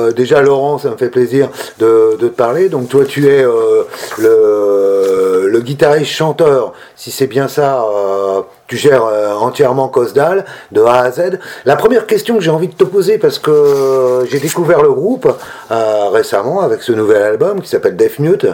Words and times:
Euh, 0.00 0.12
déjà 0.12 0.42
Laurent, 0.42 0.78
ça 0.78 0.90
me 0.90 0.96
fait 0.96 1.08
plaisir 1.08 1.48
de, 1.78 2.16
te 2.18 2.26
parler. 2.26 2.68
Donc 2.68 2.88
toi 2.88 3.04
tu 3.04 3.28
es 3.28 3.44
euh, 3.44 3.84
le, 4.18 5.60
guitariste 5.60 6.10
chanteur, 6.10 6.72
si 6.96 7.10
c'est 7.10 7.26
bien 7.26 7.46
ça, 7.46 7.82
euh, 7.82 8.40
tu 8.66 8.78
gères 8.78 9.04
entièrement 9.40 9.88
Cosdal 9.88 10.46
de 10.72 10.80
A 10.82 11.00
à 11.00 11.10
Z. 11.10 11.38
La 11.66 11.76
première 11.76 12.06
question 12.06 12.36
que 12.36 12.40
j'ai 12.40 12.50
envie 12.50 12.68
de 12.68 12.74
te 12.74 12.84
poser, 12.84 13.18
parce 13.18 13.38
que 13.38 14.24
j'ai 14.30 14.38
découvert 14.38 14.82
le 14.82 14.92
groupe 14.92 15.28
récemment 15.68 16.60
avec 16.60 16.82
ce 16.82 16.92
nouvel 16.92 17.22
album 17.22 17.60
qui 17.60 17.68
s'appelle 17.68 17.96
Death 17.96 18.18
Mute. 18.20 18.46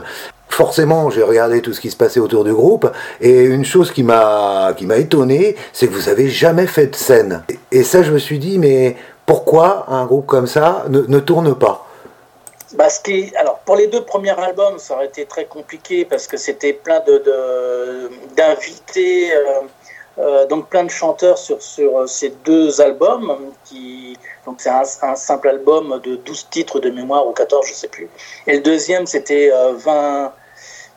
Forcément, 0.49 1.11
j'ai 1.11 1.23
regardé 1.23 1.61
tout 1.61 1.73
ce 1.73 1.81
qui 1.81 1.91
se 1.91 1.97
passait 1.97 2.19
autour 2.19 2.43
du 2.43 2.53
groupe, 2.53 2.91
et 3.21 3.45
une 3.45 3.65
chose 3.65 3.93
qui 3.93 4.03
m'a 4.03 4.73
qui 4.77 4.87
étonné, 4.91 5.55
c'est 5.73 5.87
que 5.87 5.93
vous 5.93 6.09
avez 6.09 6.29
jamais 6.29 6.67
fait 6.67 6.87
de 6.87 6.97
scène. 6.97 7.43
Et 7.71 7.83
ça, 7.83 8.03
je 8.03 8.11
me 8.11 8.19
suis 8.19 8.39
dit, 8.39 8.59
mais 8.59 8.97
pourquoi 9.27 9.85
un 9.89 10.07
groupe 10.07 10.27
comme 10.27 10.47
ça 10.47 10.85
ne, 10.89 11.19
tourne 11.19 11.55
pas 11.55 11.83
bah, 12.75 12.89
alors, 13.37 13.59
pour 13.61 13.77
les 13.77 13.87
deux 13.87 14.03
premiers 14.03 14.39
albums, 14.39 14.79
ça 14.79 14.95
aurait 14.95 15.07
été 15.07 15.25
très 15.25 15.47
compliqué 15.47 16.05
parce 16.05 16.27
que 16.27 16.37
c'était 16.37 16.73
plein 16.73 17.01
de, 17.01 18.11
d'invités, 18.37 19.33
euh, 19.33 19.61
euh, 20.19 20.47
donc 20.47 20.69
plein 20.69 20.85
de 20.85 20.91
chanteurs 20.91 21.39
sur, 21.39 21.63
sur 21.63 21.97
euh, 21.97 22.07
ces 22.07 22.31
deux 22.45 22.81
albums. 22.81 23.37
Qui, 23.65 24.19
donc, 24.45 24.57
c'est 24.59 24.71
un, 24.71 25.15
simple 25.15 25.49
album 25.49 26.01
de 26.03 26.17
12 26.17 26.49
titres 26.51 26.81
de 26.81 26.91
mémoire 26.91 27.27
ou 27.27 27.33
14, 27.33 27.67
je 27.67 27.73
ne 27.73 27.77
sais 27.77 27.89
plus. 27.89 28.09
Et 28.47 28.57
le 28.57 28.63
deuxième, 28.63 29.07
c'était 29.07 29.51
20, 29.77 30.33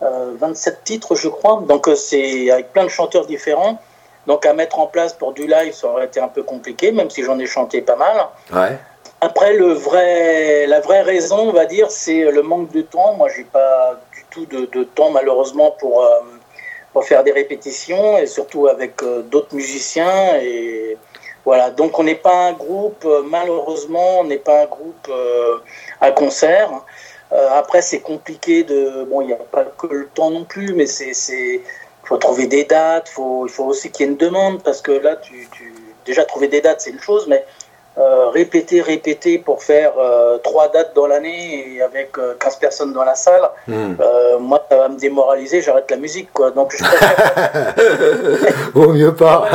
27 0.02 0.84
titres, 0.84 1.16
je 1.16 1.30
crois. 1.30 1.64
Donc, 1.68 1.88
c'est 1.96 2.50
avec 2.50 2.74
plein 2.74 2.84
de 2.84 2.90
chanteurs 2.90 3.26
différents. 3.26 3.80
Donc 4.30 4.46
à 4.46 4.54
mettre 4.54 4.78
en 4.78 4.86
place 4.86 5.14
pour 5.14 5.34
du 5.34 5.48
live, 5.48 5.74
ça 5.74 5.88
aurait 5.88 6.06
été 6.06 6.20
un 6.20 6.28
peu 6.28 6.44
compliqué, 6.44 6.92
même 6.92 7.10
si 7.10 7.24
j'en 7.24 7.40
ai 7.40 7.48
chanté 7.48 7.82
pas 7.82 7.96
mal. 7.96 8.28
Après, 9.22 9.54
le 9.54 9.74
vrai, 9.74 10.68
la 10.68 10.82
vraie 10.82 11.02
raison, 11.02 11.50
on 11.50 11.52
va 11.52 11.66
dire, 11.66 11.90
c'est 11.90 12.30
le 12.30 12.44
manque 12.44 12.72
de 12.72 12.84
temps. 12.84 13.16
Moi, 13.16 13.28
j'ai 13.36 13.44
pas 13.44 14.00
du 14.14 14.24
tout 14.30 14.46
de, 14.46 14.84
temps, 14.84 15.10
malheureusement, 15.10 15.72
pour, 15.80 16.04
euh, 16.04 16.10
pour 16.94 17.06
faire 17.06 17.24
des 17.24 17.32
répétitions, 17.32 18.20
et 18.20 18.28
surtout 18.28 18.68
avec 18.68 19.02
euh, 19.02 19.24
d'autres 19.24 19.56
musiciens. 19.56 20.36
Et 20.36 20.96
voilà, 21.44 21.72
donc 21.72 21.98
on 21.98 22.04
n'est 22.04 22.14
pas 22.30 22.50
un 22.50 22.54
groupe, 22.54 23.06
euh, 23.06 23.24
malheureusement, 23.26 24.20
on 24.20 24.26
n'est 24.26 24.38
pas 24.38 24.62
un 24.62 24.68
groupe 24.68 25.12
à 26.02 26.12
concert. 26.12 26.70
après, 27.32 27.82
c'est 27.82 28.02
compliqué 28.02 28.64
de. 28.64 29.06
Bon, 29.06 29.22
il 29.22 29.28
n'y 29.28 29.34
a 29.34 29.38
pas 29.38 29.66
que 29.66 29.88
le 29.88 30.08
temps 30.08 30.30
non 30.30 30.44
plus, 30.44 30.76
mais 30.76 30.86
c'est 30.86 31.62
faut 32.10 32.18
trouver 32.18 32.48
des 32.48 32.64
dates, 32.64 33.08
faut, 33.08 33.46
il 33.46 33.52
faut 33.52 33.66
aussi 33.66 33.92
qu'il 33.92 34.04
y 34.04 34.10
ait 34.10 34.12
une 34.12 34.18
demande, 34.18 34.64
parce 34.64 34.82
que 34.82 34.92
là, 34.92 35.16
tu, 35.16 35.48
déjà 36.06 36.26
trouver 36.26 36.48
des 36.48 36.60
dates, 36.60 36.82
c'est 36.82 36.90
une 36.90 37.00
chose, 37.00 37.28
mais 37.28 37.46
euh, 38.00 38.30
répéter, 38.30 38.82
répéter 38.82 39.38
pour 39.38 39.62
faire 39.62 39.94
euh, 40.00 40.40
trois 40.40 40.70
dates 40.70 40.96
dans 40.96 41.06
l'année 41.06 41.76
et 41.76 41.84
avec 41.84 42.14
15 42.14 42.20
euh, 42.20 42.60
personnes 42.60 42.94
dans 42.94 43.04
la 43.04 43.14
salle, 43.14 43.48
hmm. 43.68 43.94
moi, 44.40 44.66
ça 44.72 44.78
va 44.78 44.90
me 44.90 44.98
démoraliser, 44.98 45.62
j'arrête 45.62 45.92
la 45.92 45.98
musique, 45.98 46.34
quoi. 46.34 46.50
Donc, 46.50 46.76
je 46.76 46.84
Vaut 48.74 48.92
mieux 48.92 49.14
pas. 49.14 49.48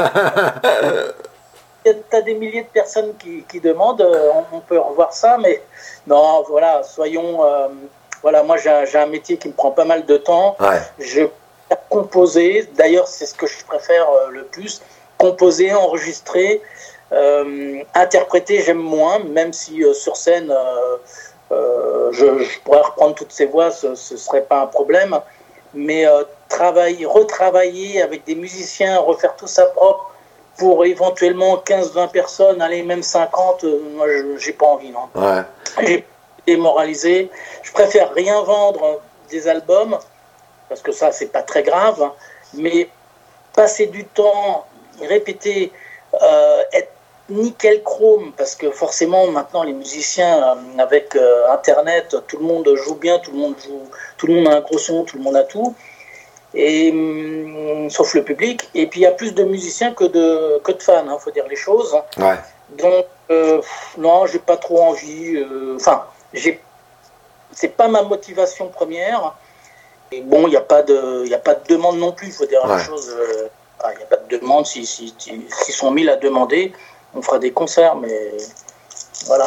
tu 1.85 1.91
as 2.13 2.23
des 2.23 2.35
milliers 2.35 2.63
de 2.63 2.69
personnes 2.69 3.15
qui, 3.19 3.61
demandent, 3.61 4.07
on, 4.53 4.61
peut 4.61 4.79
revoir 4.79 5.13
ça, 5.13 5.39
mais 5.41 5.61
non, 6.07 6.45
voilà, 6.49 6.85
soyons. 6.85 7.41
voilà, 8.23 8.45
moi, 8.45 8.59
j'ai 8.59 8.99
un, 8.99 9.07
métier 9.07 9.39
qui 9.39 9.49
me 9.49 9.55
prend 9.55 9.73
pas 9.73 9.85
mal 9.85 10.07
de 10.07 10.19
temps. 10.19 10.57
Je 11.01 11.27
composer. 11.77 12.69
D'ailleurs, 12.75 13.09
c'est 13.09 13.27
ce 13.27 13.35
que 13.35 13.47
je 13.47 13.65
préfère 13.65 14.09
euh, 14.09 14.31
le 14.31 14.45
plus. 14.45 14.83
Composer, 15.19 15.73
enregistrer, 15.73 16.61
euh, 17.13 17.83
interpréter, 17.95 18.61
j'aime 18.61 18.79
moins, 18.79 19.21
même 19.21 19.53
si 19.53 19.83
euh, 19.83 19.93
sur 19.95 20.17
scène, 20.17 20.53
je, 21.51 22.59
pourrais 22.65 22.83
reprendre 22.83 23.15
toutes 23.15 23.33
ces 23.33 23.47
voix, 23.47 23.71
ce 23.71 23.89
ne 23.89 23.95
serait 23.95 24.43
pas 24.43 24.61
un 24.61 24.67
problème. 24.67 25.19
Mais 25.73 26.05
travailler, 26.49 27.05
retravailler 27.07 28.03
avec 28.03 28.25
des 28.25 28.35
musiciens, 28.35 28.99
refaire 28.99 29.35
tout 29.37 29.47
ça 29.47 29.67
propre 29.67 30.11
pour 30.57 30.85
éventuellement 30.85 31.57
15-20 31.57 32.11
personnes, 32.11 32.63
aller 32.63 32.83
même 32.83 33.03
50, 33.03 33.65
moi, 33.95 34.07
j'ai 34.39 34.53
pas 34.53 34.67
envie, 34.67 34.91
non. 34.91 35.09
Ouais. 35.15 35.43
J'ai 35.81 36.07
démoralisé. 36.47 37.31
Je 37.63 37.73
préfère 37.73 38.13
rien 38.13 38.41
vendre 38.43 39.01
des 39.31 39.49
albums 39.49 39.99
parce 40.69 40.83
que 40.83 40.93
ça, 40.93 41.13
c'est 41.13 41.33
pas 41.33 41.43
très 41.43 41.63
grave, 41.63 42.03
hein. 42.03 42.13
mais 42.55 42.89
passer 43.55 43.87
du 43.87 44.05
temps, 44.05 44.67
répéter, 45.01 45.73
euh, 46.21 46.63
être 46.73 46.91
nickel 47.29 47.83
chrome, 47.83 48.33
parce 48.37 48.55
que 48.55 48.71
forcément, 48.71 49.27
maintenant, 49.29 49.63
les 49.63 49.73
musiciens, 49.73 50.57
euh, 50.57 50.83
avec 50.83 51.17
euh, 51.17 51.51
Internet, 51.51 52.17
tout 52.27 52.39
le 52.39 52.45
monde 52.45 52.69
joue 52.75 52.97
bien, 52.97 53.19
tout 53.19 53.31
le 53.31 53.39
monde 53.39 53.55
joue, 53.65 53.83
tout 54.19 54.27
le 54.27 54.35
monde 54.35 54.49
a 54.49 54.57
un 54.57 54.61
gros 54.61 54.79
son, 54.79 55.05
tout 55.05 55.17
le 55.17 55.23
monde 55.23 55.37
a 55.37 55.45
tout. 55.45 55.75
Et, 56.55 56.91
hum, 56.91 57.89
sauf 57.91 58.15
le 58.15 58.23
public. 58.23 58.69
Et 58.75 58.87
puis 58.87 59.01
il 59.01 59.03
y 59.05 59.07
a 59.07 59.13
plus 59.13 59.35
de 59.35 59.43
musiciens 59.43 59.93
que 59.93 60.05
de, 60.05 60.61
que 60.63 60.73
de 60.73 60.83
fans, 60.83 61.03
il 61.05 61.11
hein, 61.11 61.19
faut 61.19 61.31
dire 61.31 61.47
les 61.49 61.57
choses. 61.57 61.97
Ouais. 62.17 62.37
Donc, 62.79 63.07
non, 63.99 64.27
j'ai 64.27 64.39
pas 64.39 64.57
trop 64.57 64.81
envie. 64.81 65.45
Enfin, 65.77 66.05
j'ai 66.33 66.61
c'est 67.53 67.69
pas 67.69 67.89
ma 67.89 68.03
motivation 68.03 68.69
première 68.69 69.35
bon, 70.23 70.47
il 70.47 70.51
n'y 70.51 70.57
a, 70.57 70.61
pas 70.61 70.83
de, 70.83 71.33
a 71.33 71.39
pas 71.39 71.55
de 71.55 71.67
demande 71.69 71.99
non 71.99 72.13
plus, 72.13 72.29
il 72.29 72.33
faut 72.33 72.47
dire 72.47 72.67
la 72.67 72.79
chose. 72.79 73.15
Euh, 73.19 73.49
il 73.93 73.99
n'y 73.99 74.03
a 74.03 74.07
pas 74.07 74.17
de 74.17 74.39
demande. 74.39 74.67
S'ils 74.67 74.87
si, 74.87 75.15
si, 75.19 75.73
sont 75.73 75.91
mille 75.91 76.09
à 76.09 76.17
demander, 76.17 76.73
on 77.15 77.23
fera 77.23 77.39
des 77.39 77.53
concerts, 77.53 77.97
mais 77.97 78.33
voilà. 79.27 79.47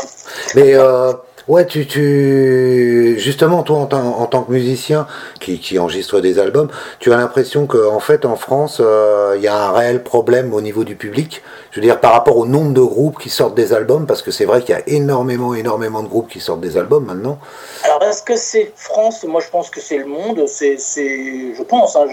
Mais 0.56 0.76
euh, 0.76 1.14
Ouais, 1.48 1.66
tu, 1.66 1.88
tu, 1.88 3.16
justement, 3.18 3.64
toi, 3.64 3.78
en, 3.78 4.26
tant 4.26 4.44
que 4.44 4.52
musicien 4.52 5.08
qui, 5.40 5.60
qui, 5.60 5.80
enregistre 5.80 6.20
des 6.20 6.40
albums, 6.40 6.70
tu 7.00 7.14
as 7.14 7.16
l'impression 7.16 7.68
qu'en 7.68 7.96
en 7.96 8.00
fait, 8.02 8.26
en 8.26 8.36
France, 8.36 8.82
euh, 8.84 9.34
il 9.38 9.42
y 9.42 9.48
a 9.48 9.56
un 9.56 9.72
réel 9.72 10.04
problème 10.04 10.54
au 10.54 10.60
niveau 10.60 10.84
du 10.84 10.98
public. 10.98 11.42
Je 11.72 11.80
veux 11.80 11.86
dire, 11.86 12.02
par 12.02 12.12
rapport 12.12 12.36
au 12.36 12.46
nombre 12.46 12.74
de 12.74 12.82
groupes 12.82 13.18
qui 13.18 13.30
sortent 13.30 13.56
des 13.56 13.72
albums, 13.72 14.06
parce 14.06 14.22
que 14.22 14.30
c'est 14.30 14.44
vrai 14.44 14.60
qu'il 14.60 14.72
y 14.72 14.78
a 14.78 14.82
énormément, 14.88 15.56
énormément 15.56 16.04
de 16.04 16.10
groupes 16.10 16.30
qui 16.30 16.42
sortent 16.42 16.60
des 16.60 16.76
albums 16.76 17.06
maintenant. 17.06 17.40
Alors, 17.84 18.04
est-ce 18.04 18.24
que 18.24 18.36
c'est 18.36 18.74
France? 18.76 19.24
Moi, 19.24 19.40
je 19.40 19.50
pense 19.50 19.70
que 19.70 19.80
c'est 19.80 20.00
le 20.00 20.06
monde. 20.06 20.44
C'est, 20.48 20.78
je 20.78 21.64
pense, 21.64 21.96
hein, 21.96 22.08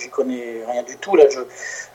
j'y 0.00 0.08
connais 0.10 0.62
rien 0.70 0.84
du 0.84 0.96
tout. 0.98 1.16
Là, 1.16 1.24
je, 1.28 1.40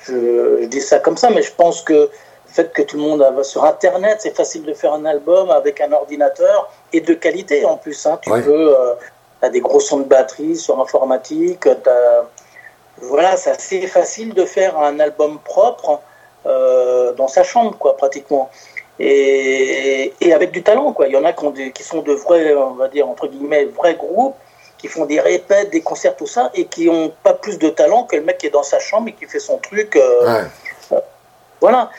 je 0.01 0.65
dis 0.65 0.81
ça 0.81 0.99
comme 0.99 1.15
ça, 1.15 1.29
mais 1.29 1.41
je 1.41 1.53
pense 1.55 1.81
que 1.83 2.09
fait 2.55 2.71
que 2.71 2.81
tout 2.81 2.97
le 2.97 3.03
monde 3.03 3.19
va 3.19 3.43
sur 3.43 3.65
Internet, 3.65 4.19
c'est 4.21 4.35
facile 4.35 4.63
de 4.63 4.73
faire 4.73 4.93
un 4.93 5.05
album 5.05 5.51
avec 5.51 5.81
un 5.81 5.91
ordinateur 5.91 6.71
et 6.93 7.01
de 7.01 7.13
qualité 7.13 7.65
en 7.65 7.77
plus. 7.77 8.05
Hein. 8.05 8.17
Tu 8.21 8.29
peux, 8.29 8.75
euh, 8.75 8.93
as 9.41 9.49
des 9.49 9.59
gros 9.59 9.79
sons 9.79 9.99
de 9.99 10.05
batterie 10.05 10.55
sur 10.55 10.79
informatique. 10.79 11.67
Voilà, 13.01 13.35
c'est 13.35 13.51
assez 13.51 13.87
facile 13.87 14.33
de 14.33 14.45
faire 14.45 14.77
un 14.79 14.99
album 14.99 15.37
propre 15.39 15.99
euh, 16.45 17.11
dans 17.13 17.27
sa 17.27 17.43
chambre, 17.43 17.75
quoi, 17.77 17.97
pratiquement. 17.97 18.49
Et, 18.99 20.13
et, 20.21 20.33
avec 20.33 20.51
du 20.51 20.63
talent, 20.63 20.93
quoi. 20.93 21.07
Il 21.07 21.13
y 21.13 21.17
en 21.17 21.25
a 21.25 21.33
qui, 21.33 21.73
qui, 21.73 21.83
sont 21.83 22.01
de 22.01 22.13
vrais, 22.13 22.55
on 22.55 22.75
va 22.75 22.87
dire, 22.87 23.09
entre 23.09 23.27
guillemets, 23.27 23.65
vrais 23.65 23.95
groupes, 23.95 24.37
qui 24.77 24.87
font 24.87 25.05
des 25.05 25.19
répètes, 25.19 25.71
des 25.71 25.81
concerts, 25.81 26.15
tout 26.15 26.27
ça, 26.27 26.51
et 26.53 26.65
qui 26.65 26.85
n'ont 26.85 27.11
pas 27.23 27.33
plus 27.33 27.57
de 27.59 27.67
talent 27.67 28.03
que 28.03 28.15
le 28.15 28.21
mec 28.21 28.37
qui 28.37 28.47
est 28.47 28.51
dans 28.51 28.63
sa 28.63 28.79
chambre 28.79 29.09
et 29.09 29.13
qui 29.13 29.25
fait 29.25 29.39
son 29.39 29.57
truc. 29.57 29.97
Euh, 29.97 30.43
voilà. 31.61 31.89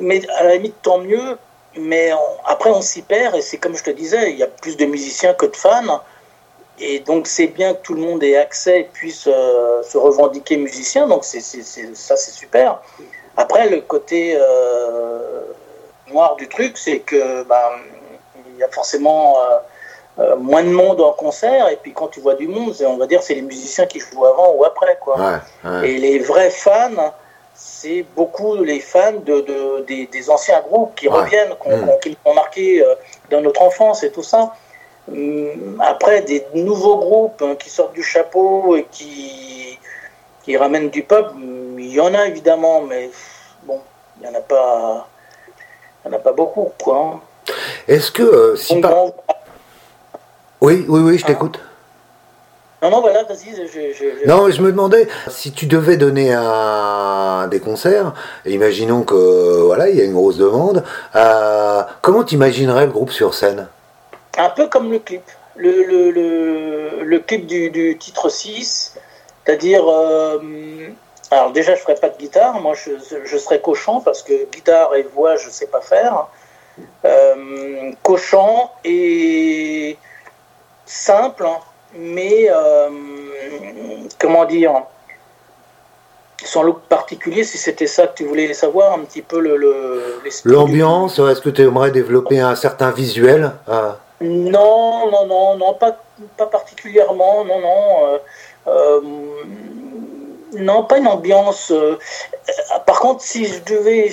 Mais 0.00 0.22
à 0.38 0.44
la 0.44 0.56
limite, 0.56 0.76
tant 0.82 0.98
mieux. 0.98 1.38
Mais 1.76 2.12
après, 2.44 2.70
on 2.70 2.82
s'y 2.82 3.02
perd. 3.02 3.34
Et 3.36 3.42
c'est 3.42 3.58
comme 3.58 3.76
je 3.76 3.82
te 3.82 3.90
disais, 3.90 4.32
il 4.32 4.38
y 4.38 4.42
a 4.42 4.46
plus 4.46 4.76
de 4.76 4.84
musiciens 4.84 5.34
que 5.34 5.46
de 5.46 5.56
fans. 5.56 6.02
Et 6.78 7.00
donc, 7.00 7.26
c'est 7.26 7.46
bien 7.46 7.74
que 7.74 7.82
tout 7.82 7.94
le 7.94 8.00
monde 8.00 8.22
ait 8.22 8.36
accès 8.36 8.80
et 8.80 8.84
puisse 8.84 9.28
euh, 9.28 9.82
se 9.82 9.96
revendiquer 9.96 10.56
musicien. 10.56 11.06
Donc, 11.06 11.24
c'est, 11.24 11.40
ça, 11.40 12.16
c'est 12.16 12.32
super. 12.32 12.80
Après, 13.36 13.68
le 13.68 13.80
côté 13.80 14.36
euh, 14.36 15.42
noir 16.08 16.36
du 16.36 16.48
truc, 16.48 16.76
c'est 16.76 17.00
que 17.00 17.44
bah, 17.44 17.72
il 18.48 18.58
y 18.58 18.64
a 18.64 18.68
forcément 18.68 19.36
euh, 20.18 20.36
moins 20.36 20.64
de 20.64 20.68
monde 20.68 21.00
en 21.00 21.12
concert. 21.12 21.68
Et 21.68 21.76
puis, 21.76 21.92
quand 21.92 22.08
tu 22.08 22.20
vois 22.20 22.34
du 22.34 22.48
monde, 22.48 22.74
on 22.86 22.96
va 22.96 23.06
dire 23.06 23.22
c'est 23.22 23.34
les 23.34 23.42
musiciens 23.42 23.86
qui 23.86 24.00
jouent 24.00 24.26
avant 24.26 24.52
ou 24.54 24.64
après. 24.64 24.98
Quoi. 25.00 25.40
Et 25.84 25.98
les 25.98 26.18
vrais 26.18 26.50
fans 26.50 27.12
c'est 27.54 28.04
beaucoup 28.16 28.56
les 28.56 28.80
fans 28.80 29.20
de, 29.24 29.84
des, 29.86 30.30
anciens 30.30 30.60
groupes 30.60 30.94
qui 30.96 31.08
reviennent, 31.08 31.54
qui 32.02 32.16
ont 32.24 32.34
marqué 32.34 32.82
euh, 32.82 32.94
dans 33.30 33.40
notre 33.40 33.62
enfance 33.62 34.02
et 34.02 34.10
tout 34.10 34.22
ça. 34.22 34.54
Hum, 35.08 35.80
après, 35.80 36.22
des 36.22 36.46
nouveaux 36.54 36.96
groupes 36.96 37.42
hein, 37.42 37.56
qui 37.56 37.70
sortent 37.70 37.92
du 37.94 38.02
chapeau 38.02 38.76
et 38.76 38.86
qui, 38.90 39.78
qui 40.42 40.56
ramènent 40.56 40.90
du 40.90 41.02
peuple, 41.02 41.34
il 41.78 41.92
y 41.92 42.00
en 42.00 42.14
a 42.14 42.26
évidemment, 42.26 42.80
mais 42.82 43.10
bon, 43.64 43.80
il 44.16 44.28
n'y 44.28 44.34
en 44.34 44.38
a 44.38 44.42
pas, 44.42 45.06
il 46.04 46.08
en 46.08 46.16
a 46.16 46.18
pas 46.18 46.32
beaucoup, 46.32 46.72
quoi. 46.82 46.98
Hein. 46.98 47.20
Est-ce 47.86 48.10
que 48.10 48.22
euh, 48.22 48.56
si 48.56 48.80
Oui, 50.60 50.84
oui, 50.88 51.00
oui, 51.00 51.18
je 51.18 51.24
hein 51.24 51.26
t'écoute. 51.28 51.60
Non, 52.84 52.90
non, 52.90 53.00
voilà, 53.00 53.22
vas-y. 53.22 53.56
Je, 53.56 54.28
Non, 54.28 54.50
je 54.50 54.60
me 54.60 54.70
demandais 54.70 55.08
si 55.28 55.52
tu 55.52 55.64
devais 55.64 55.96
donner 55.96 56.34
un, 56.34 57.46
des 57.46 57.58
concerts, 57.58 58.12
imaginons 58.44 59.04
que 59.04 59.62
voilà, 59.62 59.88
il 59.88 59.96
y 59.96 60.02
a 60.02 60.04
une 60.04 60.12
grosse 60.12 60.36
demande, 60.36 60.84
euh, 61.16 61.82
comment 62.02 62.24
t'imaginerais 62.24 62.84
le 62.84 62.92
groupe 62.92 63.10
sur 63.10 63.32
scène? 63.32 63.68
Un 64.36 64.50
peu 64.50 64.66
comme 64.66 64.92
le 64.92 64.98
clip. 64.98 65.22
Le, 65.56 65.82
le, 65.82 66.10
le, 66.10 67.04
le 67.04 67.18
clip 67.20 67.46
du, 67.46 67.70
du, 67.70 67.96
titre 67.96 68.28
6, 68.28 68.98
c'est-à-dire. 69.46 69.88
Euh, 69.88 70.38
alors, 71.30 71.52
déjà, 71.52 71.74
je 71.74 71.80
ne 71.80 71.84
ferai 71.84 71.94
pas 71.94 72.10
de 72.10 72.18
guitare. 72.18 72.60
Moi, 72.60 72.74
je, 72.74 72.90
je 73.24 73.38
serai 73.38 73.62
cochon 73.62 74.00
parce 74.00 74.22
que 74.22 74.44
guitare 74.52 74.94
et 74.94 75.04
voix, 75.04 75.36
je 75.36 75.46
ne 75.46 75.52
sais 75.52 75.68
pas 75.68 75.80
faire. 75.80 76.26
Euh, 77.06 77.92
cochon 78.02 78.68
et 78.84 79.96
simple, 80.84 81.46
hein, 81.46 81.60
mais. 81.96 82.48
Euh, 82.50 82.88
comment 84.18 84.44
dire 84.44 84.82
son 86.44 86.62
look 86.62 86.80
particulier, 86.88 87.44
si 87.44 87.58
c'était 87.58 87.86
ça 87.86 88.06
que 88.06 88.16
tu 88.16 88.24
voulais 88.24 88.52
savoir, 88.54 88.92
un 88.92 89.00
petit 89.04 89.22
peu 89.22 89.40
le. 89.40 90.20
L'ambiance, 90.44 91.18
est-ce 91.18 91.40
que 91.40 91.50
tu 91.50 91.62
aimerais 91.62 91.90
développer 91.90 92.40
un 92.40 92.54
certain 92.54 92.90
visuel 92.90 93.52
euh? 93.68 93.92
Non, 94.20 95.10
non, 95.10 95.26
non, 95.26 95.56
non, 95.56 95.74
pas, 95.74 95.96
pas 96.36 96.46
particulièrement, 96.46 97.44
non, 97.44 97.60
non. 97.60 98.06
Euh, 98.06 98.18
euh, 98.66 99.00
non, 100.58 100.84
pas 100.84 100.98
une 100.98 101.08
ambiance. 101.08 101.72
par 102.86 103.00
contre, 103.00 103.22
si 103.22 103.46
je 103.46 103.62
devais. 103.64 104.12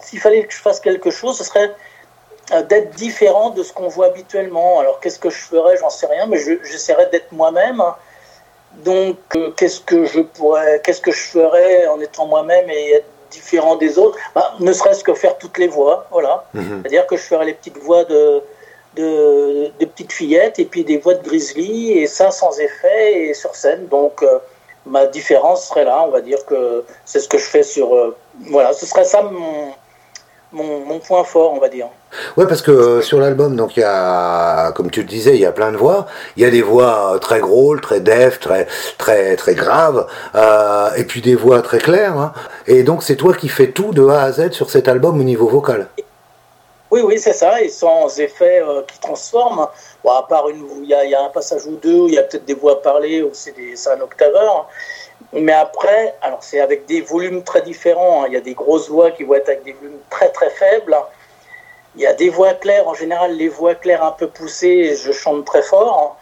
S'il 0.00 0.20
fallait 0.20 0.44
que 0.44 0.52
je 0.52 0.60
fasse 0.60 0.80
quelque 0.80 1.10
chose, 1.10 1.38
ce 1.38 1.44
serait 1.44 1.74
d'être 2.62 2.90
différent 2.94 3.50
de 3.50 3.62
ce 3.62 3.72
qu'on 3.72 3.88
voit 3.88 4.06
habituellement. 4.06 4.80
Alors, 4.80 5.00
qu'est-ce 5.00 5.18
que 5.18 5.30
je 5.30 5.38
ferais? 5.38 5.76
J'en 5.76 5.90
sais 5.90 6.06
rien, 6.06 6.26
mais 6.26 6.38
j'essaierais 6.38 7.08
d'être 7.10 7.32
moi-même. 7.32 7.82
Donc, 8.84 9.18
euh, 9.36 9.50
qu'est-ce 9.56 9.80
que 9.80 10.04
je 10.04 10.20
pourrais, 10.20 10.80
qu'est-ce 10.82 11.00
que 11.00 11.12
je 11.12 11.22
ferais 11.22 11.86
en 11.86 12.00
étant 12.00 12.26
moi-même 12.26 12.68
et 12.68 12.94
être 12.94 13.06
différent 13.30 13.76
des 13.76 13.98
autres? 13.98 14.18
Bah, 14.34 14.54
Ne 14.60 14.72
serait-ce 14.72 15.04
que 15.04 15.14
faire 15.14 15.38
toutes 15.38 15.58
les 15.58 15.68
voix, 15.68 16.06
voilà. 16.10 16.44
Mhm. 16.54 16.80
C'est-à-dire 16.82 17.06
que 17.06 17.16
je 17.16 17.22
ferais 17.22 17.46
les 17.46 17.54
petites 17.54 17.78
voix 17.78 18.04
de, 18.04 18.42
de, 18.96 19.70
petites 19.84 20.12
fillettes 20.12 20.58
et 20.58 20.64
puis 20.64 20.84
des 20.84 20.98
voix 20.98 21.14
de 21.14 21.22
grizzly 21.22 21.92
et 21.92 22.06
ça 22.06 22.30
sans 22.30 22.58
effet 22.58 23.28
et 23.28 23.34
sur 23.34 23.54
scène. 23.54 23.86
Donc, 23.86 24.22
euh, 24.22 24.38
ma 24.86 25.06
différence 25.06 25.68
serait 25.68 25.84
là. 25.84 26.04
On 26.06 26.10
va 26.10 26.20
dire 26.20 26.44
que 26.44 26.84
c'est 27.04 27.20
ce 27.20 27.28
que 27.28 27.38
je 27.38 27.44
fais 27.44 27.62
sur. 27.62 27.94
Euh, 27.94 28.16
voilà, 28.50 28.72
ce 28.72 28.86
serait 28.86 29.04
ça 29.04 29.22
mon 29.22 29.72
mon, 30.54 30.98
point 31.00 31.24
fort, 31.24 31.52
on 31.52 31.58
va 31.58 31.68
dire. 31.68 31.88
Ouais, 32.36 32.46
parce 32.46 32.62
que 32.62 32.70
euh, 32.70 33.02
sur 33.02 33.18
l'album, 33.18 33.56
donc 33.56 33.76
il 33.76 33.80
y 33.80 33.84
a, 33.84 34.72
comme 34.72 34.90
tu 34.90 35.00
le 35.00 35.06
disais, 35.06 35.34
il 35.34 35.40
y 35.40 35.46
a 35.46 35.52
plein 35.52 35.72
de 35.72 35.76
voix. 35.76 36.06
Il 36.36 36.42
y 36.42 36.46
a 36.46 36.50
des 36.50 36.62
voix 36.62 37.14
euh, 37.14 37.18
très 37.18 37.40
grôles, 37.40 37.80
très 37.80 38.00
def, 38.00 38.40
très 38.40 38.66
très 38.96 39.36
très 39.36 39.54
graves, 39.54 40.06
euh, 40.34 40.90
et 40.96 41.04
puis 41.04 41.20
des 41.20 41.34
voix 41.34 41.60
très 41.62 41.78
claires. 41.78 42.16
Hein. 42.16 42.32
Et 42.66 42.82
donc 42.84 43.02
c'est 43.02 43.16
toi 43.16 43.34
qui 43.34 43.48
fais 43.48 43.70
tout 43.70 43.92
de 43.92 44.06
A 44.06 44.22
à 44.22 44.32
Z 44.32 44.52
sur 44.52 44.70
cet 44.70 44.88
album 44.88 45.20
au 45.20 45.24
niveau 45.24 45.48
vocal. 45.48 45.88
Oui, 46.90 47.00
oui, 47.04 47.18
c'est 47.18 47.32
ça, 47.32 47.60
et 47.60 47.68
sans 47.68 48.20
effet 48.20 48.62
qui 48.86 49.00
transforme. 49.00 49.66
Bon, 50.04 50.12
à 50.12 50.22
part 50.22 50.48
une, 50.48 50.64
il 50.84 50.88
y, 50.88 51.14
a 51.14 51.24
un 51.24 51.30
passage 51.30 51.66
ou 51.66 51.76
deux, 51.82 52.02
où 52.02 52.08
il 52.08 52.14
y 52.14 52.18
a 52.18 52.22
peut-être 52.22 52.44
des 52.44 52.54
voix 52.54 52.80
parlées, 52.82 53.20
ou 53.20 53.30
c'est 53.32 53.52
un 53.90 54.00
octaveur. 54.00 54.68
Mais 55.32 55.52
après, 55.52 56.14
alors 56.22 56.42
c'est 56.42 56.60
avec 56.60 56.86
des 56.86 57.00
volumes 57.00 57.42
très 57.42 57.62
différents. 57.62 58.22
Hein. 58.22 58.26
Il 58.28 58.34
y 58.34 58.36
a 58.36 58.40
des 58.40 58.54
grosses 58.54 58.88
voix 58.88 59.10
qui 59.10 59.24
vont 59.24 59.34
être 59.34 59.48
avec 59.48 59.64
des 59.64 59.72
volumes 59.72 59.98
très 60.10 60.30
très 60.30 60.50
faibles. 60.50 60.96
Il 61.96 62.02
y 62.02 62.06
a 62.06 62.12
des 62.12 62.28
voix 62.28 62.54
claires. 62.54 62.86
En 62.86 62.94
général, 62.94 63.36
les 63.36 63.48
voix 63.48 63.74
claires 63.74 64.04
un 64.04 64.12
peu 64.12 64.28
poussées, 64.28 64.96
je 64.96 65.12
chante 65.12 65.44
très 65.44 65.62
fort. 65.62 66.16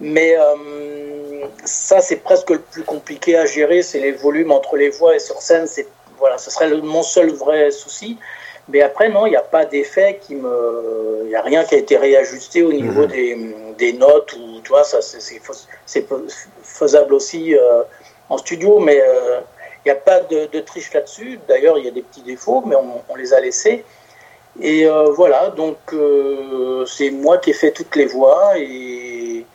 Mais 0.00 0.34
euh, 0.36 1.46
ça, 1.64 2.00
c'est 2.00 2.16
presque 2.16 2.50
le 2.50 2.60
plus 2.60 2.82
compliqué 2.82 3.36
à 3.36 3.46
gérer. 3.46 3.82
C'est 3.82 4.00
les 4.00 4.12
volumes 4.12 4.50
entre 4.50 4.76
les 4.76 4.90
voix 4.90 5.14
et 5.14 5.18
sur 5.18 5.40
scène. 5.40 5.66
C'est 5.66 5.86
voilà, 6.18 6.38
ce 6.38 6.50
serait 6.50 6.70
mon 6.70 7.02
seul 7.02 7.32
vrai 7.32 7.70
souci. 7.70 8.18
Mais 8.68 8.80
après, 8.80 9.08
non, 9.08 9.26
il 9.26 9.30
n'y 9.30 9.36
a 9.36 9.42
pas 9.42 9.64
d'effet 9.64 10.20
qui 10.22 10.36
me. 10.36 11.22
Il 11.24 11.28
n'y 11.28 11.34
a 11.34 11.42
rien 11.42 11.64
qui 11.64 11.74
a 11.74 11.78
été 11.78 11.96
réajusté 11.96 12.62
au 12.62 12.72
niveau 12.72 13.06
mmh. 13.06 13.74
des, 13.76 13.92
notes 13.94 14.32
ou 14.34 14.60
tu 14.62 14.68
vois, 14.68 14.84
ça, 14.84 15.00
c'est 15.02 15.40
faisable 16.62 17.14
aussi. 17.14 17.56
Euh, 17.56 17.82
en 18.32 18.38
studio, 18.38 18.78
mais 18.78 18.96
il 18.96 19.00
euh, 19.00 19.40
n'y 19.84 19.90
a 19.90 19.94
pas 19.94 20.20
de, 20.20 20.60
triche 20.60 20.92
là-dessus. 20.94 21.38
D'ailleurs, 21.48 21.78
il 21.78 21.84
y 21.84 21.88
a 21.88 21.90
des 21.90 22.02
petits 22.02 22.22
défauts, 22.22 22.62
mais 22.66 22.76
on, 22.76 23.14
les 23.14 23.34
a 23.34 23.40
laissés. 23.40 23.84
Et 24.60 24.86
euh, 24.86 25.10
voilà, 25.10 25.50
donc 25.50 25.78
euh, 25.92 26.84
c'est 26.86 27.10
moi 27.10 27.38
qui 27.38 27.50
ai 27.50 27.52
fait 27.52 27.72
toutes 27.72 27.96
les 27.96 28.06
voix 28.06 28.52
et, 28.58 29.46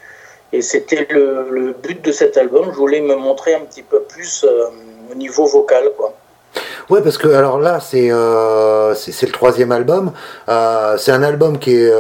et 0.52 0.62
c'était 0.62 1.08
le, 1.10 1.76
but 1.84 2.04
de 2.04 2.12
cet 2.12 2.38
album. 2.38 2.66
Je 2.72 2.78
voulais 2.78 3.02
me 3.02 3.16
montrer 3.16 3.56
un 3.56 3.62
petit 3.62 3.84
peu 3.84 4.02
plus 4.02 4.46
au 5.12 5.16
niveau 5.16 5.46
vocal, 5.46 5.92
quoi. 5.98 6.14
Ouais, 6.90 7.02
parce 7.02 7.18
que 7.18 7.28
alors 7.28 7.60
là, 7.60 7.80
c'est 7.80 8.10
c'est 8.96 9.26
le 9.26 9.32
troisième 9.32 9.72
album. 9.72 10.14
c'est 10.48 11.12
un 11.12 11.24
album 11.24 11.60
qui 11.60 11.76
est, 11.76 11.92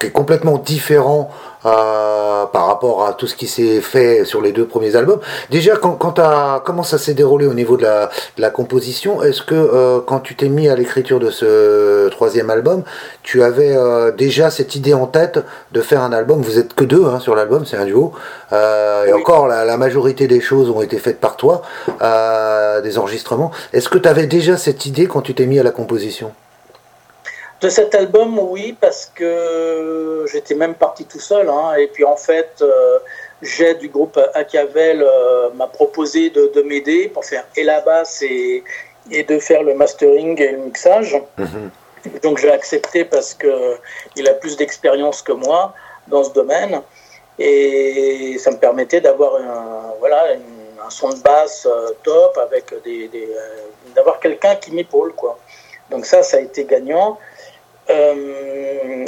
qui 0.00 0.06
est 0.06 0.10
complètement 0.10 0.58
différent 0.58 1.30
euh, 1.66 2.46
par 2.46 2.66
rapport 2.66 3.04
à 3.06 3.12
tout 3.12 3.26
ce 3.26 3.34
qui 3.34 3.48
s'est 3.48 3.80
fait 3.80 4.24
sur 4.24 4.40
les 4.40 4.52
deux 4.52 4.66
premiers 4.66 4.94
albums. 4.94 5.18
Déjà, 5.50 5.76
quand, 5.76 5.92
quand 5.92 6.14
comment 6.64 6.84
ça 6.84 6.96
s'est 6.96 7.14
déroulé 7.14 7.46
au 7.46 7.54
niveau 7.54 7.76
de 7.76 7.82
la, 7.82 8.08
la 8.38 8.50
composition? 8.50 9.20
Est-ce 9.20 9.42
que 9.42 9.54
euh, 9.54 9.98
quand 10.06 10.20
tu 10.20 10.36
t'es 10.36 10.48
mis 10.48 10.68
à 10.68 10.76
l'écriture 10.76 11.18
de 11.18 11.30
ce 11.30 12.08
troisième 12.10 12.50
album, 12.50 12.84
tu 13.24 13.42
avais 13.42 13.76
euh, 13.76 14.12
déjà 14.12 14.50
cette 14.50 14.76
idée 14.76 14.94
en 14.94 15.06
tête 15.06 15.40
de 15.72 15.80
faire 15.80 16.02
un 16.02 16.12
album? 16.12 16.40
Vous 16.40 16.58
êtes 16.60 16.72
que 16.74 16.84
deux 16.84 17.04
hein, 17.04 17.18
sur 17.18 17.34
l'album, 17.34 17.66
c'est 17.66 17.76
un 17.76 17.84
duo. 17.84 18.12
Et 18.52 19.12
encore, 19.12 19.48
la, 19.48 19.64
la, 19.64 19.76
majorité 19.76 20.28
des 20.28 20.40
choses 20.40 20.70
ont 20.70 20.82
été 20.82 20.98
faites 20.98 21.20
par 21.20 21.36
toi, 21.36 21.62
des 22.82 22.98
enregistrements. 22.98 23.50
Est-ce 23.72 23.88
que 23.88 23.98
tu 23.98 24.08
avais 24.08 24.26
déjà 24.26 24.56
cette 24.56 24.86
idée 24.86 25.06
quand 25.06 25.20
tu 25.20 25.34
t'es 25.34 25.46
mis 25.46 25.58
à 25.58 25.64
la 25.64 25.72
composition? 25.72 26.30
De 27.66 27.70
cet 27.70 27.96
album, 27.96 28.38
oui, 28.38 28.76
parce 28.80 29.10
que 29.12 30.24
j'étais 30.30 30.54
même 30.54 30.76
parti 30.76 31.04
tout 31.04 31.18
seul. 31.18 31.48
Hein, 31.48 31.74
et 31.76 31.88
puis 31.88 32.04
en 32.04 32.16
fait, 32.16 32.52
euh, 32.60 32.98
J'ai 33.42 33.74
du 33.74 33.88
groupe 33.88 34.18
Acavel 34.34 35.02
euh, 35.02 35.50
m'a 35.58 35.66
proposé 35.66 36.30
de, 36.30 36.62
m'aider 36.62 37.08
pour 37.12 37.24
faire 37.24 37.44
et 37.56 37.64
la 37.64 37.80
basse 37.80 38.22
et, 38.22 38.62
et, 39.10 39.24
de 39.24 39.38
faire 39.48 39.62
le 39.62 39.74
mastering 39.74 40.40
et 40.40 40.52
le 40.52 40.58
mixage. 40.68 41.12
Mhm. 41.36 41.70
Donc 42.22 42.38
j'ai 42.38 42.52
accepté 42.60 43.04
parce 43.04 43.34
qu'il 43.34 44.26
a 44.32 44.34
plus 44.42 44.56
d'expérience 44.56 45.20
que 45.20 45.32
moi 45.32 45.74
dans 46.06 46.24
ce 46.28 46.32
domaine. 46.40 46.74
Et 47.38 48.36
ça 48.38 48.50
me 48.52 48.58
permettait 48.66 49.02
d'avoir 49.06 49.32
un, 49.34 49.92
voilà, 49.98 50.20
un 50.86 50.90
son 50.90 51.10
de 51.10 51.20
basse 51.30 51.66
euh, 51.66 51.90
top 52.04 52.32
avec 52.46 52.66
des, 52.84 53.08
des 53.08 53.28
d'avoir 53.96 54.16
quelqu'un 54.24 54.54
qui 54.62 54.70
m'épaule. 54.76 55.12
quoi. 55.22 55.32
Donc 55.90 56.06
ça, 56.06 56.22
ça 56.22 56.36
a 56.38 56.40
été 56.40 56.64
gagnant. 56.64 57.18
Euh, 57.90 59.04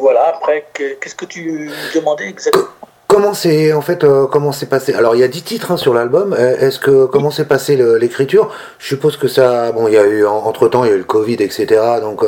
voilà, 0.00 0.28
après, 0.28 0.66
qu'est-ce 0.74 1.14
que 1.14 1.24
tu 1.24 1.70
demandais 1.94 2.28
exactement? 2.28 2.66
Comment 3.08 3.34
c'est 3.34 3.72
en 3.72 3.82
fait 3.82 4.02
euh, 4.02 4.26
comment 4.26 4.50
c'est 4.50 4.66
passé? 4.66 4.92
Alors 4.92 5.14
il 5.14 5.20
y 5.20 5.24
a 5.24 5.28
10 5.28 5.42
titres 5.42 5.70
hein, 5.70 5.76
sur 5.76 5.94
l'album. 5.94 6.34
Euh, 6.36 6.58
est-ce 6.58 6.80
que 6.80 7.06
comment 7.06 7.30
s'est 7.30 7.44
passé 7.44 7.76
l'écriture? 8.00 8.52
Je 8.78 8.88
suppose 8.88 9.16
que 9.16 9.28
ça 9.28 9.70
bon 9.70 9.86
il 9.86 9.94
y 9.94 9.96
a 9.96 10.04
eu 10.04 10.26
entre 10.26 10.66
temps 10.66 10.82
il 10.84 10.88
y 10.88 10.92
a 10.92 10.96
eu 10.96 10.98
le 10.98 11.04
Covid 11.04 11.34
etc. 11.34 11.80
Donc 12.00 12.24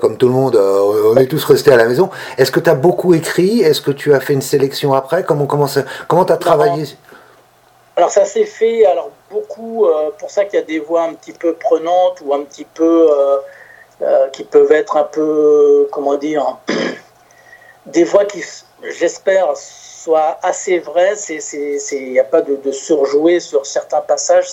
comme 0.00 0.16
tout 0.16 0.26
le 0.26 0.34
monde 0.34 0.56
on 0.56 1.16
est 1.16 1.26
tous 1.26 1.44
restés 1.44 1.72
à 1.72 1.76
la 1.76 1.86
maison. 1.86 2.10
Est-ce 2.38 2.50
que 2.50 2.58
tu 2.58 2.68
as 2.68 2.74
beaucoup 2.74 3.14
écrit? 3.14 3.60
Est-ce 3.60 3.80
que 3.80 3.92
tu 3.92 4.12
as 4.12 4.20
fait 4.20 4.32
une 4.32 4.42
sélection 4.42 4.94
après? 4.94 5.22
Comment 5.22 5.46
comment 5.46 5.68
ça, 5.68 5.82
comment 6.08 6.24
as 6.24 6.36
travaillé? 6.36 6.84
Alors 7.94 8.10
ça 8.10 8.24
s'est 8.24 8.46
fait 8.46 8.84
alors 8.84 9.10
beaucoup 9.30 9.86
pour 10.18 10.30
ça 10.30 10.44
qu'il 10.44 10.58
y 10.58 10.62
a 10.62 10.66
des 10.66 10.80
voix 10.80 11.04
un 11.04 11.14
petit 11.14 11.32
peu 11.32 11.54
prenantes 11.54 12.20
ou 12.24 12.34
un 12.34 12.42
petit 12.42 12.66
peu 12.74 13.08
euh, 14.02 14.28
qui 14.28 14.44
peuvent 14.44 14.72
être 14.72 14.98
un 14.98 15.04
peu, 15.04 15.88
comment 15.90 16.16
dire, 16.16 16.58
des 17.86 18.04
voix 18.04 18.26
qui, 18.26 18.44
j'espère, 18.82 19.56
soient 19.56 20.36
assez 20.42 20.80
vraies. 20.80 21.14
Il 21.30 22.12
n'y 22.12 22.18
a 22.18 22.24
pas 22.24 22.42
de, 22.42 22.56
de, 22.56 22.72
surjouer 22.72 23.40
sur 23.40 23.64
certains 23.64 24.02
passages. 24.02 24.48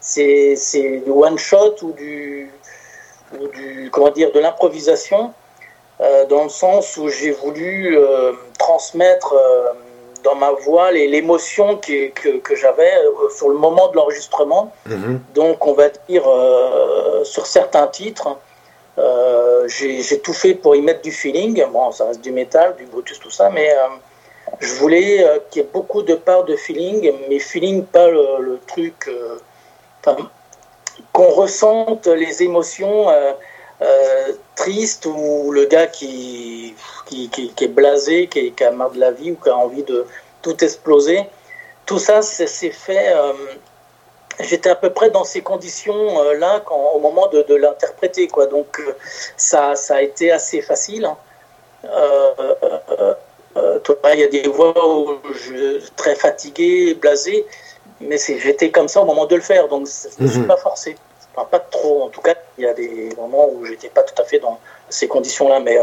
C'est 0.00 1.02
du 1.04 1.10
one 1.10 1.36
shot 1.36 1.74
ou 1.82 1.92
du, 1.92 2.50
ou 3.38 3.48
du 3.48 3.90
comment 3.92 4.10
dire, 4.10 4.32
de 4.32 4.40
l'improvisation. 4.40 5.34
Euh, 6.00 6.24
dans 6.24 6.44
le 6.44 6.48
sens 6.48 6.96
où 6.96 7.10
j'ai 7.10 7.32
voulu 7.32 7.98
euh, 7.98 8.32
transmettre 8.58 9.34
dans 10.24 10.36
ma 10.36 10.52
voix 10.52 10.92
l'émotion 10.92 11.76
que, 11.76 12.08
que, 12.08 12.54
j'avais 12.54 12.92
sur 13.36 13.50
le 13.50 13.56
moment 13.56 13.88
de 13.88 13.96
l'enregistrement. 13.96 14.72
Mm-hmm. 14.88 15.18
Donc, 15.34 15.66
on 15.66 15.74
va 15.74 15.90
dire 16.08 16.24
sur 17.24 17.44
certains 17.44 17.86
titres, 17.88 18.38
j'ai 19.68 20.20
tout 20.20 20.32
fait 20.32 20.54
pour 20.54 20.74
y 20.76 20.82
mettre 20.82 21.02
du 21.02 21.12
feeling. 21.12 21.64
Bon, 21.72 21.92
ça 21.92 22.06
reste 22.06 22.20
du 22.20 22.32
métal, 22.32 22.76
du 22.76 22.86
Brutus, 22.86 23.18
tout 23.18 23.30
ça, 23.30 23.50
mais 23.50 23.70
euh, 23.70 24.54
je 24.60 24.72
voulais 24.74 25.24
euh, 25.24 25.38
qu'il 25.50 25.62
y 25.62 25.64
ait 25.64 25.68
beaucoup 25.72 26.02
de 26.02 26.14
parts 26.14 26.44
de 26.44 26.56
feeling, 26.56 27.12
mais 27.28 27.38
feeling, 27.38 27.84
pas 27.84 28.08
le, 28.08 28.58
truc. 28.66 29.10
qu'on 31.12 31.28
ressente 31.28 32.06
les 32.06 32.42
émotions 32.42 33.06
tristes 34.56 35.06
ou 35.06 35.52
le 35.52 35.66
gars 35.66 35.86
qui, 35.86 36.74
qui, 37.06 37.30
est 37.60 37.68
blasé, 37.68 38.26
qui, 38.26 38.52
a 38.64 38.70
marre 38.70 38.90
de 38.90 39.00
la 39.00 39.12
vie 39.12 39.32
ou 39.32 39.36
qui 39.36 39.48
a 39.48 39.56
envie 39.56 39.84
de 39.84 40.06
tout 40.42 40.64
exploser. 40.64 41.24
Tout 41.86 41.98
ça, 41.98 42.22
c'est 42.22 42.70
fait 42.70 43.14
j'étais 44.40 44.70
à 44.70 44.74
peu 44.74 44.90
près 44.90 45.10
dans 45.10 45.24
ces 45.24 45.40
conditions-là 45.42 46.62
euh, 46.70 46.74
au 46.94 47.00
moment 47.00 47.28
de, 47.28 47.54
l'interpréter. 47.54 48.28
Quoi. 48.28 48.46
Donc 48.46 48.80
euh, 48.80 48.96
ça, 49.36 49.74
ça 49.74 49.96
a 49.96 50.02
été 50.02 50.30
assez 50.30 50.62
facile. 50.62 51.04
Hein. 51.04 51.16
il 54.14 54.20
y 54.20 54.24
a 54.24 54.28
des 54.28 54.48
voix 54.48 54.74
où 54.88 55.18
je 55.32 55.80
suis 55.80 55.90
très 55.96 56.14
fatigué, 56.14 56.94
blasé, 56.94 57.46
mais 58.00 58.16
j'étais 58.18 58.70
comme 58.70 58.88
ça 58.88 59.00
au 59.00 59.04
moment 59.04 59.26
de 59.26 59.36
le 59.36 59.42
faire, 59.42 59.68
donc 59.68 59.86
je 59.86 60.24
ne 60.24 60.28
suis 60.28 60.40
mhm. 60.40 60.46
pas 60.46 60.56
forcé. 60.56 60.96
pas 61.34 61.58
trop, 61.58 62.02
en 62.02 62.08
tout 62.08 62.20
cas, 62.20 62.34
il 62.56 62.64
y 62.64 62.66
a 62.66 62.74
des 62.74 63.10
moments 63.16 63.48
où 63.50 63.64
j'étais 63.64 63.88
pas 63.88 64.02
tout 64.02 64.20
à 64.20 64.24
fait 64.24 64.38
dans 64.38 64.58
ces 64.88 65.06
conditions-là, 65.08 65.60
mais 65.60 65.78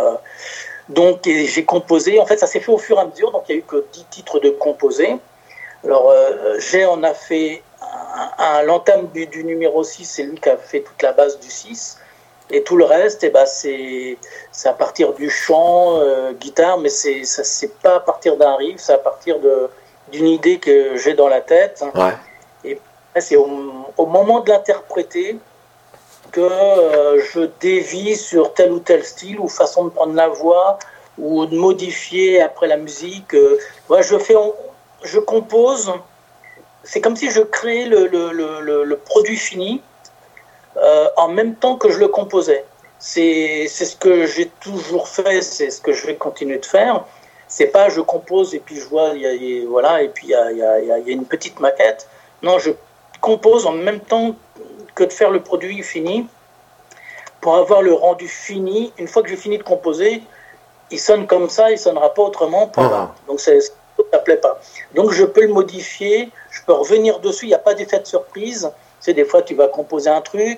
donc 0.90 1.22
j'ai 1.24 1.66
composé, 1.66 2.20
en 2.20 2.26
fait 2.26 2.38
ça 2.38 2.48
s'est 2.48 2.60
fait 2.60 2.72
au 2.72 2.78
fur 2.78 2.98
et 2.98 3.02
à 3.02 3.06
mesure, 3.06 3.32
donc 3.32 3.44
il 3.48 3.56
n'y 3.56 3.62
a 3.62 3.64
eu 3.64 3.66
que 3.66 3.86
10 3.94 4.06
titres 4.10 4.40
de 4.40 4.50
composés. 4.50 5.16
Alors 5.84 6.14
j'ai 6.60 6.86
on 6.86 7.04
a 7.04 7.14
fait 7.14 7.62
un, 8.38 8.62
l'entame 8.64 9.08
du, 9.08 9.44
numéro 9.44 9.84
6, 9.84 10.06
c'est 10.06 10.24
lui 10.24 10.40
qui 10.40 10.50
a 10.50 10.58
fait 10.58 10.82
toute 10.82 11.02
la 11.02 11.12
base 11.12 11.40
du 11.40 11.50
6. 11.50 12.00
Et 12.52 12.64
tout 12.64 12.78
le 12.78 12.86
reste, 12.86 13.24
eh 13.24 13.30
ben, 13.30 13.46
c'est 13.46 14.18
à 14.66 14.74
partir 14.74 15.14
du 15.14 15.30
chant, 15.30 16.00
euh, 16.00 16.32
guitare, 16.34 16.78
mais 16.78 16.90
c'est 16.90 17.82
pas 17.82 17.96
à 17.96 18.00
partir 18.00 18.38
d'un 18.38 18.56
riff, 18.56 18.78
c'est 18.78 18.94
à 18.94 19.00
partir 19.00 19.38
d'une 20.12 20.28
idée 20.28 20.60
que 20.60 20.96
j'ai 20.96 21.16
dans 21.16 21.28
la 21.28 21.42
tête. 21.42 21.84
Et 22.64 22.80
c'est 23.22 23.36
au, 23.36 23.48
moment 23.98 24.42
de 24.42 24.50
l'interpréter 24.50 25.38
que 26.32 26.42
euh, 26.42 27.24
je 27.34 27.42
dévie 27.62 28.16
sur 28.16 28.54
tel 28.54 28.72
ou 28.74 28.80
tel 28.80 29.04
style 29.04 29.40
ou 29.40 29.48
façon 29.48 29.86
de 29.86 29.90
prendre 29.90 30.14
la 30.14 30.28
voix 30.28 30.78
ou 31.18 31.46
de 31.46 31.56
modifier 31.56 32.42
après 32.42 32.68
la 32.68 32.78
musique. 32.78 33.34
Euh, 33.34 33.58
je 34.02 34.18
fais, 34.18 34.36
je 35.04 35.20
compose 35.20 35.94
c'est 36.86 37.02
comme 37.02 37.16
si 37.16 37.32
je 37.32 37.42
créais 37.42 37.88
le, 37.88 38.96
produit 39.06 39.38
fini 39.38 39.82
euh, 40.78 41.08
en 41.18 41.28
même 41.28 41.56
temps 41.56 41.76
que 41.76 41.90
je 41.90 42.00
le 42.00 42.08
composais. 42.08 42.64
C'est 43.00 43.68
ce 43.68 43.96
que 43.96 44.26
j'ai 44.26 44.50
toujours 44.62 45.08
fait, 45.08 45.42
c'est 45.42 45.70
ce 45.70 45.82
que 45.82 45.92
je 45.92 46.08
vais 46.08 46.16
continuer 46.16 46.58
de 46.58 46.66
faire. 46.66 47.06
C'est 47.48 47.68
pas 47.68 47.90
je 47.90 48.02
compose 48.02 48.56
et 48.56 48.60
puis 48.60 48.78
je 48.78 48.86
vois, 48.86 49.14
voilà, 49.68 50.02
et 50.02 50.10
puis 50.10 50.28
il 50.28 50.58
y 50.58 50.92
a, 50.92 50.98
une 51.06 51.26
petite 51.26 51.60
maquette. 51.60 52.08
Non, 52.42 52.58
je 52.60 52.72
compose 53.22 53.66
en 53.66 53.74
même 53.74 54.00
temps 54.00 54.36
que 54.94 55.04
de 55.04 55.14
faire 55.14 55.32
le 55.32 55.42
produit 55.42 55.84
fini 55.84 56.28
pour 57.42 57.56
avoir 57.58 57.82
le 57.82 57.94
rendu 57.94 58.28
fini. 58.28 58.94
Une 58.98 59.08
fois 59.08 59.24
que 59.24 59.30
j'ai 59.30 59.38
fini 59.38 59.58
de 59.58 59.64
composer, 59.64 60.24
il 60.92 61.00
sonne 61.00 61.28
comme 61.28 61.50
ça, 61.50 61.72
il 61.72 61.78
sonnera 61.78 62.14
pas 62.14 62.24
autrement. 62.24 62.72
Ah. 62.78 63.14
Donc 63.28 63.40
ça 63.40 63.52
plaît 64.24 64.38
pas. 64.38 64.60
Donc 64.94 65.12
je 65.12 65.24
peux 65.24 65.42
le 65.42 65.54
modifier, 65.54 66.32
je 66.56 66.62
peux 66.64 66.74
revenir 66.74 67.20
dessus, 67.20 67.46
il 67.46 67.50
n'y 67.50 67.54
a 67.54 67.60
pas 67.60 67.74
d'effet 67.74 68.00
de 68.00 68.08
surprise. 68.08 68.72
C'est 69.02 69.14
des 69.14 69.26
fois 69.26 69.42
tu 69.42 69.56
vas 69.56 69.68
composer 69.68 70.10
un 70.10 70.22
truc, 70.22 70.58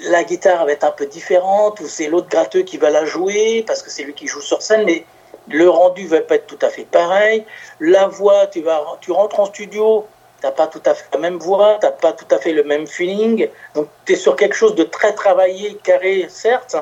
la 0.00 0.24
guitare 0.24 0.66
va 0.66 0.72
être 0.72 0.84
un 0.84 0.90
peu 0.90 1.06
différente, 1.06 1.80
ou 1.80 1.86
c'est 1.86 2.08
l'autre 2.08 2.28
gratteux 2.28 2.62
qui 2.62 2.76
va 2.78 2.90
la 2.90 3.04
jouer, 3.04 3.64
parce 3.66 3.82
que 3.82 3.90
c'est 3.90 4.02
lui 4.02 4.12
qui 4.12 4.26
joue 4.26 4.40
sur 4.40 4.60
scène, 4.60 4.84
mais 4.84 5.04
le 5.48 5.68
rendu 5.68 6.06
va 6.06 6.20
pas 6.20 6.34
être 6.34 6.46
tout 6.46 6.58
à 6.62 6.68
fait 6.68 6.84
pareil. 6.84 7.44
La 7.78 8.08
voix, 8.08 8.46
tu, 8.48 8.60
vas, 8.62 8.84
tu 9.00 9.12
rentres 9.12 9.38
en 9.38 9.46
studio, 9.46 10.06
tu 10.40 10.46
n'as 10.46 10.52
pas 10.52 10.66
tout 10.66 10.82
à 10.84 10.94
fait 10.94 11.04
la 11.12 11.20
même 11.20 11.38
voix, 11.38 11.78
tu 11.80 11.86
n'as 11.86 11.92
pas 11.92 12.12
tout 12.12 12.26
à 12.34 12.38
fait 12.38 12.52
le 12.52 12.64
même 12.64 12.86
feeling. 12.86 13.48
Donc 13.74 13.88
tu 14.04 14.14
es 14.14 14.16
sur 14.16 14.34
quelque 14.34 14.56
chose 14.56 14.74
de 14.74 14.84
très 14.84 15.14
travaillé, 15.14 15.76
carré, 15.84 16.26
certes, 16.28 16.76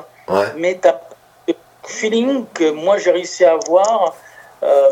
mais 0.57 0.79
tu 0.81 0.87
as 0.87 0.99
le 1.47 1.53
feeling 1.85 2.45
que 2.53 2.71
moi 2.71 2.97
j'ai 2.97 3.11
réussi 3.11 3.45
à 3.45 3.53
avoir 3.53 4.15
euh, 4.63 4.89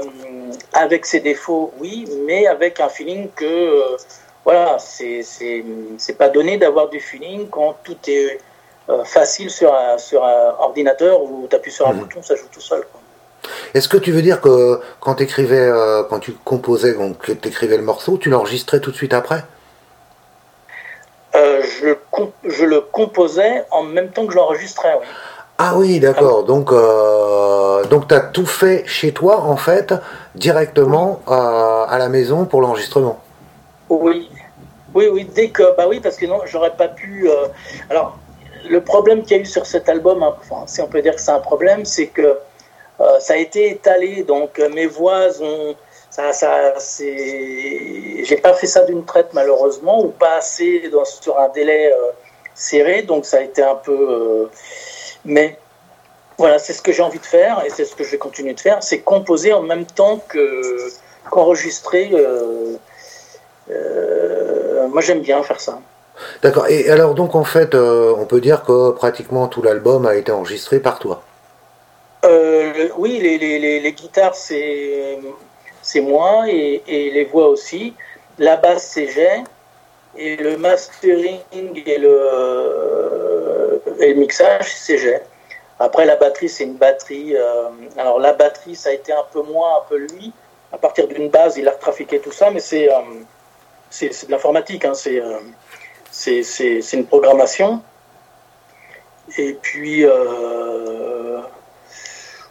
avec 0.73 1.05
ses 1.05 1.19
défauts, 1.19 1.71
oui, 1.79 2.07
mais 2.25 2.47
avec 2.47 2.79
un 2.79 2.89
feeling 2.89 3.29
que, 3.35 3.45
euh, 3.45 3.97
voilà, 4.43 4.77
c'est 4.79 6.17
pas 6.17 6.29
donné 6.29 6.57
d'avoir 6.57 6.89
du 6.89 6.99
feeling 6.99 7.47
quand 7.49 7.77
tout 7.83 7.97
est 8.07 8.39
euh, 8.89 9.03
facile 9.03 9.51
sur 9.51 9.73
un, 9.73 9.99
sur 9.99 10.23
un 10.23 10.55
ordinateur 10.59 11.21
où 11.21 11.47
tu 11.47 11.55
appuies 11.55 11.71
sur 11.71 11.87
un 11.87 11.93
mhm. 11.93 11.99
bouton, 11.99 12.23
ça 12.23 12.35
joue 12.35 12.47
tout 12.51 12.61
seul. 12.61 12.83
Est-ce 13.75 13.87
que 13.87 13.97
tu 13.97 14.11
veux 14.11 14.23
dire 14.23 14.41
que 14.41 14.79
quand 14.99 15.15
tu 15.15 15.23
écrivais, 15.23 15.69
quand 16.09 16.19
tu 16.19 16.33
composais, 16.33 16.93
donc 16.93 17.23
tu 17.39 17.47
écrivais 17.47 17.77
le 17.77 17.83
morceau, 17.83 18.17
tu 18.17 18.29
l'enregistrais 18.29 18.79
tout 18.79 18.91
de 18.91 18.95
suite 18.95 19.13
après? 19.13 19.43
Je, 21.33 21.95
je, 22.43 22.65
le 22.65 22.81
composais 22.81 23.63
en 23.71 23.83
même 23.83 24.09
temps 24.09 24.25
que 24.25 24.33
je 24.33 24.37
l'enregistrais, 24.37 24.97
oui. 24.99 25.05
Ah 25.61 25.73
oui, 25.75 25.99
d'accord. 25.99 26.45
Donc, 26.45 26.71
euh, 26.71 27.83
donc 27.87 28.07
tu 28.07 28.13
as 28.15 28.21
tout 28.21 28.45
fait 28.45 28.83
chez 28.87 29.11
toi, 29.11 29.41
en 29.41 29.57
fait, 29.57 29.93
directement 30.33 31.19
euh, 31.27 31.33
à 31.85 31.97
la 31.99 32.07
maison 32.07 32.45
pour 32.45 32.61
l'enregistrement. 32.61 33.19
Oui, 33.89 34.29
oui, 34.93 35.09
oui. 35.11 35.29
Dès 35.35 35.49
que, 35.49 35.75
bah 35.75 35.85
oui, 35.89 35.99
parce 35.99 36.15
que 36.15 36.25
non, 36.27 36.39
j'aurais 36.45 36.77
pas 36.77 36.87
pu. 36.87 37.29
Euh, 37.29 37.47
alors, 37.89 38.17
le 38.69 38.79
problème 38.79 39.21
qu'il 39.23 39.35
y 39.35 39.39
a 39.41 39.43
eu 39.43 39.45
sur 39.45 39.65
cet 39.65 39.89
album, 39.89 40.23
hein, 40.23 40.33
si 40.65 40.79
on 40.79 40.87
peut 40.87 41.01
dire 41.01 41.13
que 41.13 41.21
c'est 41.21 41.31
un 41.31 41.39
problème, 41.39 41.83
c'est 41.83 42.07
que 42.07 42.37
ça 43.19 43.33
a 43.33 43.37
été 43.37 43.71
étalé. 43.71 44.23
Donc, 44.23 44.59
mes 44.73 44.87
voix 44.87 45.27
ont. 45.41 45.75
Ça, 46.09 46.31
ça, 46.31 46.73
j'ai 46.99 48.39
pas 48.41 48.53
fait 48.53 48.65
ça 48.65 48.83
d'une 48.85 49.03
traite 49.03 49.29
malheureusement 49.33 50.01
ou 50.03 50.07
pas 50.07 50.37
assez 50.37 50.89
dans, 50.89 51.05
sur 51.05 51.37
un 51.37 51.49
délai 51.49 51.93
serré, 52.55 53.03
donc 53.03 53.25
ça 53.25 53.37
a 53.37 53.41
été 53.41 53.61
un 53.61 53.75
peu 53.75 54.49
mais 55.25 55.57
voilà, 56.37 56.57
c'est 56.57 56.73
ce 56.73 56.81
que 56.81 56.91
j'ai 56.91 57.03
envie 57.03 57.19
de 57.19 57.25
faire 57.25 57.63
et 57.65 57.69
c'est 57.69 57.85
ce 57.85 57.95
que 57.95 58.03
je 58.03 58.11
vais 58.11 58.17
continuer 58.17 58.53
de 58.53 58.59
faire, 58.59 58.81
c'est 58.81 58.99
composer 59.01 59.53
en 59.53 59.61
même 59.61 59.85
temps 59.85 60.23
que 60.27 60.89
qu'enregistrer. 61.29 62.09
Euh, 62.13 62.75
euh, 63.69 64.87
moi, 64.87 65.01
j'aime 65.01 65.21
bien 65.21 65.43
faire 65.43 65.59
ça. 65.59 65.79
D'accord. 66.41 66.67
Et 66.69 66.89
alors, 66.89 67.13
donc, 67.13 67.35
en 67.35 67.43
fait, 67.43 67.75
euh, 67.75 68.13
on 68.17 68.25
peut 68.25 68.41
dire 68.41 68.63
que 68.63 68.91
pratiquement 68.91 69.47
tout 69.47 69.61
l'album 69.61 70.05
a 70.05 70.15
été 70.15 70.31
enregistré 70.31 70.79
par 70.79 70.99
toi. 70.99 71.23
oui, 72.97 73.19
les, 73.19 73.37
les, 73.37 73.79
les, 73.79 73.93
guitares, 73.93 74.35
c'est 74.35 75.19
c'est 75.81 76.01
moi 76.01 76.45
et, 76.47 76.81
et, 76.87 77.11
les 77.11 77.25
voix 77.25 77.47
aussi. 77.47 77.93
La 78.37 78.57
basse, 78.57 78.89
c'est 78.93 79.07
Jay. 79.07 79.43
Et 80.17 80.35
le 80.35 80.57
mastering 80.57 81.39
et 81.53 81.97
le, 81.97 82.17
et 83.99 84.13
le 84.13 84.19
mixage, 84.19 84.73
c'est 84.73 84.97
J'ai. 84.97 85.19
Après, 85.79 86.05
la 86.05 86.17
batterie, 86.17 86.49
c'est 86.49 86.65
une 86.65 86.75
batterie. 86.75 87.35
Euh, 87.35 87.69
alors, 87.97 88.19
la 88.19 88.33
batterie, 88.33 88.75
ça 88.75 88.89
a 88.89 88.93
été 88.93 89.13
un 89.13 89.23
peu 89.31 89.41
moins, 89.41 89.77
un 89.77 89.87
peu 89.87 89.97
lui. 89.97 90.33
À 90.73 90.77
partir 90.77 91.07
d'une 91.07 91.29
base, 91.29 91.57
il 91.57 91.67
a 91.67 91.71
retrafiqué 91.71 92.19
tout 92.19 92.31
ça, 92.31 92.51
mais 92.51 92.59
c'est 92.59 92.91
euh, 92.91 92.99
c'est 93.89 94.27
de 94.27 94.31
l'informatique. 94.31 94.85
Hein, 94.85 94.91
euh, 95.07 95.39
c'est 96.11 96.93
une 96.93 97.05
programmation. 97.05 97.81
Et 99.37 99.53
puis, 99.53 100.05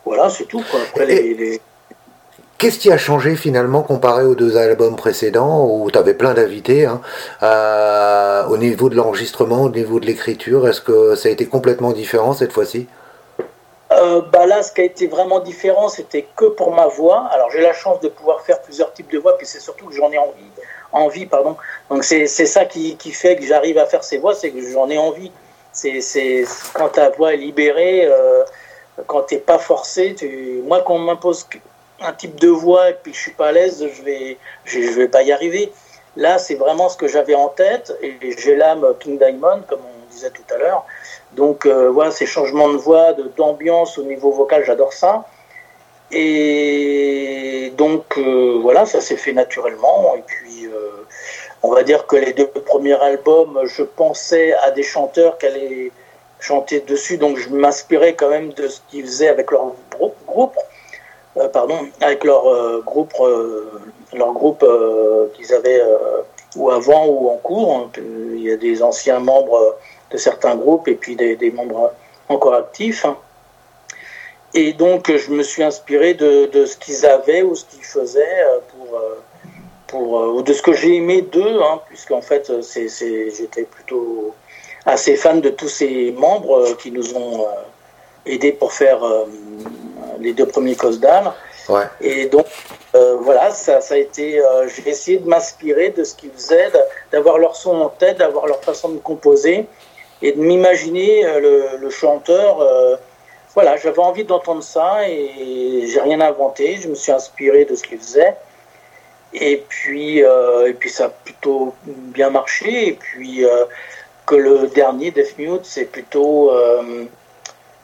voilà, 0.05 0.31
c'est 0.31 0.45
tout. 0.45 0.65
Quoi. 0.71 0.81
Après, 0.89 1.05
les 1.07 1.61
Qu'est-ce 2.59 2.81
qui 2.81 2.91
a 2.91 2.99
changé 2.99 3.37
finalement 3.37 3.85
comparé 3.85 4.25
aux 4.25 4.35
deux 4.35 4.57
albums 4.57 4.97
précédents 4.97 5.65
où 5.65 5.89
tu 5.93 5.97
avais 5.97 6.15
plein 6.15 6.35
d'invités 6.35 6.87
hein, 6.87 7.01
euh, 7.45 8.45
au 8.49 8.57
niveau 8.57 8.89
de 8.89 8.97
l'enregistrement, 8.97 9.63
au 9.63 9.71
niveau 9.71 10.01
de 10.01 10.07
l'écriture? 10.07 10.67
Est-ce 10.67 10.81
que 10.81 11.15
ça 11.15 11.29
a 11.29 11.31
été 11.31 11.47
complètement 11.47 11.93
différent 11.93 12.33
cette 12.33 12.53
fois-ci? 12.53 12.89
Euh, 13.93 14.23
bah 14.33 14.45
là, 14.47 14.65
ce 14.65 14.73
qui 14.73 14.81
a 14.81 14.85
été 14.85 15.07
vraiment 15.07 15.39
différent, 15.39 15.89
c'était 15.89 16.27
que 16.35 16.47
pour 16.47 16.75
ma 16.75 16.89
voix. 16.89 17.29
Alors 17.31 17.49
j'ai 17.53 17.61
la 17.61 17.73
chance 17.73 18.01
de 18.01 18.09
pouvoir 18.09 18.41
faire 18.41 18.61
plusieurs 18.61 18.93
types 18.93 19.13
de 19.13 19.19
voix, 19.19 19.39
puis 19.39 19.47
c'est 19.47 19.61
surtout 19.61 19.87
que 19.87 19.95
j'en 19.95 20.11
ai 20.11 20.19
envie. 20.19 20.51
envie 20.91 21.27
pardon. 21.27 21.57
Donc 21.91 22.03
c'est 22.03 22.27
ça 22.27 22.65
qui, 22.65 22.97
qui, 22.97 23.13
fait 23.13 23.37
que 23.37 23.45
j'arrive 23.45 23.79
à 23.79 23.87
faire 23.87 24.03
ces 24.03 24.19
voix, 24.19 24.35
c'est 24.35 24.51
que 24.51 24.61
j'en 24.73 24.91
ai 24.91 24.99
envie. 24.99 25.31
C'est 25.73 26.45
quand 26.75 26.89
ta 26.89 27.11
voix 27.11 27.35
est 27.35 27.37
libérée, 27.37 28.05
euh, 28.05 28.43
quand 29.07 29.23
tu 29.23 29.37
n'es 29.37 29.41
pas 29.41 29.59
forcé. 29.59 30.17
Tu... 30.17 30.61
Moi, 30.67 30.83
quand 30.85 30.95
on 30.95 30.99
m'impose 30.99 31.47
un 32.01 32.13
type 32.13 32.39
de 32.39 32.49
voix 32.49 32.91
et 32.91 32.95
puis 32.95 33.13
je 33.13 33.19
suis 33.19 33.33
pas 33.33 33.49
à 33.49 33.53
l'aise, 33.53 33.87
je 33.93 34.03
vais, 34.03 34.39
je, 34.65 34.79
vais 34.79 35.09
pas 35.09 35.23
y 35.23 35.33
arriver. 35.33 35.73
Là, 36.17 36.39
c'est 36.39 36.55
vraiment 36.55 36.89
ce 36.89 36.97
que 36.97 37.09
j'avais 37.09 37.35
en 37.35 37.49
tête 37.49 37.97
et 38.03 38.17
j'ai 38.39 38.57
l'âme 38.57 38.87
King 39.01 39.19
Diamond, 39.19 39.63
comme 39.69 39.81
on 39.81 40.13
disait 40.13 40.31
tout 40.31 40.43
à 40.55 40.59
l'heure. 40.59 40.85
Donc 41.33 41.67
euh, 41.67 41.91
voilà, 41.91 42.11
ces 42.11 42.27
changements 42.27 42.73
de 42.73 42.77
voix, 42.77 43.15
d'ambiance 43.37 43.99
au 43.99 44.05
niveau 44.05 44.31
vocal, 44.31 44.65
j'adore 44.65 44.93
ça. 44.93 45.27
Et 46.11 47.73
donc 47.77 48.17
euh, 48.17 48.59
voilà, 48.63 48.87
ça 48.87 49.01
s'est 49.01 49.17
fait 49.17 49.33
naturellement. 49.33 50.15
Et 50.17 50.23
puis 50.27 50.67
euh, 50.67 51.05
on 51.63 51.73
va 51.73 51.83
dire 51.83 52.07
que 52.07 52.17
les 52.17 52.33
deux 52.33 52.47
premiers 52.47 53.01
albums, 53.01 53.61
je 53.65 53.83
pensais 53.83 54.55
à 54.55 54.71
des 54.71 54.83
chanteurs 54.83 55.39
qui 55.39 55.47
allaient 55.47 55.93
chanter 56.41 56.81
dessus, 56.81 57.19
donc 57.19 57.37
je 57.37 57.49
m'inspirais 57.49 58.15
quand 58.15 58.29
même 58.29 58.53
de 58.53 58.69
ce 58.69 58.81
qu'ils 58.89 59.05
faisaient 59.05 59.29
avec 59.29 59.51
leur 59.51 59.73
groupe. 60.27 60.57
Euh, 61.39 61.49
pardon, 61.49 61.89
avec 62.01 62.25
leur 62.25 62.47
euh, 62.49 62.83
groupe, 62.85 63.13
euh, 63.21 63.71
leur 64.13 64.33
groupe 64.33 64.65
qu'ils 65.35 65.53
avaient 65.53 65.83
ou 66.57 66.71
avant 66.71 67.07
ou 67.07 67.29
en 67.31 67.37
cours. 67.37 67.77
Hein, 67.77 67.91
il 67.99 68.43
y 68.43 68.51
a 68.51 68.57
des 68.57 68.83
anciens 68.83 69.21
membres 69.21 69.77
de 70.11 70.17
certains 70.17 70.57
groupes 70.57 70.89
et 70.89 70.95
puis 70.95 71.17
des, 71.17 71.51
membres 71.51 71.93
encore 72.29 72.55
actifs. 72.55 73.07
Et 74.55 74.73
donc, 74.73 75.15
je 75.15 75.31
me 75.31 75.43
suis 75.43 75.63
inspiré 75.63 76.15
de, 76.15 76.65
ce 76.65 76.77
qu'ils 76.77 77.05
avaient 77.05 77.43
ou 77.43 77.55
ce 77.55 77.67
qu'ils 77.67 77.85
faisaient 77.85 78.45
pour, 78.71 79.01
pour, 79.87 80.37
ou 80.37 80.43
de 80.43 80.53
ce 80.55 80.63
que 80.63 80.73
j'ai 80.73 80.97
aimé 80.97 81.21
d'eux, 81.21 81.61
hein, 81.63 81.81
puisqu'en 81.89 82.23
fait, 82.23 82.51
j'étais 82.63 83.65
plutôt 83.65 84.35
assez 84.87 85.17
fan 85.17 85.43
de 85.43 85.51
tous 85.51 85.69
ces 85.69 86.13
membres 86.13 86.77
qui 86.79 86.91
nous 86.91 87.15
ont 87.15 87.47
aidé 88.27 88.53
pour 88.53 88.73
faire 88.73 89.01
les 90.21 90.33
deux 90.33 90.47
premiers 90.47 90.75
Cosdal. 90.75 91.33
Ouais. 91.69 91.85
Et 92.01 92.27
donc, 92.27 92.47
voilà, 92.93 93.51
ça, 93.51 93.81
ça, 93.81 93.95
a 93.95 93.99
été. 93.99 94.43
J'ai 94.75 94.91
essayé 94.91 95.19
de 95.19 95.29
m'inspirer 95.29 95.91
de 95.91 96.05
ce 96.05 96.15
qu'ils 96.15 96.31
faisaient, 96.31 96.71
d'avoir 97.13 97.39
leur 97.39 97.57
son 97.57 97.77
en 97.81 97.89
tête, 97.89 98.19
d'avoir 98.19 98.47
leur 98.47 98.63
façon 98.63 98.91
de 98.91 98.99
composer 98.99 99.67
et 100.21 100.33
de 100.33 100.41
m'imaginer 100.41 101.23
le, 101.41 101.77
le, 101.79 101.91
chanteur 101.91 102.67
voilà, 103.55 103.77
j'avais 103.77 103.99
envie 103.99 104.23
d'entendre 104.23 104.63
ça 104.63 105.09
et 105.09 105.89
j'ai 105.89 106.01
rien 106.01 106.21
inventé. 106.21 106.77
Je 106.77 106.87
me 106.89 106.95
suis 106.95 107.11
inspiré 107.11 107.65
de 107.65 107.75
ce 107.75 107.83
qu'il 107.83 107.99
faisait. 107.99 108.37
Et 109.35 109.65
puis, 109.69 110.23
euh, 110.23 110.69
et 110.69 110.75
puis 110.75 110.91
ça 110.91 111.07
a 111.07 111.09
plutôt 111.09 111.75
bien 111.85 112.31
marché. 112.31 112.89
Et 112.89 112.93
puis 112.93 113.45
euh, 113.45 113.65
que 114.27 114.37
le 114.37 114.69
dernier 114.69 115.11
Death 115.11 115.37
Mute, 115.39 115.65
c'est 115.65 115.87
plutôt, 115.87 116.53
euh, 116.53 117.07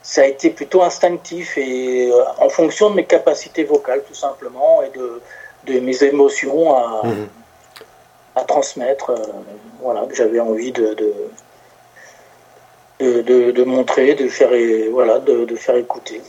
ça 0.07 0.21
a 0.21 0.25
été 0.25 0.51
plutôt 0.51 0.83
instinctif 0.83 1.57
et 1.57 2.11
en 2.37 2.49
fonction 2.49 2.91
de 2.91 2.95
mes 2.95 3.05
capacités 3.05 3.63
vocales 3.63 4.03
tout 4.07 4.13
simplement 4.13 4.83
et 4.83 4.95
de, 4.95 5.21
de 5.65 5.79
mes 5.79 6.03
émotions 6.03 6.75
à, 6.75 7.01
mhm. 7.03 7.27
à 8.35 8.43
transmettre. 8.43 9.11
voilà, 9.81 10.05
que 10.05 10.15
j'avais 10.15 10.39
envie 10.39 10.71
de 10.71 10.95
de, 12.99 13.51
de, 13.51 13.63
montrer, 13.63 14.15
de 14.15 14.27
faire, 14.27 14.49
voilà, 14.91 15.19
de, 15.19 15.55
faire 15.55 15.75
écouter. 15.75 16.21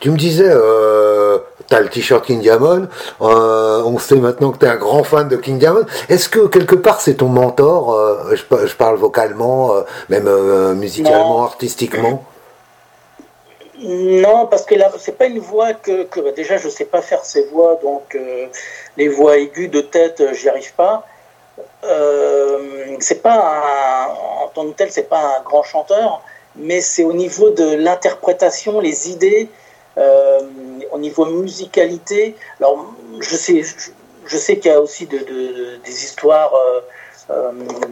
Tu 0.00 0.10
me 0.10 0.16
disais, 0.16 0.48
euh, 0.48 1.38
tu 1.68 1.74
as 1.74 1.80
le 1.80 1.88
t-shirt 1.88 2.24
King 2.24 2.40
Diamond, 2.40 2.88
euh, 3.20 3.82
on 3.84 3.98
sait 3.98 4.16
maintenant 4.16 4.50
que 4.50 4.58
tu 4.58 4.66
es 4.66 4.68
un 4.68 4.76
grand 4.76 5.04
fan 5.04 5.28
de 5.28 5.36
King 5.36 5.58
Diamond. 5.58 5.84
Est-ce 6.08 6.28
que 6.28 6.46
quelque 6.48 6.74
part 6.74 7.00
c'est 7.00 7.14
ton 7.14 7.28
mentor 7.28 7.94
euh, 7.94 8.34
je, 8.34 8.66
je, 8.66 8.74
parle 8.74 8.96
vocalement, 8.96 9.74
euh, 9.74 9.82
même 10.08 10.26
euh, 10.26 10.74
musicalement, 10.74 11.44
artistiquement? 11.44 12.24
Non, 13.80 14.46
parce 14.46 14.64
que 14.64 14.74
là, 14.74 14.90
c'est 14.98 15.16
pas 15.16 15.26
une 15.26 15.38
voix 15.38 15.72
que, 15.74 16.08
bah, 16.20 16.32
déjà 16.32 16.56
je 16.56 16.68
sais 16.68 16.84
pas 16.84 17.02
faire 17.02 17.24
ces 17.24 17.44
voix, 17.46 17.78
donc 17.82 18.18
les 18.96 19.08
voix 19.08 19.36
aiguës 19.38 19.70
de 19.70 19.80
tête, 19.80 20.22
j'y 20.34 20.48
arrive 20.48 20.74
pas. 20.74 21.06
Euh, 21.84 22.96
c'est 23.00 23.22
pas 23.22 23.34
un, 23.34 24.44
en 24.44 24.48
tant 24.48 24.66
que 24.66 24.72
tel, 24.72 24.90
c'est 24.90 25.08
pas 25.08 25.38
un 25.38 25.42
grand 25.42 25.62
chanteur, 25.62 26.22
mais 26.56 26.80
c'est 26.80 27.04
au 27.04 27.12
niveau 27.12 27.50
de 27.50 27.74
l'interprétation, 27.76 28.80
les 28.80 29.10
idées, 29.10 29.48
euh, 29.96 30.40
au 30.90 30.98
niveau 30.98 31.26
musicalité. 31.26 32.36
Alors, 32.58 32.94
je 33.20 33.36
sais, 33.36 33.62
je, 34.26 34.36
sais 34.36 34.58
qu'il 34.58 34.70
y 34.70 34.74
a 34.74 34.80
aussi 34.80 35.06
de, 35.06 35.18
des 35.84 36.04
histoires. 36.04 36.54
Euh, 36.54 36.80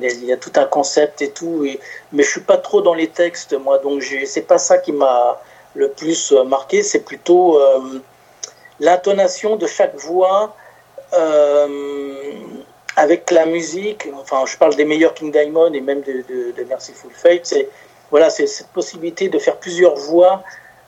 il 0.01 0.25
y 0.25 0.33
a 0.33 0.39
tout 0.39 0.53
un 0.57 0.65
concept 0.65 1.21
et 1.21 1.31
tout, 1.31 1.67
mais 2.11 2.23
je 2.23 2.31
suis 2.31 2.41
pas 2.41 2.57
trop 2.57 2.81
dans 2.81 2.95
les 2.95 3.09
textes, 3.09 3.53
moi, 3.53 3.79
donc 3.79 4.03
c'est 4.25 4.47
pas 4.47 4.57
ça 4.57 4.79
qui 4.79 4.93
m'a 4.93 5.39
le 5.77 5.91
plus 5.91 6.33
marqué, 6.33 6.83
c'est 6.83 7.05
plutôt 7.05 7.61
l'intonation 8.81 9.57
de 9.57 9.67
chaque 9.67 9.95
voix, 9.97 10.57
avec 12.97 13.31
la 13.31 13.47
musique, 13.47 14.09
enfin, 14.19 14.45
je 14.47 14.57
parle 14.57 14.75
des 14.75 14.87
meilleurs 14.87 15.15
King 15.15 15.31
Diamond 15.31 15.73
et 15.73 15.81
même 15.81 16.01
de, 16.01 16.25
de, 16.29 16.53
de 16.57 16.65
Merciful 16.65 17.11
Fate, 17.13 17.45
c'est 17.45 17.69
voilà, 18.11 18.31
c'est 18.31 18.47
cette 18.47 18.69
possibilité 18.69 19.29
de 19.29 19.39
faire 19.39 19.57
plusieurs 19.57 19.97
voix, 19.97 20.43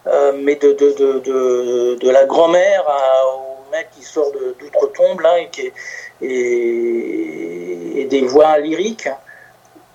euh, 0.07 0.33
mais 0.41 0.55
de, 0.57 0.73
de, 0.73 2.11
la 2.11 2.25
grand-mère 2.25 2.85
au 3.27 3.71
mec 3.71 3.89
qui 3.97 4.03
sort 4.03 4.31
d'outre-tombe, 4.33 5.21
et, 6.23 8.07
des 8.09 8.23
voix 8.23 8.59
lyriques, 8.59 9.09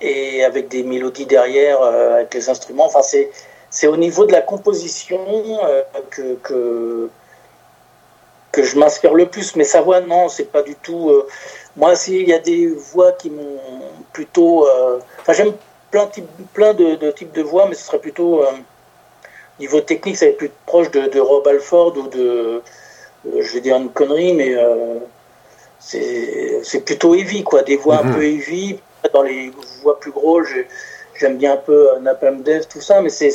et 0.02 0.44
avec 0.44 0.68
des 0.68 0.84
mélodies 0.84 1.26
derrière, 1.26 1.82
euh, 1.82 2.16
avec 2.16 2.34
les 2.34 2.50
instruments. 2.50 2.86
Enfin, 2.86 3.02
c'est 3.02 3.32
au 3.88 3.98
niveau 3.98 4.26
de 4.26 4.32
la 4.32 4.42
composition 4.42 5.20
euh, 5.66 5.82
que, 6.10 6.36
que, 6.36 7.10
que, 8.52 8.64
je 8.64 8.78
m'inspire 8.78 9.14
le 9.14 9.26
plus, 9.26 9.56
mais 9.56 9.64
sa 9.64 9.82
voix, 9.82 10.02
non, 10.02 10.30
c'est 10.30 10.52
pas 10.52 10.62
du 10.62 10.76
tout. 10.76 11.12
Moi, 11.76 11.96
s'il 11.96 12.28
y 12.28 12.34
a 12.34 12.40
des 12.40 12.68
voix 12.68 13.14
qui 13.14 13.30
m'ont 13.30 13.60
plutôt. 14.14 14.68
Euh, 14.68 15.00
enfin, 15.22 15.34
j'aime 15.34 15.54
plein, 15.92 16.10
plein 16.54 16.74
de, 16.74 17.12
types 17.12 17.34
de 17.34 17.42
voix, 17.42 17.68
mais 17.68 17.76
ce 17.76 17.86
serait 17.86 18.00
plutôt. 18.00 18.44
Euh, 18.44 18.52
niveau 19.60 19.82
technique, 19.82 20.18
ça 20.18 20.26
va 20.26 20.32
être 20.32 20.38
plus 20.38 20.52
proche 20.66 20.92
de, 20.92 21.20
Rob 21.20 21.48
Alford 21.48 21.98
ou 21.98 22.08
de. 22.08 22.62
Euh, 23.26 23.42
je 23.42 23.54
vais 23.54 23.62
dire 23.62 23.78
une 23.78 23.90
connerie, 23.90 24.34
mais 24.34 24.56
c'est 25.80 26.86
plutôt 26.86 27.16
heavy, 27.16 27.44
quoi. 27.44 27.64
Des 27.64 27.78
voix 27.78 28.00
un 28.00 28.04
mhm. 28.04 28.16
peu 28.16 28.24
heavy. 28.24 28.80
Dans 29.14 29.24
les 29.24 29.52
voix 29.82 30.00
plus 30.00 30.12
grosses, 30.12 30.48
j'aime 31.24 31.38
bien 31.38 31.54
un 31.54 31.58
peu 31.58 31.88
Napalm 32.02 32.42
Death, 32.42 32.68
tout 32.68 32.82
ça, 32.82 33.00
mais 33.00 33.10
c'est 33.10 33.30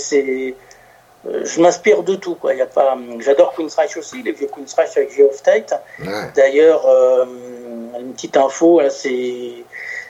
euh, 1.26 1.42
je 1.44 1.60
m'inspire 1.60 2.02
de 2.02 2.14
tout. 2.14 2.34
Quoi. 2.34 2.54
Y 2.54 2.60
a 2.60 2.66
pas, 2.66 2.96
j'adore 3.20 3.54
Queen's 3.54 3.74
Reich 3.74 3.96
aussi, 3.96 4.22
les 4.22 4.32
vieux 4.32 4.48
Queen's 4.54 4.74
Reich 4.74 4.96
avec 4.96 5.16
Geoff 5.16 5.42
Tate. 5.42 5.72
D'ailleurs, 6.36 6.86
euh, 6.86 7.24
une 7.98 8.12
petite 8.12 8.36
info, 8.36 8.80
c'est 8.90 9.64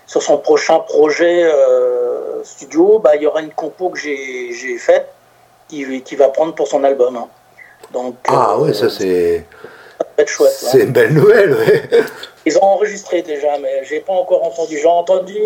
sur 0.06 0.22
son 0.22 0.38
prochain 0.38 0.80
projet 0.80 1.44
euh, 1.44 2.42
studio, 2.42 2.98
bah, 2.98 3.14
il 3.14 3.22
y 3.22 3.26
aura 3.26 3.42
une 3.42 3.52
compo 3.52 3.90
que 3.90 3.98
j'ai 3.98 4.78
faite 4.78 5.08
qui, 5.68 6.02
qui, 6.02 6.16
va 6.16 6.28
prendre 6.28 6.54
pour 6.54 6.66
son 6.66 6.82
album. 6.82 7.16
Hein. 7.16 7.28
Donc, 7.92 8.16
ah 8.26 8.58
ouais, 8.58 8.74
ça 8.74 8.90
c'est. 8.90 9.44
C'est 10.48 10.80
une 10.80 10.90
belle 10.90 11.14
nouvelle, 11.14 11.54
ouais. 11.54 11.82
Ils 12.44 12.58
ont 12.58 12.64
enregistré 12.64 13.22
déjà, 13.22 13.56
mais 13.58 13.84
j'ai 13.84 14.00
pas 14.00 14.12
encore 14.12 14.42
entendu. 14.42 14.76
J'ai 14.76 14.88
entendu 14.88 15.38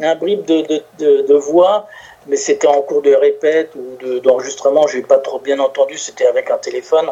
un 0.00 0.14
bribe 0.14 0.44
de, 0.44 0.62
de, 0.62 0.82
de, 0.98 1.22
de 1.26 1.34
voix 1.34 1.86
mais 2.26 2.36
c'était 2.36 2.66
en 2.66 2.82
cours 2.82 3.02
de 3.02 3.14
répète 3.14 3.72
ou 3.74 4.20
d'enregistrement, 4.20 4.86
je 4.86 4.98
j'ai 4.98 5.02
pas 5.02 5.18
trop 5.18 5.38
bien 5.38 5.58
entendu, 5.58 5.98
c'était 5.98 6.26
avec 6.26 6.50
un 6.50 6.58
téléphone, 6.58 7.10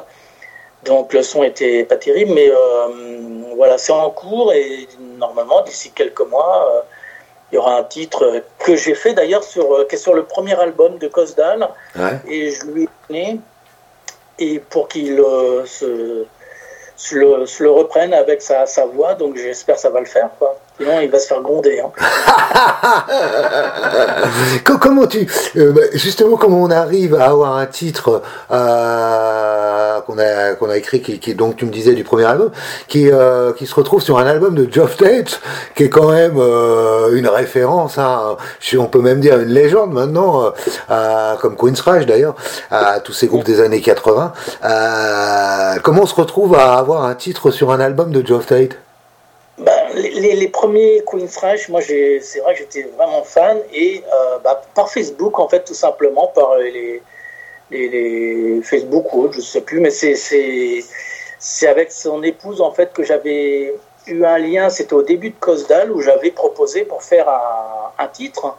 donc 0.85 1.13
le 1.13 1.23
son 1.23 1.43
était 1.43 1.85
pas 1.85 1.97
terrible, 1.97 2.33
mais 2.33 2.49
euh, 2.49 3.55
voilà, 3.57 3.79
c'est 3.79 3.93
en 3.93 4.11
cours 4.11 4.53
et 4.53 4.89
normalement 5.19 5.63
d'ici 5.63 5.91
quelques 5.91 6.21
mois, 6.21 6.73
euh, 6.75 6.81
il 7.51 7.57
y 7.57 7.59
aura 7.59 7.77
un 7.77 7.85
titre 7.85 8.43
que 8.61 8.77
j'ai 8.77 8.95
fait 8.95 9.13
d'ailleurs 9.13 9.43
sur, 9.43 9.73
euh, 9.73 9.87
qui 9.89 9.97
est 9.97 9.99
sur 9.99 10.15
le 10.15 10.25
premier 10.25 10.59
album 10.59 10.99
de 10.99 11.09
Cosdal, 11.09 11.69
et 12.29 12.51
je 12.51 12.67
lui 12.67 12.85
ai 12.85 12.89
donné, 13.09 13.41
et 14.39 14.59
pour 14.59 14.89
qu'il 14.89 15.17
se, 15.67 16.25
se, 16.97 17.15
le, 17.17 17.47
se, 17.47 17.63
le, 17.63 17.71
reprenne 17.71 18.15
avec 18.15 18.41
sa, 18.41 18.65
sa 18.67 18.87
voix, 18.87 19.15
donc 19.15 19.37
j'espère 19.37 19.75
que 19.75 19.81
ça 19.81 19.91
va 19.91 20.01
le 20.01 20.07
faire, 20.07 20.31
quoi. 20.39 20.57
Sinon, 20.81 21.01
il 21.01 21.11
va 21.11 21.19
se 21.19 21.27
faire 21.27 21.43
gronder. 21.43 21.79
Hein. 21.81 21.91
comment 24.81 25.07
tu. 25.07 25.29
Euh, 25.57 25.73
bah, 25.73 25.83
justement, 25.93 26.39
comment 26.39 26.63
on 26.63 26.71
arrive 26.71 27.15
à 27.15 27.27
avoir 27.27 27.57
un 27.57 27.67
titre 27.67 28.23
euh, 28.51 30.01
qu'on 30.01 30.19
a, 30.19 30.73
a 30.73 30.77
écrit, 30.79 31.03
qui, 31.03 31.35
donc 31.35 31.57
tu 31.57 31.67
me 31.67 31.71
disais 31.71 31.93
du 31.93 32.03
premier 32.03 32.25
album, 32.25 32.51
qui, 32.89 33.11
euh, 33.11 33.53
qui 33.53 33.67
se 33.67 33.75
retrouve 33.75 34.01
sur 34.01 34.19
un 34.19 34.27
album 34.27 34.55
de 34.55 34.73
Geoff 34.73 34.97
Tate, 34.97 35.43
qui 35.75 35.85
est 35.85 35.91
quand 35.91 36.11
même 36.11 36.39
une 37.13 37.29
référence, 37.29 37.99
hein, 37.99 38.37
on 38.79 38.87
peut 38.87 39.03
même 39.03 39.21
dire 39.21 39.39
une 39.39 39.51
légende 39.51 39.93
maintenant, 39.93 40.51
comme 41.41 41.57
Queen's 41.57 41.81
Rush 41.83 42.07
d'ailleurs, 42.07 42.37
à 42.71 43.01
tous 43.01 43.13
ces 43.13 43.27
groupes 43.27 43.45
des 43.45 43.61
années 43.61 43.83
80. 43.83 44.33
comment 45.83 46.03
on 46.03 46.07
se 46.07 46.15
retrouve 46.15 46.55
à 46.55 46.79
avoir 46.79 47.05
un 47.05 47.15
titre 47.15 47.51
sur 47.51 47.71
un 47.71 47.81
album 47.81 48.13
de 48.13 48.27
Geoff 48.27 48.47
Tate? 48.47 48.77
Bah, 49.61 49.89
les, 49.95 50.35
les, 50.35 50.49
premiers 50.49 51.03
Queen 51.07 51.29
Fresh, 51.29 51.69
moi 51.69 51.81
c'est 51.83 52.41
vrai 52.41 52.55
que 52.55 52.61
j'étais 52.61 52.83
vraiment 52.97 53.23
fan 53.23 53.59
et 53.73 54.03
euh, 54.07 54.39
bah, 54.39 54.63
par 54.75 54.91
Facebook 54.91 55.39
en 55.39 55.49
fait 55.49 55.65
tout 55.65 55.75
simplement 55.75 56.29
par 56.29 56.57
les, 56.57 57.03
les, 57.71 57.89
les 57.89 58.63
Facebook 58.63 59.13
ou 59.13 59.25
autre, 59.25 59.35
je 59.35 59.41
sais 59.41 59.61
plus, 59.61 59.81
mais 59.81 59.91
c'est 59.91 61.67
avec 61.67 61.93
son 61.93 62.23
épouse 62.23 62.61
en 62.61 62.73
fait 62.73 62.93
que 62.93 63.03
j'avais 63.03 63.75
eu 64.07 64.25
un 64.25 64.39
lien. 64.39 64.71
C'était 64.71 64.95
au 64.95 65.03
début 65.03 65.31
de 65.31 65.39
Cosdal 65.39 65.91
où 65.93 66.01
j'avais 66.01 66.31
proposé 66.31 66.85
pour 66.85 67.03
faire 67.03 67.29
un, 67.29 67.93
un 67.99 68.09
titre. 68.09 68.57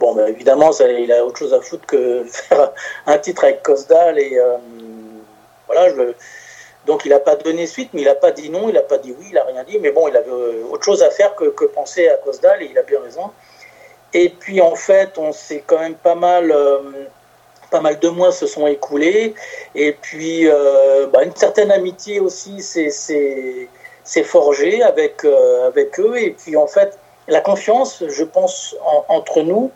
Bon, 0.00 0.14
bah, 0.14 0.28
évidemment, 0.28 0.72
ça, 0.72 0.88
il 0.88 1.12
a 1.12 1.24
autre 1.24 1.38
chose 1.38 1.54
à 1.54 1.60
foutre 1.60 1.86
que 1.86 2.24
faire 2.28 2.72
un 3.06 3.18
titre 3.18 3.44
avec 3.44 3.62
Cosdal 3.62 4.18
et 4.18 4.38
euh, 4.38 4.56
voilà, 5.66 5.88
je 5.90 6.12
donc 6.86 7.04
il 7.04 7.10
n'a 7.10 7.20
pas 7.20 7.36
donné 7.36 7.66
suite, 7.66 7.90
mais 7.92 8.02
il 8.02 8.06
n'a 8.06 8.14
pas 8.14 8.32
dit 8.32 8.50
non, 8.50 8.68
il 8.68 8.74
n'a 8.74 8.82
pas 8.82 8.98
dit 8.98 9.14
oui, 9.16 9.26
il 9.28 9.34
n'a 9.34 9.44
rien 9.44 9.62
dit. 9.64 9.78
Mais 9.78 9.92
bon, 9.92 10.08
il 10.08 10.16
avait 10.16 10.30
euh, 10.30 10.64
autre 10.70 10.84
chose 10.84 11.02
à 11.02 11.10
faire 11.10 11.34
que, 11.36 11.44
que 11.44 11.64
penser 11.66 12.08
à 12.08 12.14
Cosdal 12.14 12.62
et 12.62 12.68
il 12.70 12.78
a 12.78 12.82
bien 12.82 13.00
raison. 13.00 13.30
Et 14.12 14.28
puis 14.30 14.60
en 14.60 14.74
fait, 14.74 15.16
on 15.16 15.32
s'est 15.32 15.62
quand 15.64 15.78
même 15.78 15.94
pas 15.94 16.16
mal, 16.16 16.50
euh, 16.50 16.78
pas 17.70 17.80
mal 17.80 17.98
de 18.00 18.08
mois 18.08 18.32
se 18.32 18.46
sont 18.46 18.66
écoulés. 18.66 19.34
Et 19.76 19.92
puis 19.92 20.48
euh, 20.48 21.06
bah, 21.06 21.22
une 21.22 21.36
certaine 21.36 21.70
amitié 21.70 22.18
aussi 22.18 22.60
s'est 22.60 23.68
forgée 24.24 24.82
avec, 24.82 25.24
avec 25.64 26.00
eux. 26.00 26.16
Et 26.18 26.30
puis 26.32 26.56
en 26.56 26.66
fait, 26.66 26.98
la 27.28 27.40
confiance, 27.40 28.02
je 28.08 28.24
pense, 28.24 28.74
entre 29.08 29.42
nous 29.42 29.70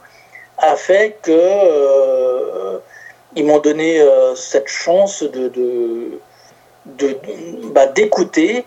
a 0.59 0.75
fait 0.75 1.19
que 1.23 2.81
ils 3.37 3.45
m'ont 3.45 3.59
donné 3.59 4.03
cette 4.35 4.69
chance 4.69 5.23
de 5.23 6.19
de 6.99 7.17
bah, 7.73 7.87
d'écouter 7.87 8.65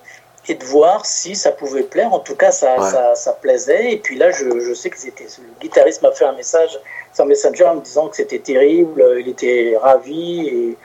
et 0.47 0.55
de 0.55 0.63
voir 0.65 1.05
si 1.05 1.35
ça 1.35 1.51
pouvait 1.51 1.83
plaire. 1.83 2.13
En 2.13 2.19
tout 2.19 2.35
cas, 2.35 2.51
ça, 2.51 3.15
ça, 3.15 3.33
plaisait. 3.33 3.93
Et 3.93 3.97
puis 3.97 4.17
là, 4.17 4.31
je, 4.31 4.59
je 4.59 4.73
sais 4.73 4.89
que 4.89 4.97
c'était, 4.97 5.25
le 5.37 5.61
guitariste 5.61 6.01
m'a 6.01 6.11
fait 6.11 6.25
un 6.25 6.33
message 6.33 6.79
sur 7.13 7.25
Messenger 7.25 7.65
en 7.65 7.75
me 7.75 7.81
disant 7.81 8.07
que 8.07 8.15
c'était 8.15 8.39
terrible, 8.39 9.03
il 9.19 9.27
était 9.29 9.77
ravi 9.79 10.47
et, 10.47 10.77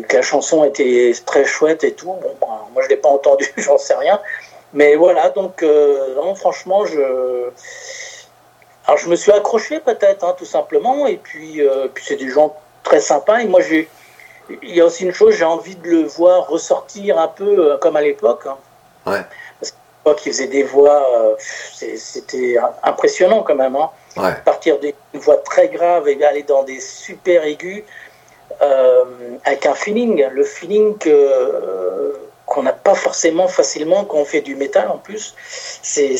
que 0.00 0.16
la 0.16 0.22
chanson 0.22 0.64
était 0.64 1.12
très 1.26 1.44
chouette 1.44 1.84
et 1.84 1.92
tout. 1.92 2.06
Bon, 2.06 2.34
ben, 2.40 2.58
moi, 2.72 2.82
je 2.82 2.88
l'ai 2.88 2.96
pas 2.96 3.10
entendu, 3.10 3.46
j'en 3.58 3.76
sais 3.76 3.94
rien. 3.94 4.20
Mais 4.72 4.96
voilà, 4.96 5.28
donc, 5.30 5.62
euh, 5.62 6.14
non, 6.14 6.34
franchement, 6.34 6.86
je. 6.86 7.50
Alors, 8.86 8.98
je 8.98 9.08
me 9.08 9.16
suis 9.16 9.30
accroché 9.30 9.80
peut-être, 9.80 10.24
hein, 10.24 10.34
tout 10.36 10.46
simplement. 10.46 11.06
Et 11.06 11.18
puis, 11.18 11.60
euh, 11.60 11.88
puis 11.92 12.04
c'est 12.06 12.16
des 12.16 12.30
gens 12.30 12.56
très 12.82 13.00
sympas. 13.00 13.40
Et 13.40 13.46
moi, 13.46 13.60
j'ai. 13.60 13.88
Il 14.62 14.74
y 14.74 14.80
a 14.80 14.84
aussi 14.84 15.04
une 15.04 15.12
chose, 15.12 15.34
j'ai 15.34 15.44
envie 15.44 15.76
de 15.76 15.88
le 15.88 16.02
voir 16.02 16.48
ressortir 16.48 17.18
un 17.18 17.28
peu 17.28 17.72
euh, 17.72 17.76
comme 17.78 17.96
à 17.96 18.02
l'époque. 18.02 18.46
Hein. 18.46 18.56
Ouais. 19.06 19.22
Parce 19.58 19.72
qu'à 19.72 20.22
il 20.26 20.32
faisait 20.32 20.48
des 20.48 20.64
voix, 20.64 21.06
c'était 21.78 22.56
impressionnant 22.82 23.42
quand 23.42 23.54
même. 23.54 23.76
Hein. 23.76 23.90
Ouais. 24.16 24.34
Partir 24.44 24.78
d'une 24.78 24.92
voix 25.14 25.38
très 25.38 25.68
grave 25.68 26.08
et 26.08 26.24
aller 26.24 26.42
dans 26.42 26.64
des 26.64 26.80
super 26.80 27.44
aigus 27.44 27.84
avec 29.44 29.66
un 29.66 29.74
feeling, 29.74 30.24
le 30.30 30.44
feeling 30.44 30.98
que 30.98 32.12
qu'on 32.52 32.62
n'a 32.62 32.72
pas 32.72 32.94
forcément 32.94 33.48
facilement 33.48 34.04
quand 34.04 34.18
on 34.18 34.24
fait 34.26 34.42
du 34.42 34.56
métal 34.56 34.88
en 34.88 34.98
plus. 34.98 35.34
C'est, 35.82 36.16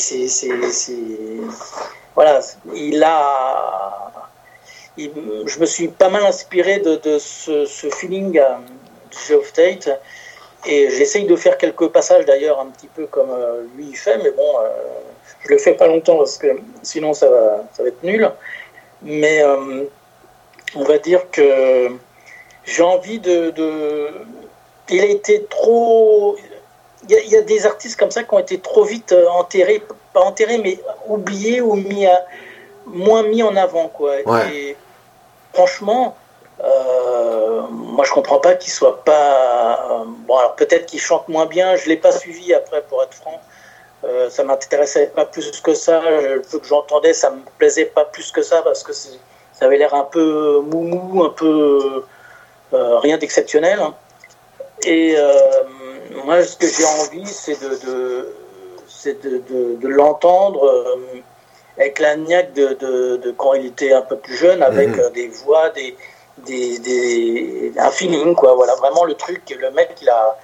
voilà, 2.14 2.40
il 2.74 3.02
a, 3.04 4.12
je 4.98 5.58
me 5.58 5.66
suis 5.66 5.88
pas 5.88 6.08
mal 6.08 6.24
inspiré 6.24 6.78
de, 6.78 7.18
ce, 7.18 7.66
feeling 7.90 8.38
euh, 8.38 8.56
de 9.10 9.16
Geoff 9.28 9.52
Tate 9.52 9.88
et 10.66 10.90
j'essaye 10.90 11.24
de 11.24 11.34
faire 11.36 11.58
quelques 11.58 11.88
passages 11.88 12.24
d'ailleurs 12.24 12.60
un 12.60 12.66
petit 12.66 12.88
peu 12.88 13.06
comme 13.06 13.30
euh, 13.30 13.62
lui 13.76 13.88
il 13.90 13.96
fait, 13.96 14.18
mais 14.18 14.30
bon, 14.30 14.58
euh, 14.60 14.68
je 15.44 15.48
le 15.48 15.58
fais 15.58 15.74
pas 15.74 15.86
longtemps 15.86 16.18
parce 16.18 16.38
que 16.38 16.48
sinon 16.82 17.14
ça 17.14 17.28
va, 17.28 17.64
ça 17.72 17.82
va 17.82 17.88
être 17.88 18.02
nul. 18.02 18.30
Mais 19.04 19.42
on 20.76 20.84
va 20.84 20.98
dire 20.98 21.28
que 21.32 21.88
j'ai 22.64 22.82
envie 22.84 23.18
de 23.18 23.52
il 24.88 25.00
a 25.00 25.06
été 25.06 25.44
trop. 25.46 26.36
Il 27.08 27.32
y, 27.32 27.36
a, 27.36 27.42
des 27.42 27.66
artistes 27.66 27.98
comme 27.98 28.12
ça 28.12 28.22
qui 28.22 28.32
ont 28.32 28.38
été 28.38 28.60
trop 28.60 28.84
vite 28.84 29.12
enterrés, 29.32 29.82
pas 30.12 30.20
enterrés, 30.20 30.58
mais 30.58 30.78
oubliés 31.08 31.60
ou 31.60 31.74
mis 31.74 32.06
à, 32.06 32.24
moins 32.86 33.24
mis 33.24 33.42
en 33.42 33.56
avant. 33.56 33.88
Quoi. 33.88 34.18
Et 34.52 34.76
franchement, 35.52 36.16
euh, 36.62 37.62
moi 37.70 38.04
je 38.04 38.12
comprends 38.12 38.38
pas 38.38 38.54
qu'il 38.54 38.72
soit 38.72 39.04
pas. 39.04 39.90
Euh, 39.90 40.04
bon, 40.26 40.36
alors 40.36 40.56
peut-être 40.56 40.86
qu'il 40.86 41.00
chante 41.00 41.28
moins 41.28 41.46
bien, 41.46 41.76
je 41.76 41.88
l'ai 41.88 41.96
pas 41.96 42.12
suivi 42.12 42.54
après, 42.54 42.82
pour 42.82 43.02
être 43.02 43.14
franc. 43.14 43.40
Euh, 44.04 44.28
ça 44.30 44.42
m'intéressait 44.42 45.08
pas 45.08 45.24
plus 45.24 45.60
que 45.60 45.74
ça. 45.74 46.00
Le 46.00 46.42
peu 46.42 46.58
que 46.58 46.66
j'entendais, 46.66 47.12
ça 47.12 47.30
me 47.30 47.40
plaisait 47.58 47.86
pas 47.86 48.04
plus 48.04 48.32
que 48.32 48.42
ça 48.42 48.62
parce 48.62 48.82
que 48.82 48.92
ça 48.92 49.10
avait 49.60 49.78
l'air 49.78 49.94
un 49.94 50.04
peu 50.04 50.60
moumou, 50.60 51.24
un 51.24 51.30
peu 51.30 52.04
rien 52.72 53.18
d'exceptionnel. 53.18 53.78
Hein. 53.80 53.94
Et 54.84 55.14
euh, 55.16 55.32
moi, 56.24 56.42
ce 56.42 56.56
que 56.56 56.66
j'ai 56.66 56.84
envie, 56.84 57.26
c'est 57.26 57.60
de, 57.62 57.76
de, 59.22 59.76
de, 59.76 59.88
l'entendre 59.88 60.64
euh, 60.64 60.96
avec 61.76 61.98
la 61.98 62.16
niaque 62.16 62.52
de, 62.52 63.34
quand 63.36 63.54
il 63.54 63.66
était 63.66 63.92
un 63.92 64.02
peu 64.02 64.16
plus 64.16 64.36
jeune, 64.36 64.62
avec 64.62 64.88
mhm. 64.88 65.00
euh, 65.00 65.10
des 65.10 65.28
voix, 65.28 65.70
des, 65.70 65.96
des, 66.38 67.72
un 67.78 67.90
feeling, 67.90 68.34
quoi. 68.34 68.54
Voilà, 68.54 68.74
vraiment 68.76 69.04
le 69.04 69.14
truc, 69.14 69.56
le 69.58 69.70
mec, 69.70 69.96
il 70.02 70.08
a, 70.08 70.38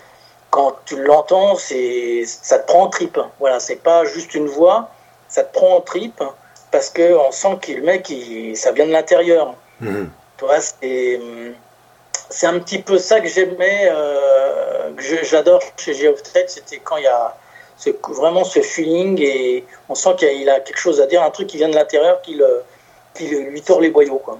quand 0.50 0.76
tu 0.84 1.02
l'entends, 1.02 1.56
c'est, 1.56 2.24
ça 2.26 2.58
te 2.58 2.66
prend 2.66 2.84
en 2.84 2.88
trip. 2.88 3.18
Voilà, 3.38 3.60
c'est 3.60 3.76
pas 3.76 4.04
juste 4.04 4.34
une 4.34 4.46
voix, 4.46 4.88
ça 5.28 5.44
te 5.44 5.52
prend 5.52 5.76
en 5.76 5.80
trip 5.80 6.22
parce 6.70 6.90
qu'on 6.90 7.30
sent 7.30 7.58
que 7.62 7.72
le 7.72 7.82
mec, 7.82 8.08
il, 8.10 8.56
ça 8.56 8.72
vient 8.72 8.86
de 8.86 8.92
l'intérieur. 8.92 9.54
Tu 9.80 10.44
vois, 10.44 10.60
c'est 10.60 11.20
c'est 12.30 12.46
un 12.46 12.58
petit 12.58 12.78
peu 12.78 12.98
ça 12.98 13.20
que 13.20 13.28
j'aimais, 13.28 13.88
euh, 13.90 14.92
que 14.94 15.24
j'adore 15.24 15.62
chez 15.76 15.94
Geoff 15.94 16.20
c'était 16.46 16.78
quand 16.78 16.96
il 16.96 17.04
y 17.04 17.06
a 17.06 17.34
vraiment 18.08 18.44
ce 18.44 18.60
feeling 18.60 19.20
et 19.20 19.64
on 19.88 19.94
sent 19.94 20.10
qu'il 20.18 20.48
a, 20.48 20.60
quelque 20.60 20.78
chose 20.78 21.00
à 21.00 21.06
dire, 21.06 21.22
un 21.22 21.30
truc 21.30 21.46
qui 21.46 21.56
vient 21.56 21.68
de 21.68 21.74
l'intérieur 21.74 22.20
qui, 22.22 22.40
qui, 23.14 23.28
lui 23.28 23.62
tord 23.62 23.80
les 23.80 23.90
boyaux. 23.90 24.20
Quoi. 24.24 24.38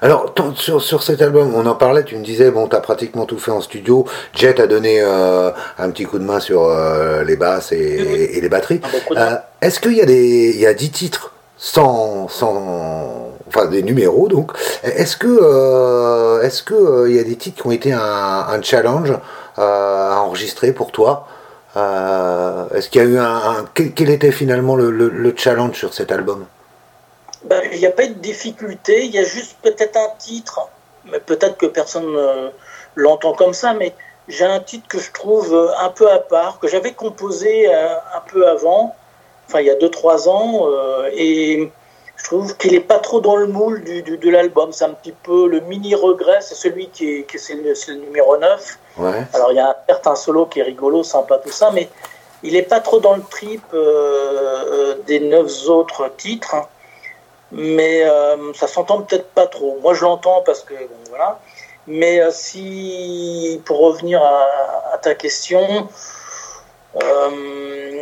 Alors, 0.00 0.32
sur, 0.56 0.82
sur, 0.82 1.02
cet 1.02 1.20
album, 1.22 1.54
on 1.54 1.66
en 1.66 1.74
parlait, 1.74 2.04
tu 2.04 2.16
me 2.16 2.24
disais, 2.24 2.50
bon, 2.50 2.68
tu 2.68 2.76
as 2.76 2.80
pratiquement 2.80 3.26
tout 3.26 3.38
fait 3.38 3.50
en 3.50 3.60
studio. 3.60 4.04
Jet 4.32 4.60
a 4.60 4.66
donné 4.66 5.00
euh, 5.00 5.50
un 5.78 5.90
petit 5.90 6.04
coup 6.04 6.18
de 6.18 6.24
main 6.24 6.38
sur 6.38 6.64
euh, 6.64 7.24
les 7.24 7.36
basses 7.36 7.72
et, 7.72 8.40
les 8.40 8.48
batteries. 8.48 8.80
Est-ce 9.60 9.80
qu'il 9.80 9.94
y 9.94 10.02
a 10.02 10.06
des, 10.06 10.52
il 10.54 10.60
y 10.60 10.66
a 10.66 10.74
10 10.74 10.90
titres 10.90 11.32
sans, 11.56 12.28
sans 12.28 13.34
enfin 13.48 13.66
des 13.66 13.82
numéros 13.82 14.28
donc? 14.28 14.52
Est-ce 14.82 15.16
que 15.16 15.26
euh, 15.28 16.42
est-ce 16.42 16.62
que 16.62 16.74
euh, 16.74 17.10
il 17.10 17.16
y 17.16 17.18
a 17.18 17.24
des 17.24 17.36
titres 17.36 17.62
qui 17.62 17.66
ont 17.66 17.72
été 17.72 17.92
un, 17.92 18.62
challenge 18.62 19.12
euh, 19.58 20.12
à 20.12 20.20
enregistrer 20.20 20.72
pour 20.72 20.92
toi? 20.92 21.26
Est-ce 21.76 22.88
qu'il 22.88 23.02
y 23.02 23.04
a 23.04 23.08
eu 23.08 23.18
un, 23.18 23.64
quel, 23.74 24.10
était 24.10 24.32
finalement 24.32 24.76
le, 24.76 25.34
challenge 25.36 25.76
sur 25.76 25.92
cet 25.92 26.12
album? 26.12 26.46
Ben, 27.44 27.62
Il 27.72 27.78
n'y 27.78 27.86
a 27.86 27.90
pas 27.90 28.04
eu 28.04 28.08
de 28.08 28.14
difficulté, 28.14 29.04
il 29.04 29.10
y 29.10 29.18
a 29.18 29.24
juste 29.24 29.56
peut-être 29.62 29.96
un 29.96 30.10
titre, 30.18 30.68
mais 31.10 31.20
peut-être 31.20 31.56
que 31.56 31.66
personne 31.66 32.16
l'entend 32.94 33.34
comme 33.34 33.54
ça, 33.54 33.74
mais 33.74 33.94
j'ai 34.28 34.44
un 34.44 34.60
titre 34.60 34.88
que 34.88 34.98
je 34.98 35.10
trouve 35.12 35.74
un 35.78 35.90
peu 35.90 36.10
à 36.10 36.18
part, 36.18 36.58
que 36.60 36.68
j'avais 36.68 36.92
composé 36.92 37.72
un 37.72 38.22
peu 38.32 38.48
avant, 38.48 38.94
enfin 39.48 39.60
il 39.60 39.66
y 39.66 39.70
a 39.70 39.74
2-3 39.74 40.28
ans, 40.28 40.68
et 41.12 41.70
je 42.24 42.30
trouve 42.30 42.56
qu'il 42.56 42.72
n'est 42.72 42.80
pas 42.80 43.00
trop 43.00 43.20
dans 43.20 43.36
le 43.36 43.46
moule 43.46 43.84
du, 43.84 44.02
de 44.02 44.30
l'album. 44.30 44.72
C'est 44.72 44.86
un 44.86 44.94
petit 44.94 45.12
peu 45.12 45.46
le 45.46 45.60
mini 45.60 45.94
regret, 45.94 46.38
c'est 46.40 46.54
celui 46.54 46.88
qui 46.88 47.18
est, 47.18 47.22
qui 47.24 47.38
c'est 47.38 47.52
le, 47.52 47.74
numéro 47.96 48.38
9. 48.38 48.78
Alors 49.34 49.52
il 49.52 49.56
y 49.56 49.60
a 49.60 49.76
un 50.06 50.14
solo 50.14 50.46
qui 50.46 50.60
est 50.60 50.62
rigolo, 50.62 51.02
sympa, 51.02 51.36
tout 51.36 51.50
ça, 51.50 51.70
mais 51.70 51.90
il 52.42 52.54
n'est 52.54 52.62
pas 52.62 52.80
trop 52.80 52.98
dans 52.98 53.14
le 53.14 53.22
trip 53.30 53.62
euh, 53.74 53.76
euh, 53.76 54.94
des 55.06 55.20
neuf 55.20 55.68
autres 55.68 56.10
titres. 56.16 56.56
Mais 57.52 58.04
euh, 58.04 58.54
ça 58.54 58.68
s'entend 58.68 59.02
peut-être 59.02 59.28
pas 59.28 59.46
trop. 59.46 59.78
Moi 59.82 59.92
je 59.92 60.02
l'entends 60.02 60.42
parce 60.46 60.60
que 60.60 60.72
voilà. 61.10 61.38
Mais 61.86 62.22
si, 62.30 63.60
pour 63.66 63.80
revenir 63.80 64.22
à, 64.22 64.94
à 64.94 64.98
ta 64.98 65.14
question, 65.14 65.88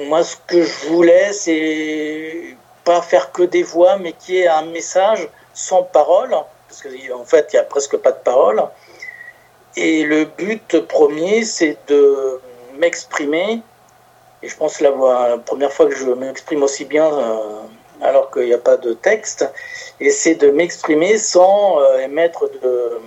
moi 0.06 0.22
ce 0.22 0.36
que 0.46 0.62
je 0.62 0.86
voulais, 0.86 1.32
c'est 1.32 2.56
pas 2.84 3.02
faire 3.02 3.32
que 3.32 3.42
des 3.42 3.62
voix, 3.62 3.96
mais 3.96 4.12
qui 4.12 4.38
est 4.38 4.48
un 4.48 4.66
message 4.66 5.28
sans 5.54 5.82
parole, 5.82 6.34
parce 6.68 6.82
qu'en 6.82 7.24
fait, 7.24 7.48
il 7.52 7.56
n'y 7.56 7.60
a 7.60 7.64
presque 7.64 7.96
pas 7.96 8.12
de 8.12 8.18
parole. 8.18 8.62
Et 9.76 10.04
le 10.04 10.24
but 10.24 10.80
premier, 10.86 11.44
c'est 11.44 11.78
de 11.88 12.40
m'exprimer. 12.78 13.62
Et 14.42 14.48
je 14.48 14.56
pense 14.56 14.78
que 14.78 14.84
la, 14.84 15.38
première 15.38 15.72
fois 15.72 15.86
que 15.86 15.94
je 15.94 16.10
m'exprime 16.10 16.62
aussi 16.62 16.84
bien, 16.84 17.06
euh, 17.06 17.60
alors 18.00 18.30
qu'il 18.30 18.44
n'y 18.44 18.54
a 18.54 18.58
pas 18.58 18.76
de 18.76 18.92
texte, 18.92 19.48
et 20.00 20.10
c'est 20.10 20.34
de 20.34 20.50
m'exprimer 20.50 21.16
sans 21.16 21.80
euh, 21.80 21.98
émettre 21.98 22.50
de, 22.50 23.00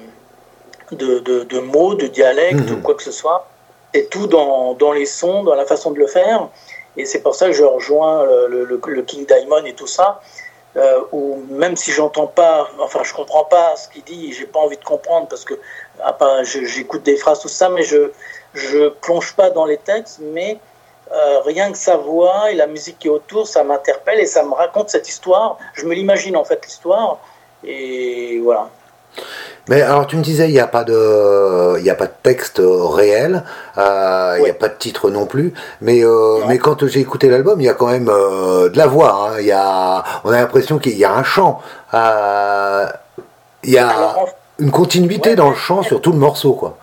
de, 0.91 1.43
de, 1.43 1.59
mots, 1.59 1.95
de 1.95 2.07
dialecte, 2.07 2.69
ou 2.71 2.77
mmh. 2.77 2.81
quoi 2.81 2.95
que 2.95 3.03
ce 3.03 3.11
soit. 3.11 3.47
Et 3.93 4.05
tout 4.05 4.27
dans, 4.27 4.73
dans 4.73 4.91
les 4.91 5.05
sons, 5.05 5.43
dans 5.43 5.55
la 5.55 5.65
façon 5.65 5.91
de 5.91 5.99
le 5.99 6.07
faire. 6.07 6.49
Et 6.97 7.05
c'est 7.05 7.21
pour 7.21 7.35
ça 7.35 7.47
que 7.47 7.53
je 7.53 7.63
rejoins 7.63 8.25
le, 8.25 9.01
King 9.03 9.25
Diamond 9.25 9.65
et 9.65 9.73
tout 9.73 9.87
ça, 9.87 10.21
euh, 10.77 11.01
où 11.11 11.41
même 11.49 11.75
si 11.75 11.91
j'entends 11.91 12.27
pas, 12.27 12.67
enfin 12.79 13.01
je 13.03 13.13
comprends 13.13 13.45
pas 13.45 13.75
ce 13.75 13.87
qu'il 13.89 14.03
dit, 14.03 14.33
j'ai 14.33 14.45
pas 14.45 14.59
envie 14.59 14.77
de 14.77 14.83
comprendre 14.83 15.27
parce 15.27 15.45
que 15.45 15.53
j'écoute 16.43 17.03
des 17.03 17.17
phrases 17.17 17.39
tout 17.39 17.47
ça, 17.47 17.69
mais 17.69 17.83
je 17.83 18.11
je 18.53 18.89
plonge 18.89 19.35
pas 19.35 19.49
dans 19.49 19.65
les 19.65 19.77
textes, 19.77 20.19
mais 20.21 20.59
euh, 21.11 21.39
rien 21.41 21.71
que 21.71 21.77
sa 21.77 21.97
voix 21.97 22.51
et 22.51 22.55
la 22.55 22.67
musique 22.67 22.99
qui 22.99 23.07
est 23.07 23.11
autour, 23.11 23.47
ça 23.47 23.63
m'interpelle 23.63 24.19
et 24.19 24.25
ça 24.25 24.43
me 24.43 24.53
raconte 24.53 24.89
cette 24.89 25.07
histoire. 25.07 25.57
Je 25.73 25.85
me 25.85 25.93
l'imagine 25.93 26.35
en 26.35 26.43
fait 26.43 26.65
l'histoire 26.65 27.19
et 27.63 28.39
voilà. 28.39 28.69
Mais 29.67 29.81
alors 29.81 30.05
tu 30.05 30.15
me 30.15 30.21
disais 30.21 30.47
il 30.47 30.53
n'y 30.53 30.59
a 30.59 30.67
pas 30.67 30.83
de 30.83 31.79
il 31.79 31.89
a 31.89 31.95
pas 31.95 32.05
de 32.05 32.13
texte 32.21 32.61
réel, 32.63 33.43
euh, 33.77 34.35
il 34.37 34.43
n'y 34.43 34.49
a 34.49 34.53
pas 34.53 34.67
de 34.67 34.75
titre 34.75 35.09
non 35.09 35.25
plus. 35.25 35.53
Mais 35.81 36.03
euh, 36.03 36.39
mais 36.47 36.59
quand 36.59 36.85
j'ai 36.85 36.99
écouté 36.99 37.29
l'album, 37.29 37.59
il 37.59 37.65
y 37.65 37.69
a 37.69 37.73
quand 37.73 37.87
même 37.87 38.09
euh, 38.09 38.69
de 38.69 38.77
la 38.77 38.85
voix. 38.85 39.31
Hein. 39.31 39.39
Il 39.39 39.45
y 39.47 39.51
a 39.51 40.03
on 40.23 40.29
a 40.29 40.37
l'impression 40.37 40.77
qu'il 40.77 40.97
y 40.97 41.05
a 41.05 41.13
un 41.13 41.23
chant. 41.23 41.61
il 41.93 43.71
y 43.71 43.77
a 43.77 44.15
une 44.59 44.71
continuité 44.71 45.35
dans 45.35 45.49
le 45.49 45.55
chant 45.55 45.81
sur 45.81 45.99
tout 45.99 46.11
le 46.11 46.19
morceau 46.19 46.53
quoi. 46.53 46.77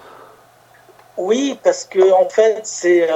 Oui 1.16 1.58
parce 1.62 1.84
que 1.84 2.12
en 2.12 2.28
fait 2.28 2.60
c'est 2.64 3.08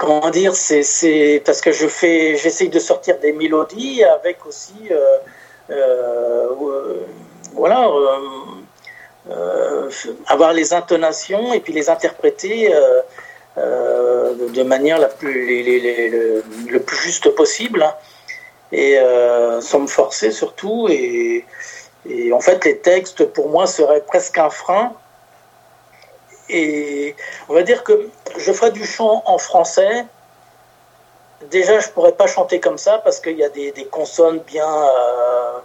comment 0.00 0.30
dire 0.30 0.54
c'est 0.54 1.42
parce 1.44 1.60
que 1.60 1.72
je 1.72 1.86
fais 1.86 2.36
j'essaye 2.36 2.70
de 2.70 2.78
sortir 2.78 3.18
des 3.20 3.32
mélodies 3.32 4.02
avec 4.02 4.46
aussi 4.46 4.88
euh, 4.90 5.18
voilà, 7.54 7.88
avoir 10.26 10.52
les 10.52 10.72
intonations 10.72 11.52
et 11.52 11.60
puis 11.60 11.72
les 11.72 11.88
interpréter 11.90 12.72
de 13.56 14.62
manière 14.62 14.98
la 14.98 15.08
plus, 15.08 15.62
le, 15.62 16.78
plus 16.78 16.96
juste 16.96 17.28
possible 17.30 17.82
hein. 17.82 17.94
et 18.72 18.98
sans 19.60 19.80
me 19.80 19.86
forcer 19.86 20.30
surtout 20.30 20.88
et, 20.88 21.44
et 22.08 22.32
en 22.32 22.40
fait 22.40 22.64
les 22.64 22.78
textes 22.78 23.24
pour 23.24 23.48
moi 23.50 23.66
seraient 23.66 24.02
presque 24.02 24.38
un 24.38 24.50
frein 24.50 24.92
et 26.50 27.14
on 27.48 27.54
va 27.54 27.62
dire 27.62 27.84
que 27.84 28.08
je 28.36 28.52
ferai 28.52 28.70
du 28.72 28.84
chant 28.84 29.22
en 29.26 29.38
français. 29.38 30.04
Déjà, 31.48 31.80
je 31.80 31.88
pourrais 31.88 32.12
pas 32.12 32.26
chanter 32.26 32.60
comme 32.60 32.76
ça 32.76 32.98
parce 32.98 33.18
qu'il 33.18 33.36
y 33.36 33.44
a 33.44 33.48
des, 33.48 33.72
consonnes 33.90 34.40
bien 34.40 34.68
euh, 34.68 35.58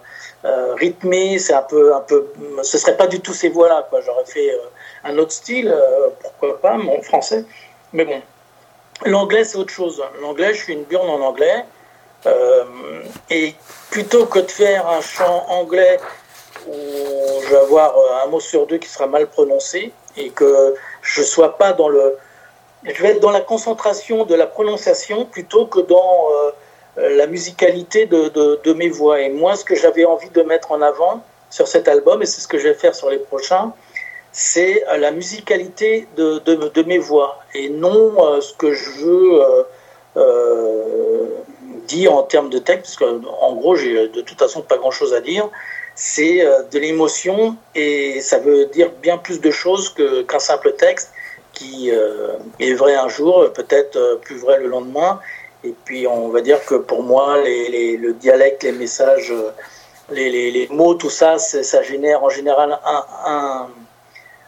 euh, 0.45 0.73
rythmées. 0.75 1.37
C'est 1.37 1.53
un 1.53 1.63
peu, 1.63 1.93
un 1.93 1.99
peu, 1.99 2.27
ce 2.63 2.77
serait 2.77 2.95
pas 2.95 3.07
du 3.07 3.19
tout 3.19 3.33
ces 3.33 3.49
voix-là. 3.49 3.87
J'aurais 4.05 4.25
fait 4.25 4.51
euh, 4.51 4.59
un 5.03 5.17
autre 5.17 5.33
style, 5.33 5.75
pourquoi 6.21 6.59
pas, 6.61 6.77
en 6.77 7.01
français. 7.01 7.43
Mais 7.91 8.05
bon, 8.05 8.21
l'anglais 9.05 9.43
c'est 9.43 9.57
autre 9.57 9.73
chose. 9.73 10.01
L'anglais, 10.21 10.53
je 10.53 10.63
suis 10.63 10.73
une 10.73 10.83
burne 10.83 11.09
en 11.09 11.19
anglais. 11.19 11.65
et 13.29 13.53
plutôt 13.91 14.25
que 14.25 14.39
de 14.39 14.51
faire 14.51 14.87
un 14.87 15.01
chant 15.01 15.45
anglais 15.49 15.99
où 16.67 17.41
je 17.43 17.49
vais 17.49 17.59
avoir 17.59 17.93
un 18.23 18.27
mot 18.27 18.39
sur 18.39 18.65
deux 18.65 18.77
qui 18.77 18.89
sera 18.89 19.07
mal 19.07 19.27
prononcé, 19.27 19.93
et 20.17 20.29
que 20.29 20.75
je 21.01 21.21
sois 21.21 21.57
pas 21.57 21.73
dans 21.73 21.89
le. 21.89 22.17
Je 22.85 23.01
vais 23.01 23.09
être 23.09 23.19
dans 23.19 23.31
la 23.31 23.41
concentration 23.41 24.25
de 24.25 24.35
la 24.35 24.47
prononciation 24.47 25.25
plutôt 25.25 25.65
que 25.65 25.79
dans 25.79 26.27
euh, 26.97 27.17
la 27.17 27.27
musicalité 27.27 28.05
de, 28.05 28.29
de, 28.63 28.73
mes 28.73 28.89
voix. 28.89 29.21
Et 29.21 29.29
moi, 29.29 29.55
ce 29.55 29.65
que 29.65 29.75
j'avais 29.75 30.05
envie 30.05 30.29
de 30.29 30.41
mettre 30.43 30.71
en 30.71 30.81
avant 30.81 31.23
sur 31.49 31.67
cet 31.67 31.87
album, 31.87 32.21
et 32.21 32.25
c'est 32.25 32.41
ce 32.41 32.47
que 32.47 32.57
je 32.57 32.67
vais 32.67 32.73
faire 32.73 32.95
sur 32.95 33.09
les 33.09 33.17
prochains, 33.17 33.73
c'est 34.31 34.87
euh, 34.87 34.97
la 34.97 35.11
musicalité 35.11 36.07
de, 36.15 36.39
de, 36.39 36.83
mes 36.83 36.97
voix 36.97 37.39
et 37.53 37.69
non 37.69 38.13
euh, 38.19 38.41
ce 38.41 38.53
que 38.53 38.73
je 38.73 38.89
veux 38.91 39.41
dire 41.87 42.13
en 42.13 42.23
termes 42.23 42.49
de 42.49 42.57
texte, 42.57 42.97
parce 42.97 43.11
qu'en 43.11 43.53
gros, 43.55 43.75
j'ai 43.75 44.07
de 44.07 44.21
toute 44.21 44.39
façon 44.39 44.61
pas 44.61 44.77
grand-chose 44.77 45.13
à 45.13 45.21
dire 45.21 45.49
c'est 45.95 46.45
euh, 46.45 46.63
de 46.63 46.77
l'émotion 46.77 47.55
et 47.73 48.19
ça 48.21 48.37
veut 48.37 48.65
dire 48.67 48.91
bien 49.01 49.17
plus 49.17 49.39
de 49.39 49.49
choses 49.49 49.89
qu'un 49.89 50.39
simple 50.39 50.73
texte 50.73 51.11
qui 51.55 51.89
euh, 51.91 52.33
est 52.59 52.73
vrai 52.73 52.95
un 52.95 53.07
jour, 53.07 53.51
peut-être 53.53 53.95
euh, 53.95 54.17
plus 54.17 54.37
vrai 54.37 54.59
le 54.59 54.67
lendemain. 54.67 55.19
Et 55.63 55.73
puis 55.85 56.05
on 56.05 56.29
va 56.29 56.41
dire 56.41 56.63
que 56.65 56.75
pour 56.75 57.01
moi, 57.01 57.41
les, 57.41 57.97
le 57.97 58.13
dialecte, 58.13 58.61
les 58.61 58.71
messages, 58.71 59.33
les, 60.11 60.29
les, 60.51 60.67
mots, 60.69 60.93
tout 60.93 61.09
ça, 61.09 61.39
ça 61.39 61.81
génère 61.81 62.23
en 62.23 62.29
général 62.29 62.77
un, 62.85 63.05
un, 63.25 63.67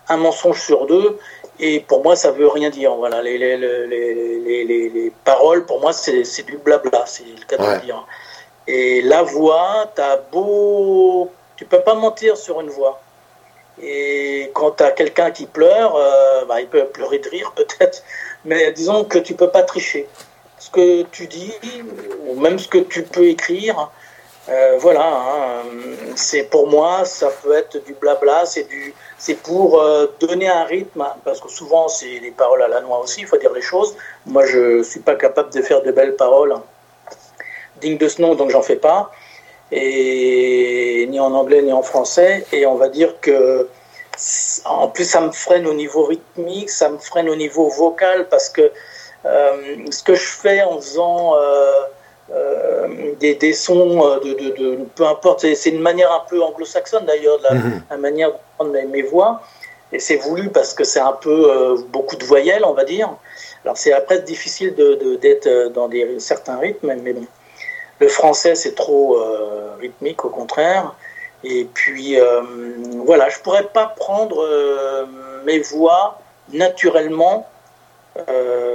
un, 0.09 0.17
mensonge 0.17 0.61
sur 0.61 0.85
deux. 0.85 1.17
Et 1.59 1.79
pour 1.79 2.03
moi, 2.03 2.15
ça 2.15 2.29
veut 2.29 2.47
rien 2.47 2.69
dire. 2.69 2.93
Voilà, 2.93 3.23
les, 3.23 3.39
les 3.39 5.11
paroles, 5.25 5.65
pour 5.65 5.81
moi, 5.81 5.91
c'est 5.91 6.45
du 6.45 6.57
blabla, 6.57 7.03
c'est 7.07 7.23
le 7.23 7.45
cas 7.47 7.57
de 7.57 7.85
dire. 7.85 8.05
Et 8.67 9.01
la 9.01 9.23
voix, 9.23 9.91
t'as 9.95 10.17
beau 10.17 11.31
tu 11.57 11.65
peux 11.65 11.81
pas 11.81 11.95
mentir 11.95 12.37
sur 12.37 12.61
une 12.61 12.69
voix. 12.69 13.01
Et 13.81 14.51
quand 14.53 14.71
tu 14.71 14.83
as 14.83 14.91
quelqu'un 14.91 15.31
qui 15.31 15.45
pleure, 15.45 15.95
euh, 15.95 16.45
bah, 16.45 16.61
il 16.61 16.67
peut 16.67 16.85
pleurer 16.85 17.19
de 17.19 17.29
rire 17.29 17.53
peut-être, 17.55 18.03
mais 18.45 18.71
disons 18.71 19.03
que 19.03 19.19
tu 19.19 19.33
peux 19.35 19.49
pas 19.49 19.63
tricher. 19.63 20.07
Ce 20.59 20.69
que 20.71 21.03
tu 21.03 21.27
dis, 21.27 21.53
ou 22.25 22.39
même 22.39 22.57
ce 22.57 22.67
que 22.67 22.79
tu 22.79 23.03
peux 23.03 23.27
écrire, 23.27 23.91
euh, 24.49 24.77
voilà, 24.79 25.05
hein, 25.05 25.63
pour 26.49 26.67
moi, 26.67 27.03
ça 27.05 27.29
peut 27.43 27.53
être 27.53 27.83
du 27.85 27.93
blabla, 27.93 28.45
c'est 28.45 28.63
du, 28.63 28.93
pour 29.43 29.81
euh, 29.81 30.07
donner 30.19 30.47
un 30.47 30.63
rythme, 30.63 31.05
parce 31.25 31.41
que 31.41 31.49
souvent 31.49 31.87
c'est 31.89 32.19
des 32.19 32.31
paroles 32.31 32.61
à 32.61 32.67
la 32.67 32.81
noix 32.81 32.99
aussi, 32.99 33.21
il 33.21 33.27
faut 33.27 33.37
dire 33.37 33.53
les 33.53 33.61
choses. 33.61 33.95
Moi, 34.25 34.45
je 34.45 34.83
suis 34.83 35.01
pas 35.01 35.15
capable 35.15 35.51
de 35.53 35.61
faire 35.61 35.81
de 35.83 35.91
belles 35.91 36.15
paroles 36.15 36.55
dignes 37.81 37.97
de 37.97 38.07
ce 38.07 38.21
nom, 38.21 38.35
donc 38.35 38.49
j'en 38.49 38.61
fais 38.63 38.77
pas 38.77 39.11
et 39.71 41.07
ni 41.09 41.19
en 41.19 41.33
anglais 41.33 41.61
ni 41.61 41.73
en 41.73 41.81
français. 41.81 42.45
Et 42.51 42.65
on 42.65 42.75
va 42.75 42.89
dire 42.89 43.19
que 43.21 43.67
en 44.65 44.87
plus 44.87 45.05
ça 45.05 45.21
me 45.21 45.31
freine 45.31 45.67
au 45.67 45.73
niveau 45.73 46.03
rythmique, 46.05 46.69
ça 46.69 46.89
me 46.89 46.97
freine 46.97 47.29
au 47.29 47.35
niveau 47.35 47.69
vocal 47.69 48.27
parce 48.29 48.49
que 48.49 48.71
euh, 49.25 49.85
ce 49.91 50.03
que 50.03 50.15
je 50.15 50.27
fais 50.27 50.61
en 50.61 50.79
faisant 50.79 51.35
euh, 51.35 51.71
euh, 52.31 52.87
des, 53.19 53.35
des, 53.35 53.53
sons 53.53 54.19
de, 54.23 54.33
de, 54.33 54.49
de, 54.55 54.79
peu 54.95 55.05
importe, 55.05 55.45
c'est 55.55 55.69
une 55.69 55.81
manière 55.81 56.11
un 56.11 56.23
peu 56.29 56.41
anglo-saxonne 56.41 57.05
d'ailleurs, 57.05 57.39
la, 57.43 57.53
mhm. 57.55 57.81
la, 57.89 57.97
manière 57.97 58.31
de 58.31 58.37
prendre 58.57 58.73
mes 58.89 59.01
voix. 59.01 59.41
Et 59.91 59.99
c'est 59.99 60.17
voulu 60.17 60.49
parce 60.49 60.73
que 60.73 60.83
c'est 60.83 60.99
un 60.99 61.13
peu 61.13 61.77
beaucoup 61.89 62.17
de 62.17 62.25
voyelles, 62.25 62.65
on 62.65 62.73
va 62.73 62.83
dire. 62.83 63.09
Alors 63.63 63.77
c'est 63.77 63.93
après 63.93 64.21
difficile 64.21 64.75
d'être 65.21 65.71
dans 65.73 65.87
des, 65.87 66.19
certains 66.19 66.57
rythmes, 66.57 66.93
mais 67.01 67.13
bon. 67.13 67.25
Le 67.99 68.07
français, 68.07 68.55
c'est 68.55 68.75
trop 68.75 69.17
euh, 69.17 69.71
rythmique, 69.79 70.23
au 70.23 70.29
contraire. 70.29 70.95
Et 71.43 71.65
puis, 71.65 72.19
euh, 72.19 72.41
voilà, 73.05 73.29
je 73.29 73.39
pourrais 73.39 73.67
pas 73.67 73.87
prendre 73.87 74.43
euh, 74.43 75.05
mes 75.45 75.59
voix 75.59 76.19
naturellement 76.51 77.49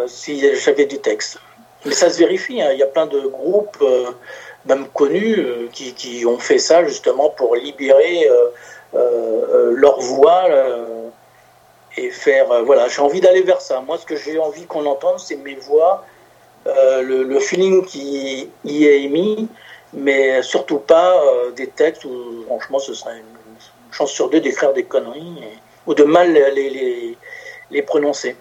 si 0.06 0.54
j'avais 0.54 0.86
du 0.86 1.00
texte. 1.00 1.38
Mais 1.84 1.92
ça 1.92 2.08
se 2.10 2.18
vérifie, 2.18 2.62
hein. 2.62 2.70
il 2.72 2.78
y 2.78 2.82
a 2.84 2.86
plein 2.86 3.06
de 3.06 3.22
groupes, 3.22 3.84
même 4.66 4.86
connus, 4.94 5.44
qui, 5.72 5.94
qui, 5.94 6.24
ont 6.24 6.38
fait 6.38 6.58
ça 6.58 6.84
justement 6.84 7.28
pour 7.30 7.56
libérer 7.56 8.28
leur 8.92 9.98
voix 9.98 10.44
et 11.96 12.10
faire. 12.10 12.62
voilà, 12.62 12.86
j'ai 12.86 13.02
envie 13.02 13.20
d'aller 13.20 13.42
vers 13.42 13.60
ça. 13.60 13.80
Moi, 13.80 13.98
ce 13.98 14.06
que 14.06 14.14
j'ai 14.14 14.38
envie 14.38 14.64
qu'on 14.66 14.86
entende, 14.86 15.18
c'est 15.18 15.34
mes 15.34 15.56
voix 15.56 16.04
euh, 16.66 17.02
le, 17.02 17.40
feeling 17.40 17.84
qui 17.84 18.48
y 18.64 18.84
est 18.84 19.02
émis, 19.02 19.48
mais 19.92 20.42
surtout 20.42 20.78
pas 20.78 21.16
euh, 21.16 21.50
des 21.50 21.66
textes 21.66 22.04
où, 22.04 22.44
franchement, 22.46 22.78
ce 22.78 22.94
serait 22.94 23.16
une, 23.16 23.24
chance 23.90 24.10
sur 24.10 24.30
deux 24.30 24.40
d'écrire 24.40 24.72
des 24.72 24.84
conneries 24.84 25.42
ou 25.86 25.92
de 25.92 26.04
mal 26.04 26.32
les, 26.32 26.70
les, 26.70 27.18
les 27.70 27.82
prononcer. 27.82 28.36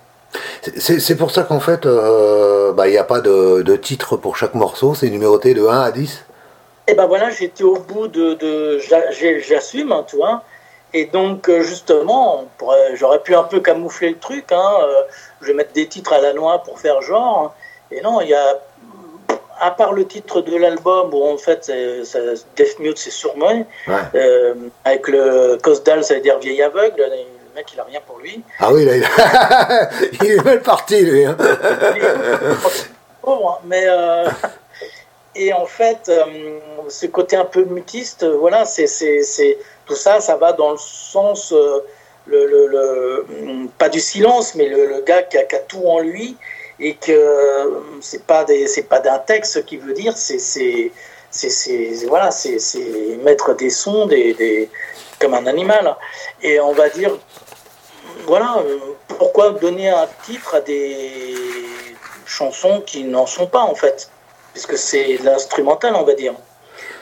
C'est 0.78 1.18
pour 1.18 1.32
ça 1.32 1.44
qu'en 1.44 1.60
fait, 1.60 1.86
euh, 1.86 2.72
bah, 2.72 2.88
il 2.88 2.92
n'y 2.92 2.98
a 2.98 3.04
pas 3.04 3.20
de, 3.20 3.62
de, 3.62 3.76
titre 3.76 4.16
pour 4.16 4.38
chaque 4.38 4.54
morceau, 4.54 4.94
c'est 4.94 5.10
numéroté 5.10 5.54
de 5.54 5.66
1 5.66 5.82
à 5.82 5.92
10 5.92 6.24
Et 6.88 6.94
ben 6.94 7.06
voilà, 7.06 7.32
j'étais 7.32 7.66
au 7.66 7.80
bout 7.80 8.08
de. 8.08 8.36
de 8.36 8.80
J'assume, 8.80 9.92
hein, 9.92 10.06
toi. 10.10 10.44
Et 10.94 11.06
donc, 11.06 11.52
justement, 11.60 12.46
j'aurais 12.94 13.20
pu 13.20 13.36
un 13.36 13.44
peu 13.44 13.60
camoufler 13.60 14.12
le 14.12 14.20
truc. 14.20 14.54
Hein, 14.54 14.72
je 15.42 15.48
vais 15.48 15.54
mettre 15.54 15.74
des 15.74 15.88
titres 15.88 16.14
à 16.14 16.22
la 16.22 16.32
noix 16.32 16.60
pour 16.64 16.80
faire 16.80 17.02
genre. 17.02 17.54
Et 17.92 18.02
non, 18.02 18.22
il 18.22 18.30
y 18.30 18.34
a, 18.34 18.60
à 19.60 19.72
part 19.72 19.94
le 19.94 20.06
titre 20.06 20.42
de 20.42 20.56
l'album, 20.58 21.14
où 21.14 21.24
en 21.24 21.38
fait, 21.38 21.72
Death 22.56 22.80
Mute, 22.80 22.98
c'est 22.98 23.12
sur 23.12 23.36
ouais. 23.38 23.66
euh, 24.16 24.56
avec 24.86 25.08
le 25.08 25.58
Cosdal, 25.62 26.04
ça 26.04 26.16
veut 26.16 26.22
dire 26.22 26.40
vieil 26.40 26.62
aveugle, 26.64 27.00
le 27.00 27.56
mec, 27.56 27.68
il 27.74 27.80
a 27.80 27.84
rien 27.84 28.00
pour 28.06 28.20
lui. 28.20 28.42
Ah 28.60 28.72
oui, 28.74 28.86
là, 28.86 28.96
il, 28.96 30.28
est 30.32 30.44
mal 30.44 30.62
parti, 30.62 31.02
lui. 31.02 31.26
Hein. 31.26 31.38
Pauvre, 33.22 33.60
hein, 33.60 33.66
mais. 33.66 33.84
Euh, 33.88 34.30
et 35.36 35.54
en 35.54 35.66
fait, 35.66 36.10
euh, 36.10 36.26
ce 36.90 37.06
côté 37.06 37.38
un 37.38 37.46
peu 37.46 37.64
mutiste, 37.64 38.26
voilà, 38.26 38.66
c'est, 38.66 38.88
c'est, 38.88 39.58
tout 39.86 39.96
ça, 39.96 40.20
ça 40.20 40.36
va 40.36 40.52
dans 40.52 40.72
le 40.72 40.78
sens, 40.78 41.54
euh, 41.54 41.80
le, 42.26 42.46
le, 42.46 42.68
le, 42.68 43.26
pas 43.78 43.88
du 43.88 44.02
silence, 44.02 44.56
mais 44.56 44.68
le, 44.68 45.02
gars 45.06 45.24
qui 45.24 45.38
a, 45.38 45.44
qui 45.44 45.56
a, 45.56 45.60
tout 45.60 45.84
en 45.86 46.00
lui 46.00 46.36
et 46.82 46.96
que 46.96 47.84
c'est 48.02 48.26
pas 48.26 48.44
des 48.44 48.68
c'est 48.68 48.84
pas 48.84 49.00
d'un 49.00 49.20
texte 49.20 49.66
qui 49.66 49.78
veut 49.78 49.94
dire 49.94 50.18
c'est 50.18 50.40
c'est 50.40 50.92
c'est 51.30 52.06
voilà 52.08 52.32
c'est 52.32 52.58
mettre 53.24 53.54
des 53.56 53.70
sons 53.70 54.08
des, 54.08 54.34
des, 54.34 54.70
comme 55.20 55.36
un 55.36 55.46
animal. 55.46 55.96
Et 56.42 56.60
on 56.60 56.74
va 56.74 56.90
dire 56.90 57.12
voilà 58.26 58.64
pourquoi 59.08 59.52
donner 59.52 59.90
un 59.90 60.08
titre 60.24 60.56
à 60.56 60.62
des 60.62 61.36
chansons 62.26 62.82
qui 62.82 63.04
n'en 63.04 63.28
sont 63.28 63.48
pas 63.48 63.62
en 63.62 63.76
fait? 63.76 64.10
Puisque 64.54 64.78
c'est 64.78 65.18
l'instrumental 65.24 65.96
on 65.96 66.04
va 66.04 66.16
dire. 66.16 66.34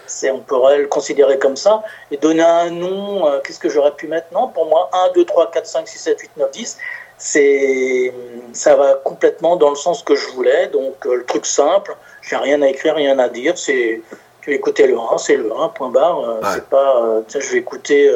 C'est 0.05 0.31
on 0.31 0.39
pourrait 0.39 0.79
le 0.79 0.87
considérer 0.87 1.39
comme 1.39 1.55
ça. 1.55 1.83
Et 2.11 2.17
donner 2.17 2.43
un 2.43 2.69
nom 2.69 3.27
euh, 3.27 3.39
qu'est-ce 3.39 3.59
que 3.59 3.69
j'aurais 3.69 3.95
pu 3.95 4.07
mettre? 4.07 4.27
Non 4.33 4.49
pour 4.49 4.65
moi 4.65 4.89
1 4.91 5.13
2 5.13 5.23
3 5.23 5.51
4 5.51 5.65
5 5.65 5.87
6 5.87 5.99
7 5.99 6.19
8 6.19 6.31
9 6.37 6.51
10 6.51 6.77
c'est 7.19 8.13
ça 8.53 8.75
va 8.75 8.93
complètement 9.03 9.57
dans 9.57 9.69
le 9.69 9.75
sens 9.75 10.01
que 10.01 10.15
je 10.15 10.27
voulais. 10.29 10.67
Donc 10.67 11.05
euh, 11.05 11.17
le 11.17 11.25
truc 11.25 11.45
simple, 11.45 11.95
j'ai 12.21 12.35
rien 12.35 12.61
à 12.61 12.67
écrire, 12.67 12.95
rien 12.95 13.19
à 13.19 13.29
dire. 13.29 13.57
C'est 13.57 14.01
tu 14.41 14.53
écouter 14.53 14.87
le 14.87 14.97
1, 14.97 15.17
c'est 15.17 15.35
le 15.35 15.51
1, 15.51 15.67
point 15.69 15.89
barre. 15.89 16.21
Euh, 16.21 16.39
c'est 16.53 16.63
pas, 16.63 17.03
euh, 17.03 17.21
je 17.27 17.51
vais 17.51 17.57
écouter, 17.57 18.09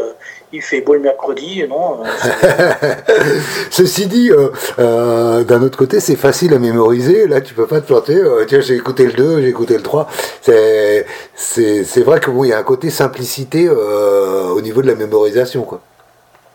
il 0.54 0.62
fait 0.62 0.80
beau 0.80 0.94
le 0.94 1.02
mercredi, 1.02 1.66
non. 1.68 2.00
Ceci 3.70 4.08
dit, 4.08 4.32
d'un 4.78 5.62
autre 5.62 5.78
côté, 5.78 6.00
c'est 6.00 6.16
facile 6.16 6.54
à 6.54 6.60
mémoriser. 6.60 7.28
Là, 7.28 7.42
tu 7.42 7.54
peux 7.54 7.68
pas 7.68 7.82
te 7.82 7.88
planter. 7.88 8.22
tiens, 8.48 8.62
j'ai 8.62 8.76
écouté 8.76 9.06
le 9.06 9.12
2, 9.12 9.42
j'ai 9.42 9.50
écouté 9.50 9.76
le 9.76 9.84
3. 9.84 10.08
C'est, 10.42 11.06
c'est, 11.36 12.04
vrai 12.04 12.22
que 12.22 12.32
bon, 12.32 12.46
il 12.46 12.52
y 12.52 12.54
a 12.54 12.58
un 12.58 12.64
côté 12.64 12.90
simplicité 12.90 13.70
au 13.70 14.62
niveau 14.62 14.82
de 14.82 14.88
la 14.88 14.96
mémorisation, 14.96 15.64
quoi. 15.64 15.82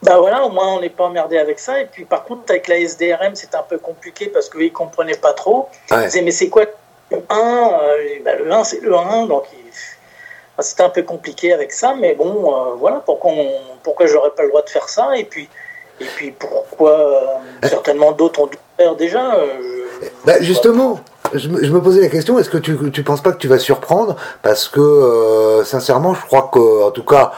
Bah 0.03 0.19
voilà, 0.19 0.45
au 0.45 0.51
moins 0.51 0.75
on 0.75 0.81
n'est 0.81 0.91
pas 0.91 1.05
emmerdé 1.05 1.39
avec 1.39 1.59
ça. 1.59 1.81
Et 1.81 1.87
puis 1.87 2.05
par 2.05 2.25
contre, 2.25 2.43
avec 2.51 2.69
la 2.69 2.79
SDRM, 2.79 3.35
c'est 3.35 3.55
un 3.55 3.63
peu 3.63 3.79
compliqué 3.79 4.27
parce 4.27 4.49
qu'ils 4.49 4.65
ne 4.65 4.69
comprenaient 4.69 5.17
pas 5.17 5.33
trop. 5.33 5.69
Ils 5.91 6.05
disaient, 6.05 6.23
mais 6.23 6.31
c'est 6.31 6.49
quoi 6.49 6.65
le 7.11 7.19
1 7.29 7.71
bah, 8.25 8.35
Le 8.37 8.51
1, 8.51 8.65
c'est 8.65 8.81
le 8.81 8.95
1. 8.95 9.27
Donc 9.27 9.45
c'était 10.61 10.83
un 10.83 10.91
peu 10.91 11.03
compliqué 11.03 11.53
avec 11.53 11.73
ça. 11.73 11.95
Mais 11.99 12.15
bon, 12.15 12.77
voilà, 12.79 13.03
pourquoi, 13.05 13.33
on... 13.33 13.51
pourquoi 13.83 14.07
j'aurais 14.07 14.31
pas 14.31 14.43
le 14.43 14.51
droit 14.51 14.63
de 14.63 14.71
faire 14.71 14.89
ça? 14.89 15.17
Et 15.17 15.25
puis, 15.25 15.49
et 16.01 16.05
puis 16.05 16.31
pourquoi 16.31 17.41
certainement 17.65 18.13
d'autres 18.13 18.41
ont 18.41 18.47
dû 18.47 18.59
faire 18.77 18.95
déjà 18.95 19.37
bah, 20.25 20.41
Justement, 20.41 21.01
je 21.35 21.49
me, 21.49 21.81
posais 21.81 22.01
la 22.01 22.09
question, 22.09 22.39
est-ce 22.39 22.51
que 22.51 22.59
tu 22.59 22.73
ne 22.73 23.03
penses 23.03 23.23
pas 23.23 23.33
que 23.33 23.39
tu 23.39 23.49
vas 23.49 23.59
surprendre? 23.59 24.17
Parce 24.43 24.69
que, 24.69 24.81
euh, 24.81 25.65
sincèrement, 25.65 26.15
je 26.15 26.25
crois 26.25 26.51
que, 26.53 26.85
en 26.85 26.91
tout 26.91 27.05
cas, 27.05 27.33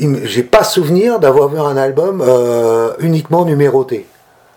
j'ai 0.00 0.42
pas 0.42 0.64
souvenir 0.64 1.18
d'avoir 1.18 1.48
vu 1.48 1.58
un 1.58 1.76
album 1.76 2.22
euh, 2.26 2.92
uniquement 3.00 3.44
numéroté. 3.44 4.06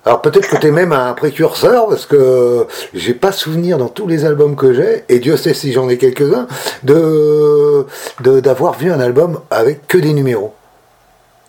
Alors 0.06 0.21
peut-être 0.21 0.47
que 0.47 0.58
tu 0.58 0.67
es 0.67 0.71
même 0.71 0.93
un 0.93 1.13
précurseur, 1.13 1.88
parce 1.88 2.08
que 2.08 2.67
j'ai 2.93 3.13
pas 3.13 3.32
souvenir 3.32 3.77
dans 3.77 3.89
tous 3.89 4.08
les 4.08 4.25
albums 4.25 4.56
que 4.56 4.73
j'ai, 4.73 5.04
et 5.10 5.19
Dieu 5.19 5.38
sait 5.38 5.54
si 5.54 5.71
j'en 5.73 5.88
ai 5.89 5.97
quelques-uns, 5.97 6.47
de 6.84 7.86
d'avoir 8.19 8.73
vu 8.73 8.91
un 8.91 8.99
album 8.99 9.41
avec 9.51 9.88
que 9.88 9.97
des 9.97 10.13
numéros. 10.13 10.54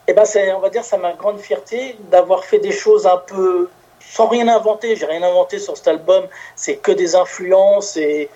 Eh 0.09 0.15
ben, 0.15 0.25
on 0.57 0.61
va 0.61 0.69
dire, 0.69 0.85
ça 0.85 0.99
ma 0.99 1.13
grande 1.13 1.39
fierté 1.39 1.97
d'avoir 2.11 2.45
fait 2.45 2.59
des 2.59 2.73
choses 2.73 3.07
un 3.07 3.17
peu 3.17 3.69
sans 4.01 4.27
rien 4.27 4.49
inventer. 4.49 4.97
J'ai 4.97 5.07
rien 5.07 5.23
inventé 5.23 5.59
sur 5.59 5.77
cet 5.77 5.89
album. 5.89 6.25
C'est 6.57 6.77
que 6.77 6.93
des 6.93 7.15
influences 7.15 7.97
et, 7.97 8.29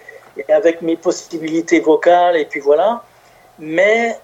avec 0.49 0.81
mes 0.81 0.97
possibilités 0.97 1.81
vocales 1.81 2.37
et 2.37 2.45
puis 2.45 2.61
voilà. 2.61 3.03
Mais 3.59 4.17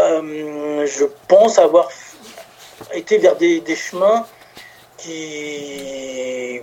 euh, 0.00 0.86
je 0.86 1.04
pense 1.28 1.58
avoir 1.58 1.88
été 2.92 3.18
vers 3.18 3.36
des, 3.36 3.62
chemins 3.76 4.26
qui 4.96 6.60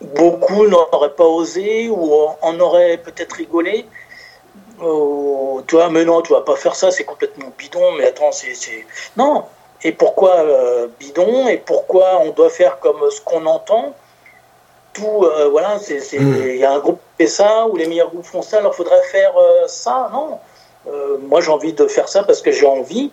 beaucoup 0.00 0.66
n'auraient 0.66 1.14
pas 1.14 1.24
osé 1.24 1.88
ou 1.88 2.14
en 2.40 2.60
auraient 2.60 2.98
peut-être 2.98 3.34
rigolé. 3.34 3.86
Oh, 4.80 5.62
tu 5.66 5.74
vois, 5.74 5.90
mais 5.90 6.04
non, 6.04 6.22
tu 6.22 6.32
vas 6.32 6.42
pas 6.42 6.56
faire 6.56 6.76
ça, 6.76 6.90
c'est 6.90 7.04
complètement 7.04 7.52
bidon, 7.58 7.92
mais 7.92 8.06
attends, 8.06 8.30
c'est. 8.30 8.54
Non, 9.16 9.44
et 9.82 9.92
pourquoi 9.92 10.36
euh, 10.40 10.88
bidon? 10.98 11.48
Et 11.48 11.58
pourquoi 11.58 12.20
on 12.20 12.30
doit 12.30 12.50
faire 12.50 12.78
comme 12.78 13.00
ce 13.10 13.20
qu'on 13.20 13.46
entend? 13.46 13.94
Tout, 14.92 15.24
euh, 15.24 15.48
voilà, 15.48 15.76
hmm. 15.76 15.80
il 16.48 16.56
y 16.56 16.64
a 16.64 16.72
un 16.72 16.78
groupe 16.78 17.00
qui 17.16 17.24
fait 17.24 17.30
ça 17.30 17.66
ou 17.66 17.76
les 17.76 17.86
meilleurs 17.86 18.10
groupes 18.10 18.24
font 18.24 18.42
ça, 18.42 18.58
alors 18.58 18.74
faudrait 18.74 19.02
faire 19.02 19.36
euh, 19.36 19.66
ça? 19.68 20.10
Non, 20.12 20.38
moi 21.22 21.40
j'ai 21.40 21.50
envie 21.50 21.72
de 21.72 21.86
faire 21.86 22.08
ça 22.08 22.22
parce 22.22 22.42
que 22.42 22.52
j'ai 22.52 22.66
envie. 22.66 23.10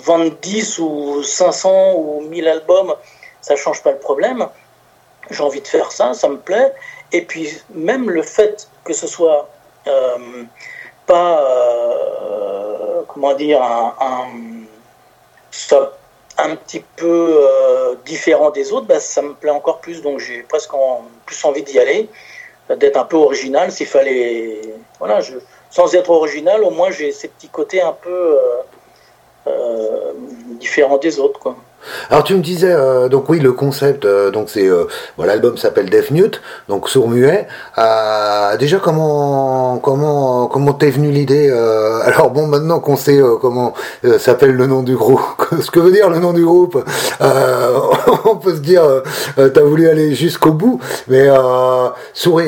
vendre 0.00 0.30
10 0.42 0.78
ou 0.78 1.22
500 1.22 1.94
ou 1.96 2.20
1000 2.22 2.48
albums, 2.48 2.94
ça 3.40 3.56
change 3.56 3.82
pas 3.82 3.92
le 3.92 3.98
problème. 3.98 4.48
J'ai 5.30 5.42
envie 5.42 5.60
de 5.60 5.68
faire 5.68 5.90
ça, 5.92 6.12
ça 6.14 6.28
me 6.28 6.38
plaît. 6.38 6.74
Et 7.12 7.22
puis 7.22 7.56
même 7.70 8.10
le 8.10 8.22
fait 8.22 8.68
que 8.84 8.92
ce 8.92 9.06
soit 9.06 9.48
pas 11.06 11.40
comment 13.14 13.34
dire, 13.34 13.62
un, 13.62 13.94
un, 16.38 16.56
petit 16.56 16.84
peu 16.96 17.38
euh, 17.40 17.94
différent 18.04 18.50
des 18.50 18.72
autres, 18.72 18.86
bah, 18.86 19.00
ça 19.00 19.22
me 19.22 19.34
plaît 19.34 19.50
encore 19.50 19.80
plus. 19.80 20.02
Donc 20.02 20.18
j'ai 20.18 20.42
presque 20.42 20.72
plus 21.24 21.44
envie 21.44 21.62
d'y 21.62 21.78
aller, 21.78 22.08
d'être 22.68 22.96
un 22.96 23.04
peu 23.04 23.16
original. 23.16 23.70
S'il 23.70 23.86
fallait, 23.86 24.60
voilà, 24.98 25.20
je, 25.20 25.34
sans 25.74 25.92
être 25.96 26.10
original, 26.10 26.62
au 26.62 26.70
moins 26.70 26.92
j'ai 26.92 27.10
ces 27.10 27.26
petits 27.26 27.48
côtés 27.48 27.82
un 27.82 27.92
peu 27.92 28.38
euh, 28.38 28.38
euh, 29.48 30.12
différents 30.60 30.98
des 30.98 31.18
autres. 31.18 31.56
Alors 32.10 32.24
tu 32.24 32.34
me 32.34 32.42
disais 32.42 32.72
euh, 32.72 33.08
donc 33.08 33.28
oui 33.28 33.40
le 33.40 33.52
concept 33.52 34.04
euh, 34.04 34.30
donc 34.30 34.48
c'est 34.48 34.66
euh, 34.66 34.84
l'album 35.18 35.56
s'appelle 35.56 35.90
Death 35.90 36.10
Mute 36.10 36.40
donc 36.68 36.88
sourd 36.88 37.08
muet 37.08 37.46
déjà 38.58 38.78
comment 38.78 39.78
comment 39.78 40.46
comment 40.46 40.72
t'es 40.72 40.90
venu 40.90 41.10
l'idée 41.10 41.50
alors 42.04 42.30
bon 42.30 42.46
maintenant 42.46 42.80
qu'on 42.80 42.96
sait 42.96 43.20
comment 43.40 43.74
s'appelle 44.18 44.52
le 44.52 44.66
nom 44.66 44.82
du 44.82 44.96
groupe 44.96 45.20
ce 45.60 45.70
que 45.70 45.80
veut 45.80 45.92
dire 45.92 46.08
le 46.10 46.18
nom 46.18 46.32
du 46.32 46.44
groupe 46.44 46.84
on 47.20 48.36
peut 48.36 48.54
se 48.54 48.60
dire 48.60 48.82
t'as 49.36 49.62
voulu 49.62 49.88
aller 49.88 50.14
jusqu'au 50.14 50.52
bout 50.52 50.80
mais 51.08 51.28
sourd, 52.12 52.40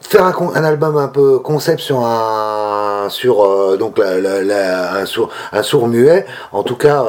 faire 0.00 0.24
un, 0.24 0.64
album 0.64 0.96
un 0.96 1.08
peu 1.08 1.38
concept 1.38 1.80
sur 1.80 2.04
un 2.04 3.08
sur 3.08 3.76
donc 3.78 3.98
un 4.00 5.06
sourd 5.06 5.30
un 5.52 5.62
sourd 5.62 5.88
muet 5.88 6.26
en 6.52 6.62
tout 6.62 6.76
cas 6.76 7.04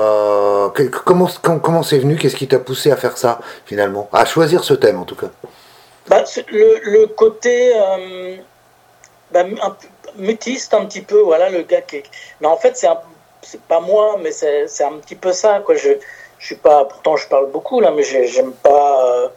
comment, 1.06 1.30
comment 1.42 1.63
comment 1.64 1.82
c'est 1.82 1.98
venu 1.98 2.16
Qu'est-ce 2.18 2.36
qui 2.36 2.48
t'a 2.48 2.60
poussé 2.60 2.92
à 2.92 2.98
faire 2.98 3.18
ça, 3.18 3.40
finalement? 3.66 4.08
À 4.14 4.26
choisir 4.26 4.64
ce 4.64 4.76
thème, 4.76 5.00
en 5.00 5.06
tout 5.06 5.16
cas 5.16 5.32
bah, 6.08 6.24
le, 6.52 7.06
côté 7.06 7.72
euh, 7.76 8.36
bah, 9.32 9.46
mutiste, 10.18 10.74
un 10.74 10.86
petit 10.86 11.02
peu, 11.02 11.20
voilà, 11.22 11.50
le 11.50 11.64
gars 11.64 11.82
qui. 11.82 12.04
Mais 12.42 12.48
en 12.48 12.58
fait, 12.58 12.76
c'est 13.42 13.62
pas 13.62 13.80
moi, 13.80 14.18
mais 14.22 14.32
c'est 14.32 14.84
un 14.84 14.98
petit 14.98 15.16
peu 15.16 15.32
ça, 15.32 15.62
quoi. 15.66 15.76
Je, 15.76 15.92
je 16.40 16.46
suis 16.46 16.56
pas. 16.56 16.86
Pourtant, 16.86 17.16
je 17.16 17.28
parle 17.28 17.50
beaucoup, 17.50 17.80
là, 17.80 17.92
mais 17.92 18.04
j'aime 18.04 18.52
pas. 18.52 19.06
Euh, 19.06 19.28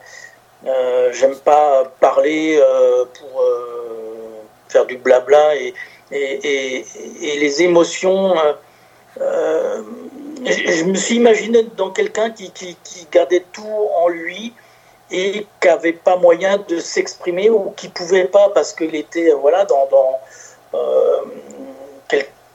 euh, 0.66 1.12
j'aime 1.12 1.36
pas 1.36 1.84
parler 2.00 2.60
pour 3.18 3.44
faire 4.68 4.86
du 4.86 4.96
blabla 4.96 5.54
et 5.54 5.72
les 6.10 7.62
émotions 7.62 8.34
je 10.44 10.84
me 10.84 10.94
suis 10.94 11.16
imaginé 11.16 11.64
dans 11.76 11.90
quelqu'un 11.90 12.30
qui, 12.30 12.50
qui, 12.50 12.76
gardait 13.10 13.44
tout 13.52 13.88
en 13.98 14.08
lui 14.08 14.52
et 15.10 15.46
qui 15.60 15.68
n'avait 15.68 15.92
pas 15.92 16.16
moyen 16.16 16.58
de 16.68 16.78
s'exprimer 16.78 17.48
ou 17.48 17.72
qui 17.76 17.88
pouvait 17.88 18.26
pas 18.26 18.50
parce 18.50 18.72
qu'il 18.72 18.94
était 18.94 19.30
voilà 19.32 19.64
dans, 19.64 19.86
dans 19.90 20.20
euh, 20.74 21.20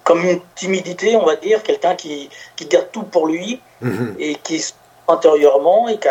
comme 0.03 0.25
une 0.25 0.41
timidité 0.55 1.15
on 1.15 1.25
va 1.25 1.35
dire 1.35 1.63
quelqu'un 1.63 1.95
qui, 1.95 2.29
qui, 2.55 2.65
garde 2.65 2.89
tout 2.91 3.03
pour 3.03 3.27
lui 3.27 3.61
mhm. 3.81 4.15
et 4.19 4.35
qui 4.35 4.63
intérieurement 5.07 5.87
et, 5.87 5.97
qui 5.97 6.07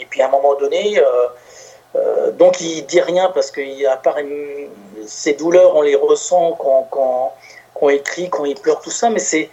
et 0.00 0.06
puis 0.06 0.22
à 0.22 0.28
un 0.28 0.30
moment 0.30 0.54
donné 0.54 0.98
euh, 0.98 1.04
euh, 1.96 2.30
donc 2.32 2.60
il 2.60 2.84
dit 2.86 3.00
rien 3.00 3.30
parce 3.34 3.50
que 3.50 3.86
à 3.86 3.96
part 3.96 4.16
ses 5.06 5.34
douleurs 5.34 5.76
on 5.76 5.82
les 5.82 5.94
ressent 5.96 6.52
quand, 6.52 6.88
quand, 6.90 7.34
quand 7.74 7.86
on 7.86 7.90
écrit 7.90 8.30
quand 8.30 8.44
il 8.44 8.56
pleure 8.56 8.80
tout 8.80 8.90
ça 8.90 9.10
mais 9.10 9.18
c'est 9.18 9.50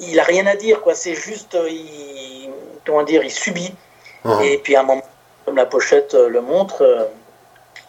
il 0.00 0.18
a 0.18 0.24
rien 0.24 0.46
à 0.46 0.56
dire, 0.56 0.80
quoi. 0.80 0.94
C'est 0.94 1.14
juste, 1.14 1.54
euh, 1.54 1.68
il, 1.68 2.50
comment 2.84 3.02
dire, 3.02 3.22
il 3.22 3.30
subit. 3.30 3.74
Ah. 4.24 4.38
Et 4.42 4.58
puis 4.58 4.76
à 4.76 4.80
un 4.80 4.84
moment, 4.84 5.02
comme 5.44 5.56
la 5.56 5.66
pochette 5.66 6.14
euh, 6.14 6.28
le 6.28 6.40
montre 6.40 6.82
euh, 6.82 7.04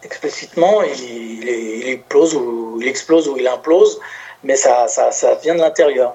explicitement, 0.02 0.82
il, 0.82 1.48
il, 1.48 1.88
explose 1.88 2.34
ou 2.34 2.78
il 2.80 2.88
explose 2.88 3.28
ou 3.28 3.36
il 3.36 3.46
implose, 3.46 4.00
mais 4.42 4.56
ça, 4.56 4.88
ça, 4.88 5.10
ça 5.12 5.34
vient 5.36 5.54
de 5.54 5.60
l'intérieur. 5.60 6.14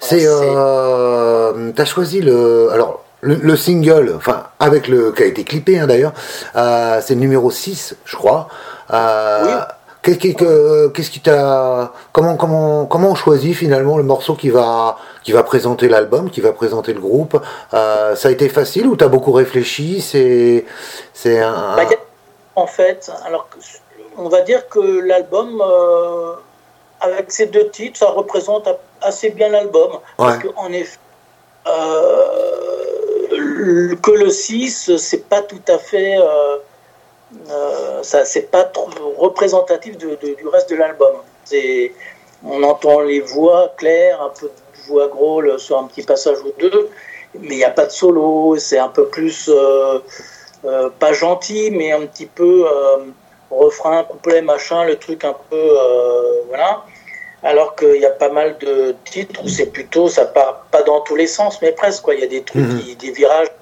C'est, 0.00 0.22
euh, 0.24 1.72
t'as 1.72 1.84
choisi 1.84 2.20
le, 2.20 2.70
alors 2.72 3.04
le, 3.20 3.56
single, 3.56 4.14
enfin 4.16 4.44
avec 4.60 4.88
le 4.88 5.12
qui 5.12 5.24
a 5.24 5.26
été 5.26 5.44
clippé 5.44 5.78
hein, 5.78 5.86
d'ailleurs, 5.86 6.14
c'est 6.54 7.14
le 7.14 7.20
numéro 7.20 7.50
6 7.50 7.96
je 8.06 8.16
crois. 8.16 8.48
oui. 8.90 9.52
Qu'est-ce 10.16 11.10
qui 11.10 11.20
t'a 11.20 11.92
comment 12.12 12.36
comment 12.36 12.86
comment 12.86 13.10
on 13.10 13.14
choisit 13.14 13.54
finalement 13.54 13.98
le 13.98 14.04
morceau 14.04 14.34
qui 14.34 14.48
va 14.48 14.96
qui 15.22 15.32
va 15.32 15.42
présenter 15.42 15.88
l'album, 15.88 16.30
qui 16.30 16.40
va 16.40 16.52
présenter 16.52 16.94
le 16.94 17.00
groupe? 17.00 17.38
Euh, 17.74 18.16
Ça 18.16 18.28
a 18.28 18.30
été 18.30 18.48
facile 18.48 18.86
ou 18.86 18.96
t'as 18.96 19.08
beaucoup 19.08 19.32
réfléchi? 19.32 20.00
C'est 20.00 20.64
c'est 21.12 21.40
un. 21.40 21.76
Bah, 21.76 21.84
en 22.56 22.66
fait, 22.66 23.10
alors 23.26 23.48
on 24.16 24.28
va 24.28 24.40
dire 24.42 24.68
que 24.68 25.00
l'album 25.06 25.60
euh, 25.60 26.32
avec 27.00 27.30
ces 27.30 27.46
deux 27.46 27.68
titres, 27.68 27.98
ça 27.98 28.10
représente 28.10 28.68
assez 29.02 29.30
bien 29.30 29.50
l'album. 29.50 29.98
Parce 30.16 30.38
qu'en 30.38 30.72
effet 30.72 30.98
euh, 31.66 32.24
que 34.02 34.10
le 34.10 34.30
6, 34.30 34.96
c'est 34.96 35.28
pas 35.28 35.42
tout 35.42 35.60
à 35.68 35.78
fait 35.78 36.16
euh, 37.50 38.02
ça 38.02 38.24
c'est 38.24 38.50
pas 38.50 38.64
trop 38.64 38.88
représentatif 39.18 39.98
de, 39.98 40.16
du 40.16 40.48
reste 40.48 40.70
de 40.70 40.76
l'album. 40.76 41.14
C'est, 41.44 41.92
on 42.44 42.62
entend 42.62 43.00
les 43.00 43.20
voix 43.20 43.72
claires, 43.76 44.22
un 44.22 44.30
peu 44.30 44.46
de 44.46 44.82
voix 44.86 45.08
growl 45.08 45.58
sur 45.58 45.78
un 45.78 45.84
petit 45.84 46.02
passage 46.02 46.38
ou 46.40 46.52
deux, 46.58 46.88
mais 47.34 47.54
il 47.54 47.56
n'y 47.56 47.64
a 47.64 47.70
pas 47.70 47.86
de 47.86 47.90
solo. 47.90 48.56
C'est 48.58 48.78
un 48.78 48.88
peu 48.88 49.06
plus 49.06 49.48
euh, 49.48 49.98
euh, 50.64 50.88
pas 50.98 51.12
gentil, 51.12 51.70
mais 51.70 51.92
un 51.92 52.06
petit 52.06 52.26
peu 52.26 52.66
refrain, 53.50 54.04
couplet, 54.04 54.42
machin, 54.42 54.84
le 54.84 54.96
truc 54.96 55.24
un 55.24 55.36
peu 55.50 55.72
voilà. 56.48 56.84
Alors 57.44 57.76
qu'il 57.76 58.00
y 58.00 58.06
a 58.06 58.10
pas 58.10 58.30
mal 58.30 58.58
de 58.58 58.96
titres 59.04 59.44
où 59.44 59.48
c'est 59.48 59.66
plutôt 59.66 60.08
ça 60.08 60.24
part 60.24 60.66
pas 60.72 60.82
dans 60.82 61.00
tous 61.02 61.14
les 61.14 61.28
sens, 61.28 61.60
mais 61.62 61.72
presque 61.72 62.02
quoi. 62.02 62.14
Il 62.14 62.20
y 62.20 62.24
a 62.24 62.26
des 62.26 62.42
trucs, 62.42 62.62
mhm. 62.62 62.94
des 62.98 63.10
virages 63.12 63.52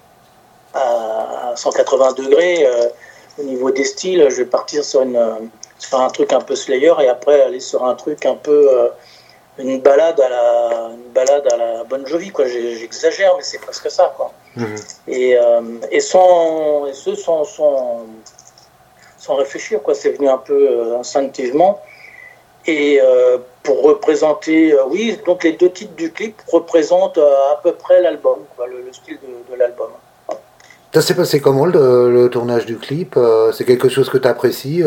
à 0.72 1.52
180 1.56 2.12
degrés 2.12 2.66
au 3.38 3.42
niveau 3.42 3.70
des 3.70 3.84
styles, 3.84 4.26
je 4.30 4.36
vais 4.36 4.46
partir 4.46 4.84
sur, 4.84 5.02
une, 5.02 5.50
sur 5.78 6.00
un 6.00 6.08
truc 6.08 6.32
un 6.32 6.40
peu 6.40 6.56
Slayer 6.56 6.92
et 7.00 7.08
après 7.08 7.42
aller 7.42 7.60
sur 7.60 7.84
un 7.84 7.94
truc 7.94 8.24
un 8.26 8.34
peu, 8.34 8.68
euh, 8.72 8.88
une 9.58 9.80
balade 9.80 10.20
à 10.20 10.28
la, 10.28 10.90
une 10.92 11.12
balade 11.12 11.46
à 11.52 11.56
la 11.56 11.84
Bonne 11.84 12.06
Jovi, 12.06 12.30
quoi. 12.30 12.46
J'exagère, 12.46 13.32
mais 13.36 13.42
c'est 13.42 13.58
presque 13.58 13.90
ça, 13.90 14.12
quoi. 14.16 14.32
Mhm. 14.56 14.76
Et, 15.08 15.36
euh, 15.36 15.60
et, 15.90 16.00
sans, 16.00 16.86
et 16.86 16.92
ce 16.92 17.14
sans, 17.14 17.44
sans, 17.44 18.06
sans 19.18 19.34
réfléchir, 19.36 19.82
quoi. 19.82 19.94
C'est 19.94 20.10
venu 20.10 20.28
un 20.28 20.38
peu 20.38 20.68
euh, 20.70 20.98
instinctivement. 20.98 21.80
Et 22.66 23.00
euh, 23.00 23.38
pour 23.62 23.82
représenter, 23.82 24.74
oui, 24.88 25.18
donc 25.24 25.44
les 25.44 25.52
deux 25.52 25.70
titres 25.70 25.94
du 25.94 26.12
clip 26.12 26.42
représentent 26.48 27.18
à 27.18 27.60
peu 27.62 27.72
près 27.72 28.02
l'album, 28.02 28.40
le, 28.58 28.82
le, 28.82 28.92
style 28.92 29.18
de, 29.22 29.52
de 29.52 29.56
l'album. 29.56 29.90
Ça 30.96 31.02
s'est 31.02 31.14
passé 31.14 31.40
comment 31.40 31.66
le, 31.66 32.28
tournage 32.32 32.64
du 32.64 32.78
clip 32.78 33.18
C'est 33.52 33.64
quelque 33.64 33.90
chose 33.90 34.08
que 34.08 34.16
tu 34.16 34.26
apprécies 34.26 34.82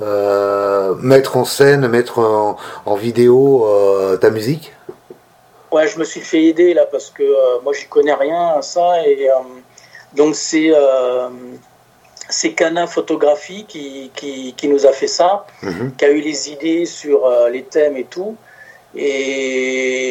Mettre 0.00 1.36
en 1.36 1.44
scène, 1.44 1.86
mettre 1.86 2.18
en, 2.18 2.56
en 2.86 2.94
vidéo 2.96 3.66
ta 4.20 4.30
musique? 4.30 4.72
Ouais, 5.72 5.88
je 5.88 5.98
me 5.98 6.04
suis 6.04 6.20
fait 6.20 6.44
aider 6.44 6.74
là 6.74 6.84
parce 6.92 7.08
que 7.08 7.22
euh, 7.22 7.60
moi 7.64 7.72
j'y 7.72 7.86
connais 7.86 8.12
rien 8.12 8.48
à 8.58 8.60
ça 8.60 9.06
et 9.06 9.30
euh, 9.30 9.36
donc 10.14 10.34
c'est 10.34 10.70
euh, 10.70 11.30
c'est 12.28 12.52
Cana 12.52 12.86
Photographie 12.86 13.64
qui, 13.66 14.10
qui, 14.14 14.52
qui, 14.54 14.68
nous 14.68 14.84
a 14.84 14.92
fait 14.92 15.06
ça, 15.06 15.46
mhm. 15.62 15.94
qui 15.96 16.04
a 16.04 16.10
eu 16.10 16.20
les 16.20 16.50
idées 16.50 16.84
sur 16.84 17.26
les 17.50 17.62
thèmes 17.62 17.96
et 17.96 18.04
tout. 18.04 18.36
Et 18.94 20.10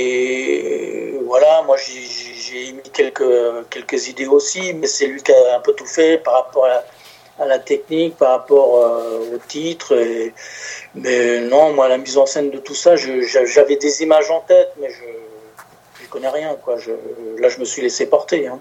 voilà, 1.26 1.62
moi 1.68 1.78
j'ai 1.78 2.21
mis 2.54 2.90
quelques, 2.94 3.70
quelques 3.70 4.08
idées 4.08 4.28
aussi, 4.28 4.74
mais 4.74 4.88
c'est 4.88 5.08
lui 5.08 5.22
qui 5.22 5.32
a 5.32 5.58
un 5.58 5.60
peu 5.60 5.74
tout 5.74 5.86
fait 5.86 6.18
par 6.18 6.34
rapport 6.34 6.66
à, 6.66 7.46
la 7.46 7.58
technique, 7.58 8.18
par 8.18 8.32
rapport 8.32 8.70
au 8.70 9.38
titre. 9.48 9.98
Mais 10.94 11.40
non, 11.40 11.74
moi 11.74 11.88
la 11.88 11.98
mise 11.98 12.18
en 12.18 12.28
scène 12.28 12.52
de 12.52 12.60
tout 12.60 12.76
ça, 12.76 12.96
j'avais 12.96 13.78
des 13.78 14.04
images 14.04 14.30
en 14.30 14.42
tête, 14.42 14.74
mais 14.80 14.90
je 14.90 16.08
connais 16.12 16.30
rien. 16.30 16.56
Quoi. 16.64 16.76
Là, 17.40 17.50
je 17.50 17.60
me 17.60 17.66
suis 17.66 17.82
laissé 17.82 18.06
porter. 18.06 18.46
Hein. 18.46 18.60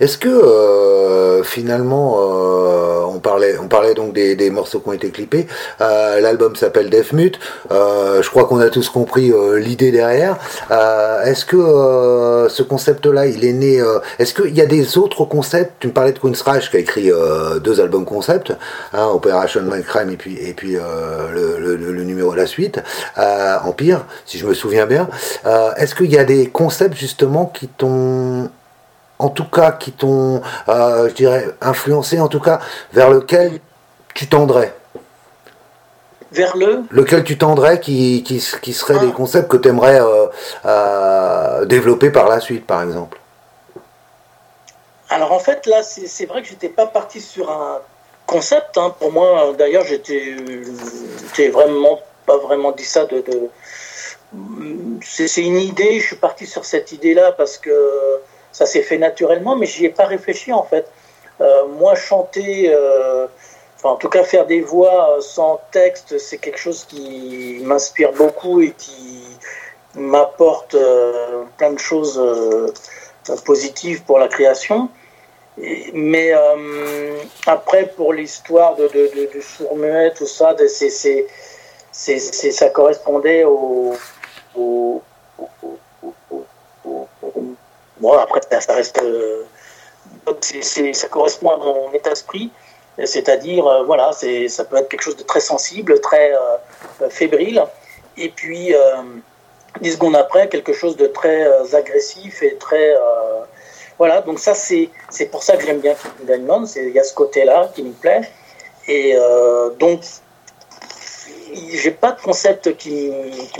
Est-ce 0.00 0.18
que 0.18 0.28
euh, 0.28 1.42
finalement, 1.42 2.16
euh, 2.18 3.02
on, 3.06 3.20
parlait, 3.20 3.56
on 3.58 3.68
parlait 3.68 3.94
donc 3.94 4.12
des, 4.12 4.50
morceaux 4.50 4.80
qui 4.80 4.88
ont 4.88 4.92
été 4.92 5.10
clippés, 5.10 5.46
euh, 5.80 6.20
l'album 6.20 6.56
s'appelle 6.56 6.90
Deathmute, 6.90 7.38
je 7.70 8.28
crois 8.28 8.44
qu'on 8.44 8.60
a 8.60 8.68
tous 8.68 8.88
compris 8.88 9.32
l'idée 9.56 9.90
derrière. 9.90 10.36
Est-ce 11.24 11.44
que 11.44 12.48
ce 12.48 12.62
concept-là, 12.62 13.26
il 13.26 13.44
est 13.44 13.52
né... 13.52 13.82
Est-ce 14.18 14.34
qu'il 14.34 14.54
y 14.54 14.60
a 14.60 14.66
des 14.66 14.98
autres 14.98 15.24
concepts? 15.24 15.72
Tu 15.80 15.88
me 15.88 15.92
parlais 15.92 16.12
de 16.12 16.18
Kunstreich 16.18 16.70
qui 16.70 16.76
a 16.76 16.80
écrit 16.80 17.10
deux 17.62 17.80
albums 17.80 18.04
concept, 18.04 18.52
hein, 18.92 19.06
Operation 19.06 19.62
Mindcrime 19.62 20.10
et 20.10 20.16
puis, 20.16 20.36
et 20.38 20.52
puis 20.52 20.72
le, 20.74 21.58
le, 21.58 21.76
le, 21.76 22.04
numéro 22.04 22.34
la 22.34 22.46
suite, 22.46 22.80
Empire, 23.16 24.04
si 24.26 24.38
je 24.38 24.46
me 24.46 24.54
souviens 24.54 24.86
bien. 24.86 25.08
Est-ce 25.76 25.94
qu'il 25.94 26.12
y 26.12 26.18
a 26.18 26.24
des 26.24 26.48
concepts 26.48 26.96
justement 26.96 27.46
qui 27.46 27.68
t'ont 27.68 28.50
en 29.18 29.28
tout 29.28 29.44
cas 29.44 29.72
qui 29.72 29.92
t'ont, 29.92 30.42
euh, 30.68 31.08
je 31.08 31.14
dirais, 31.14 31.46
influencé, 31.60 32.20
en 32.20 32.28
tout 32.28 32.40
cas, 32.40 32.60
vers 32.92 33.10
lequel 33.10 33.60
tu 34.14 34.26
tendrais 34.26 34.74
vers 36.32 36.56
le 36.56 36.82
Lequel 36.90 37.22
tu 37.22 37.38
tendrais 37.38 37.78
qui, 37.78 38.24
qui, 38.24 38.44
qui 38.60 38.72
seraient 38.72 38.98
des 38.98 39.10
ah. 39.10 39.16
concepts 39.16 39.48
que 39.48 39.56
tu 39.56 39.68
aimerais 39.68 40.00
euh, 40.00 40.26
euh, 40.66 41.64
développer 41.64 42.10
par 42.10 42.28
la 42.28 42.40
suite, 42.40 42.66
par 42.66 42.82
exemple? 42.82 43.18
Alors 45.08 45.32
en 45.32 45.38
fait, 45.38 45.64
là, 45.66 45.82
c'est 45.82 46.26
vrai 46.26 46.42
que 46.42 46.48
j'étais 46.48 46.68
pas 46.68 46.86
parti 46.86 47.20
sur 47.20 47.48
un 47.50 47.78
concept. 48.26 48.76
Hein. 48.78 48.94
Pour 48.98 49.12
moi, 49.12 49.52
d'ailleurs, 49.56 49.84
j'étais 49.84 50.34
vraiment 51.50 52.00
pas 52.26 52.38
vraiment 52.38 52.72
dit 52.72 52.84
ça 52.84 53.04
de... 53.04 53.20
de... 53.20 53.48
C'est 55.02 55.42
une 55.42 55.60
idée, 55.60 56.00
je 56.00 56.06
suis 56.06 56.16
parti 56.16 56.46
sur 56.46 56.64
cette 56.64 56.90
idée-là 56.90 57.30
parce 57.32 57.56
que 57.56 57.70
ça 58.54 58.66
s'est 58.66 58.82
fait 58.82 58.98
naturellement, 58.98 59.56
mais 59.56 59.66
j'y 59.66 59.84
ai 59.84 59.90
pas 59.90 60.06
réfléchi 60.06 60.52
en 60.52 60.62
fait. 60.62 60.86
Euh, 61.40 61.66
moi, 61.66 61.96
chanter, 61.96 62.72
euh, 62.72 63.26
enfin, 63.76 63.90
en 63.90 63.96
tout 63.96 64.08
cas 64.08 64.22
faire 64.22 64.46
des 64.46 64.60
voix 64.60 65.18
sans 65.20 65.60
texte, 65.72 66.18
c'est 66.18 66.38
quelque 66.38 66.60
chose 66.60 66.84
qui 66.84 67.60
m'inspire 67.64 68.12
beaucoup 68.12 68.60
et 68.60 68.70
qui 68.70 69.24
m'apporte 69.96 70.76
euh, 70.76 71.42
plein 71.58 71.72
de 71.72 71.78
choses 71.80 72.20
positives 73.44 74.04
pour 74.04 74.18
la 74.20 74.28
création. 74.28 74.88
mais 75.92 76.32
après, 77.46 77.86
pour 77.96 78.12
l'histoire 78.12 78.76
de, 78.76 78.86
de, 78.88 79.30
de, 79.34 79.40
sourd-muet, 79.40 80.12
tout 80.14 80.26
ça, 80.26 80.54
c'est, 80.68 81.26
ça 82.52 82.68
correspondait 82.70 83.44
au 83.44 83.96
Après, 88.12 88.40
ça 88.60 88.74
reste. 88.74 89.00
Euh, 89.02 89.44
ça 90.92 91.08
correspond 91.08 91.50
à 91.50 91.56
mon 91.56 91.92
état 91.92 92.10
d'esprit. 92.10 92.50
C'est-à-dire, 93.04 93.66
euh, 93.66 93.82
voilà, 93.84 94.12
ça 94.12 94.64
peut 94.64 94.76
être 94.76 94.88
quelque 94.88 95.02
chose 95.02 95.16
de 95.16 95.24
très 95.24 95.40
sensible, 95.40 96.00
très 96.00 96.32
euh, 96.32 97.08
fébrile. 97.10 97.64
Et 98.16 98.28
puis, 98.28 98.74
dix 99.80 99.92
secondes 99.92 100.16
après, 100.16 100.48
quelque 100.48 100.72
chose 100.72 100.96
de 100.96 101.06
très 101.08 101.74
agressif 101.74 102.42
et 102.42 102.56
très. 102.56 102.94
voilà, 103.98 104.20
donc 104.20 104.38
ça, 104.38 104.54
c'est 104.54 104.90
pour 105.32 105.42
ça 105.42 105.56
que 105.56 105.66
j'aime 105.66 105.80
bien 105.80 105.96
Diamond. 106.22 106.64
Il 106.76 106.90
y 106.90 106.98
a 107.00 107.04
ce 107.04 107.14
côté-là 107.14 107.70
qui 107.74 107.82
me 107.82 107.92
plaît. 107.92 108.30
Et 108.86 109.16
donc, 109.80 110.02
j'ai 111.72 111.90
pas 111.90 112.12
de 112.12 112.20
concept 112.20 112.76
qui, 112.76 113.10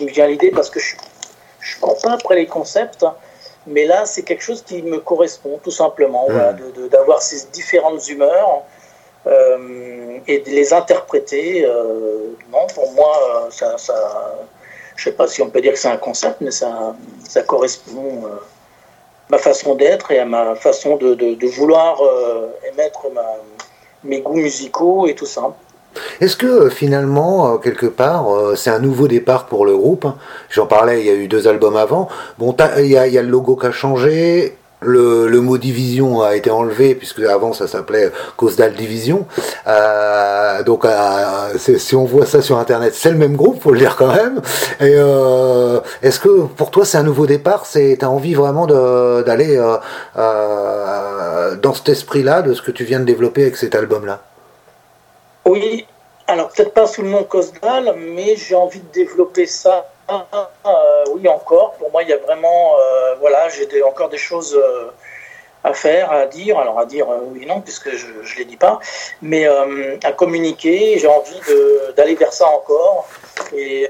me 0.00 0.06
vient 0.06 0.26
à 0.26 0.28
l'idée 0.28 0.52
parce 0.52 0.70
que 0.70 0.78
je 0.78 0.94
ne 0.94 1.80
cours 1.80 2.00
pas 2.00 2.12
après 2.12 2.36
les 2.36 2.46
concepts. 2.46 3.04
Mais 3.66 3.86
là, 3.86 4.04
c'est 4.04 4.22
quelque 4.22 4.42
chose 4.42 4.62
qui 4.62 4.82
me 4.82 4.98
correspond, 4.98 5.58
tout 5.62 5.70
simplement, 5.70 6.28
hmm. 6.28 6.88
d'avoir 6.88 7.22
ces 7.22 7.46
différentes 7.48 8.06
humeurs 8.08 8.62
euh, 9.26 10.18
et 10.26 10.38
de 10.40 10.50
les 10.50 10.72
interpréter. 10.72 11.64
Euh, 11.64 12.36
non, 12.52 12.66
pour 12.74 12.92
moi, 12.92 13.48
ça, 13.50 13.78
ça, 13.78 14.36
je 14.96 15.08
ne 15.08 15.12
sais 15.12 15.16
pas 15.16 15.26
si 15.26 15.42
on 15.42 15.50
peut 15.50 15.60
dire 15.60 15.72
que 15.72 15.78
c'est 15.78 15.88
un 15.88 15.96
concept, 15.96 16.40
mais 16.40 16.50
ça, 16.50 16.94
ça 17.26 17.42
correspond 17.42 18.26
à 18.26 18.40
ma 19.30 19.38
façon 19.38 19.74
d'être 19.74 20.10
et 20.10 20.18
à 20.18 20.26
ma 20.26 20.54
façon 20.54 20.96
de, 20.96 21.14
de 21.14 21.46
vouloir 21.46 22.02
euh, 22.02 22.48
émettre 22.70 23.10
ma, 23.12 23.24
mes 24.04 24.20
goûts 24.20 24.34
musicaux 24.36 25.06
et 25.06 25.14
tout 25.14 25.26
ça. 25.26 25.54
Est-ce 26.20 26.36
que 26.36 26.46
euh, 26.46 26.70
finalement, 26.70 27.54
euh, 27.54 27.58
quelque 27.58 27.86
part, 27.86 28.32
euh, 28.32 28.54
c'est 28.56 28.70
un 28.70 28.78
nouveau 28.78 29.08
départ 29.08 29.46
pour 29.46 29.66
le 29.66 29.76
groupe 29.76 30.06
J'en 30.50 30.66
parlais, 30.66 31.00
il 31.00 31.06
y 31.06 31.10
a 31.10 31.14
eu 31.14 31.28
deux 31.28 31.48
albums 31.48 31.76
avant. 31.76 32.08
Bon, 32.38 32.54
il 32.78 32.86
y, 32.86 32.96
a, 32.96 33.06
le 33.06 33.28
logo 33.28 33.56
qui 33.56 33.66
a 33.66 33.72
changé, 33.72 34.56
le, 34.80 35.28
mot 35.40 35.58
division 35.58 36.22
a 36.22 36.36
été 36.36 36.50
enlevé 36.50 36.94
puisque 36.94 37.20
avant 37.20 37.52
ça 37.52 37.66
s'appelait 37.66 38.10
Cosdal 38.36 38.74
Division. 38.74 39.26
donc 40.66 40.86
si 41.56 41.96
on 41.96 42.04
voit 42.04 42.26
ça 42.26 42.42
sur 42.42 42.58
internet, 42.58 42.92
c'est 42.94 43.10
le 43.10 43.16
même 43.16 43.34
groupe, 43.34 43.62
faut 43.62 43.72
le 43.72 43.78
dire 43.78 43.96
quand 43.96 44.12
même. 44.14 44.40
Est-ce 46.02 46.20
que 46.20 46.42
pour 46.56 46.70
toi 46.70 46.84
c'est 46.84 46.98
un 46.98 47.02
nouveau 47.02 47.26
départ? 47.26 47.64
C'est 47.66 47.96
t'as 47.98 48.08
envie 48.08 48.34
vraiment 48.34 48.66
d'aller 48.66 49.56
dans 50.14 51.74
cet 51.74 51.88
esprit-là 51.88 52.42
de 52.42 52.52
ce 52.52 52.60
que 52.60 52.70
tu 52.70 52.84
viens 52.84 53.00
de 53.00 53.06
développer 53.06 53.42
avec 53.42 53.56
cet 53.56 53.74
album-là? 53.74 54.20
Oui, 55.44 55.86
alors 56.26 56.48
peut-être 56.48 56.72
pas 56.72 56.86
sous 56.86 57.02
le 57.02 57.08
nom 57.08 57.24
Cosdal, 57.24 57.94
mais 57.96 58.36
j'ai 58.36 58.54
envie 58.54 58.80
de 58.80 58.92
développer 58.92 59.46
ça. 59.46 59.86
Euh, 60.10 61.04
oui, 61.12 61.28
encore. 61.28 61.74
Pour 61.74 61.90
moi, 61.90 62.02
il 62.02 62.08
y 62.08 62.12
a 62.12 62.18
vraiment, 62.18 62.76
euh, 62.78 63.14
voilà, 63.20 63.48
j'ai 63.48 63.82
encore 63.82 64.08
des 64.08 64.18
choses 64.18 64.54
euh, 64.54 64.90
à 65.64 65.72
faire, 65.74 66.12
à 66.12 66.26
dire. 66.26 66.58
Alors 66.58 66.78
à 66.78 66.86
dire 66.86 67.06
oui, 67.32 67.46
non, 67.46 67.60
puisque 67.60 67.90
je 67.90 68.06
ne 68.06 68.38
les 68.38 68.44
dis 68.44 68.56
pas, 68.56 68.78
mais 69.22 69.46
à 69.46 70.12
communiquer. 70.12 70.98
J'ai 70.98 71.08
envie 71.08 71.40
d'aller 71.96 72.14
vers 72.14 72.32
ça 72.32 72.48
encore. 72.48 73.08
Et 73.54 73.88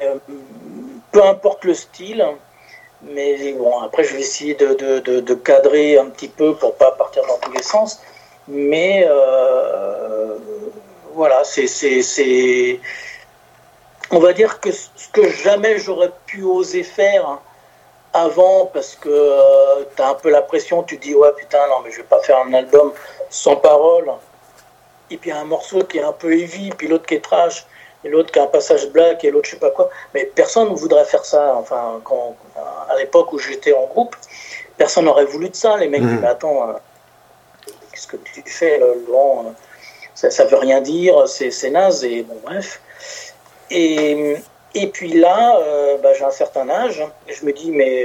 peu 1.12 1.22
importe 1.22 1.64
le 1.64 1.74
style, 1.74 2.24
mais 3.02 3.52
bon, 3.52 3.80
après, 3.80 4.02
je 4.04 4.14
vais 4.14 4.20
essayer 4.20 4.54
de, 4.54 4.74
de, 4.74 5.20
de 5.20 5.34
cadrer 5.34 5.98
un 5.98 6.06
petit 6.06 6.28
peu 6.28 6.54
pour 6.54 6.74
pas 6.74 6.92
partir 6.92 7.22
dans 7.26 7.38
tous 7.38 7.52
les 7.52 7.62
sens. 7.62 8.00
Mais 8.48 9.06
voilà, 11.14 11.42
c'est. 11.44 12.80
On 14.10 14.18
va 14.18 14.32
dire 14.32 14.60
que 14.60 14.70
ce 14.70 15.08
que 15.12 15.28
jamais 15.30 15.78
j'aurais 15.78 16.12
pu 16.26 16.42
oser 16.42 16.82
faire 16.82 17.38
avant, 18.12 18.66
parce 18.66 18.94
que 18.94 19.08
euh, 19.08 19.84
tu 19.96 20.02
as 20.02 20.08
un 20.10 20.14
peu 20.14 20.30
la 20.30 20.42
pression, 20.42 20.82
tu 20.82 20.98
dis, 20.98 21.14
ouais, 21.14 21.32
putain, 21.36 21.66
non, 21.68 21.80
mais 21.84 21.90
je 21.90 21.98
vais 21.98 22.04
pas 22.04 22.20
faire 22.20 22.38
un 22.38 22.52
album 22.52 22.92
sans 23.30 23.56
parole. 23.56 24.10
Et 25.10 25.16
puis 25.16 25.32
un 25.32 25.44
morceau 25.44 25.82
qui 25.84 25.98
est 25.98 26.02
un 26.02 26.12
peu 26.12 26.32
heavy, 26.32 26.70
puis 26.70 26.86
l'autre 26.86 27.06
qui 27.06 27.14
est 27.14 27.24
trash, 27.24 27.66
et 28.04 28.08
l'autre 28.08 28.30
qui 28.30 28.38
a 28.38 28.44
un 28.44 28.46
passage 28.46 28.88
black, 28.90 29.24
et 29.24 29.30
l'autre 29.30 29.46
je 29.46 29.52
sais 29.52 29.60
pas 29.60 29.70
quoi. 29.70 29.90
Mais 30.12 30.24
personne 30.26 30.70
ne 30.70 30.76
voudrait 30.76 31.04
faire 31.04 31.24
ça. 31.24 31.54
Enfin, 31.56 32.00
quand, 32.04 32.36
à 32.88 32.96
l'époque 32.96 33.32
où 33.32 33.38
j'étais 33.38 33.72
en 33.72 33.86
groupe, 33.86 34.14
personne 34.76 35.06
n'aurait 35.06 35.24
voulu 35.24 35.48
de 35.48 35.56
ça. 35.56 35.76
Les 35.76 35.88
mecs 35.88 36.02
mmh. 36.02 36.20
mais 36.20 36.28
attends, 36.28 36.68
euh, 36.68 36.72
qu'est-ce 37.90 38.06
que 38.06 38.16
tu 38.16 38.42
fais, 38.46 38.78
Laurent 38.78 39.54
ça, 40.30 40.30
ça 40.30 40.44
veut 40.44 40.58
rien 40.58 40.80
dire, 40.80 41.28
c'est 41.28 41.70
naze, 41.70 42.04
et 42.04 42.22
bon, 42.22 42.36
bref. 42.44 42.80
Et, 43.70 44.36
Et 44.74 44.88
puis 44.88 45.12
là, 45.12 45.58
bah, 46.02 46.12
j'ai 46.14 46.24
un 46.24 46.30
certain 46.30 46.68
âge, 46.68 47.00
et 47.28 47.32
je 47.32 47.44
me 47.46 47.52
dis, 47.52 47.70
mais 47.70 48.04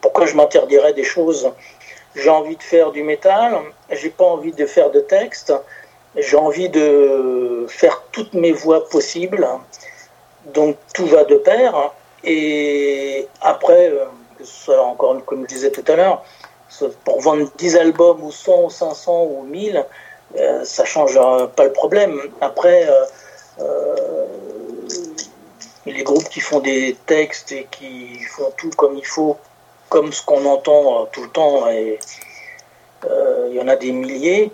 pourquoi 0.00 0.26
je 0.26 0.34
m'interdirais 0.34 0.92
des 0.92 1.04
choses? 1.04 1.50
J'ai 2.16 2.30
envie 2.30 2.56
de 2.56 2.62
faire 2.62 2.90
du 2.90 3.04
métal, 3.04 3.56
j'ai 3.90 4.10
pas 4.10 4.24
envie 4.24 4.52
de 4.52 4.66
faire 4.66 4.90
de 4.90 5.00
texte, 5.00 5.52
j'ai 6.16 6.36
envie 6.36 6.68
de 6.68 7.66
faire 7.68 8.02
toutes 8.10 8.34
mes 8.34 8.50
voix 8.50 8.88
possibles, 8.88 9.46
donc 10.46 10.76
tout 10.92 11.06
va 11.06 11.22
de 11.22 11.36
pair. 11.36 11.92
Et 12.24 13.28
après, 13.40 13.92
que 14.36 14.44
ce 14.44 14.64
soit 14.64 14.82
encore, 14.82 15.24
comme 15.24 15.42
je 15.42 15.54
disais 15.54 15.70
tout 15.70 15.84
à 15.86 15.94
l'heure, 15.94 16.24
pour 17.04 17.20
vendre 17.20 17.48
10 17.58 17.76
albums 17.76 18.22
ou 18.24 18.32
100 18.32 18.64
ou 18.64 18.70
500 18.70 19.22
ou 19.30 19.44
1000, 19.44 19.76
euh, 19.76 19.82
ça 20.64 20.84
change 20.84 21.18
pas 21.56 21.64
le 21.64 21.72
problème. 21.72 22.20
Après, 22.40 22.88
euh, 22.88 23.04
euh, 23.60 24.26
les 25.86 26.02
groupes 26.02 26.28
qui 26.28 26.40
font 26.40 26.60
des 26.60 26.96
textes 27.06 27.52
et 27.52 27.66
qui 27.70 28.18
font 28.24 28.52
tout 28.56 28.70
comme 28.76 28.96
il 28.96 29.06
faut, 29.06 29.36
comme 29.88 30.12
ce 30.12 30.24
qu'on 30.24 30.44
entend 30.46 31.06
tout 31.06 31.22
le 31.22 31.30
temps, 31.30 31.68
et 31.68 31.98
il 33.48 33.54
y 33.54 33.60
en 33.60 33.68
a 33.68 33.76
des 33.76 33.92
milliers, 33.92 34.52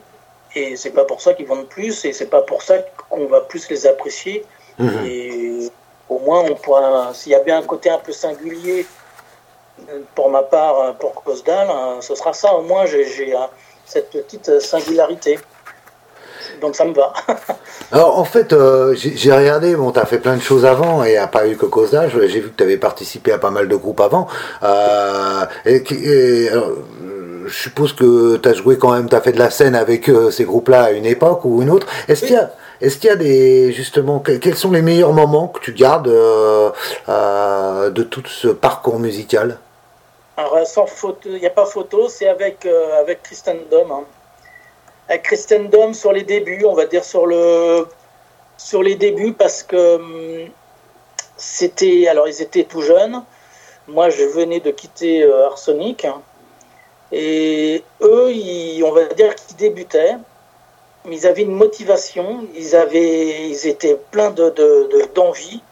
et 0.55 0.77
c'est 0.77 0.91
pas 0.91 1.05
pour 1.05 1.21
ça 1.21 1.35
qu'ils 1.35 1.47
vendent 1.47 1.69
plus, 1.69 2.05
et 2.05 2.13
c'est 2.13 2.31
pas 2.31 2.43
pour 2.43 2.63
ça 2.63 2.79
qu'on 3.11 3.27
va 3.27 3.43
plus 3.43 3.69
les 3.69 3.87
apprécier. 3.87 4.45
Mhm. 4.79 5.07
Et 5.07 5.71
au 6.09 6.19
moins, 6.21 6.43
on 6.43 6.55
pourra, 6.55 7.13
s'il 7.13 7.33
y 7.33 7.35
a 7.35 7.41
bien 7.41 7.59
un 7.59 7.63
côté 7.63 7.91
un 7.91 7.99
peu 7.99 8.13
singulier 8.13 8.87
pour 10.15 10.31
ma 10.31 10.43
part, 10.43 10.95
pour 10.95 11.13
Cosdal, 11.23 11.69
ce 12.01 12.15
sera 12.15 12.33
ça. 12.33 12.55
Au 12.55 12.63
moins, 12.63 12.87
j'ai 12.87 13.35
cette 13.85 14.11
petite 14.11 14.61
singularité. 14.61 15.39
Donc 16.61 16.77
ça 16.77 16.85
me 16.85 16.95
va. 16.95 17.13
Alors 17.93 18.19
en 18.19 18.25
fait, 18.25 18.53
euh, 18.53 18.95
j'ai 18.97 19.33
regardé, 19.33 19.77
bon, 19.77 19.93
tu 19.93 19.99
as 19.99 20.07
fait 20.07 20.19
plein 20.19 20.37
de 20.37 20.43
choses 20.43 20.65
avant 20.65 21.05
et 21.05 21.09
il 21.09 21.13
n'y 21.13 21.19
a 21.19 21.27
pas 21.27 21.47
eu 21.47 21.57
que 21.57 21.67
Cosdal. 21.67 22.11
J'ai 22.11 22.41
vu 22.41 22.51
que 22.51 22.57
tu 22.57 22.65
avais 22.65 22.77
participé 22.79 23.33
à 23.33 23.39
pas 23.39 23.51
mal 23.51 23.69
de 23.69 23.77
groupes 23.77 24.01
avant. 24.01 24.27
Euh, 24.63 25.45
et, 25.65 26.51
je 27.49 27.55
suppose 27.55 27.93
que 27.93 28.39
tu 28.39 28.49
as 28.49 28.55
joué 28.55 28.77
quand 28.77 28.93
même, 28.93 29.09
tu 29.09 29.15
as 29.15 29.21
fait 29.21 29.31
de 29.31 29.39
la 29.39 29.51
scène 29.51 29.77
avec 29.77 30.09
euh, 30.09 30.33
ces 30.33 30.45
groupes-là 30.45 30.85
à 30.85 30.91
une 30.91 31.07
époque 31.07 31.45
ou 31.45 31.63
une 31.63 31.71
autre. 31.71 31.87
Est-ce 32.09 32.25
qu'il 32.25 32.35
y 32.35 32.39
a. 32.39 32.51
Est-ce 32.79 32.99
qu'il 32.99 33.09
y 33.09 33.13
a 33.13 33.17
des 33.17 33.73
justement 33.73 34.19
quels 34.19 34.55
sont 34.55 34.71
les 34.71 34.83
meilleurs 34.83 35.15
moments 35.15 35.49
que 35.49 35.61
tu 35.61 35.73
gardes 35.73 36.09
de 36.09 38.03
tout 38.03 38.23
ce 38.27 38.49
parcours 38.49 38.99
musical? 38.99 39.57
Alors, 40.37 40.67
sans 40.67 40.85
photo, 40.85 41.31
il 41.31 41.41
n'y 41.41 41.47
a 41.47 41.51
pas 41.51 41.65
photo, 41.65 42.11
c'est 42.11 42.29
avec, 42.29 42.69
avec 43.01 43.23
Kristen 43.23 43.57
Dom. 43.71 43.91
Hein. 43.91 44.05
Avec 45.09 45.23
Kristen 45.23 45.69
Dom 45.69 45.95
sur 45.95 46.13
les 46.13 46.23
débuts, 46.23 46.65
on 46.65 46.75
va 46.75 46.87
dire 46.87 47.05
sur, 47.05 47.27
le, 47.27 47.87
sur 48.57 48.83
les 48.83 48.97
débuts, 48.97 49.33
parce 49.33 49.63
que 49.63 49.97
hum, 49.97 50.49
c'était. 51.37 52.09
Alors, 52.09 52.29
ils 52.29 52.43
étaient 52.43 52.65
tout 52.65 52.83
jeunes. 52.83 53.23
Moi, 53.89 54.11
je 54.11 54.25
venais 54.25 54.61
de 54.61 54.71
quitter 54.73 55.23
euh, 55.23 55.47
Arsenic. 55.47 56.07
Et 57.13 57.85
eux, 58.01 58.33
ils, 58.33 58.83
on 58.83 58.91
va 58.93 59.05
dire 59.07 59.35
qu'ils 59.37 59.57
débutaient. 59.57 60.17
Ils 61.09 61.25
avaient 61.25 61.43
une 61.43 61.55
motivation, 61.55 62.49
ils, 62.57 62.75
avaient, 62.75 63.49
ils 63.49 63.67
étaient 63.69 63.97
pleins 64.11 64.31
d'envie. 64.31 64.55
De, 64.55 65.15
d'envie 65.15 65.63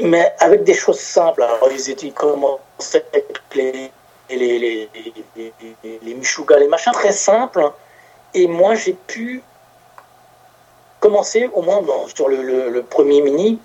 mais 0.00 0.32
avec 0.38 0.64
des 0.64 0.74
choses 0.74 1.00
simples. 1.00 1.42
Alors, 1.42 1.68
ils 1.72 1.90
étaient 1.90 2.10
commençaient 2.10 3.04
avec 3.12 3.26
les, 3.54 3.90
les, 4.30 4.58
les, 4.58 4.88
les, 5.36 5.52
les 6.02 6.14
les 6.14 6.68
machins 6.68 6.92
très 6.92 7.12
simples. 7.12 7.70
Et 8.34 8.46
moi, 8.46 8.74
j'ai 8.74 8.92
pu 8.92 9.42
commencer, 11.00 11.48
au 11.54 11.62
moins 11.62 11.80
sur 12.14 12.28
le, 12.28 12.70
le, 12.70 12.82
premier 12.82 13.22
mini, 13.22 13.58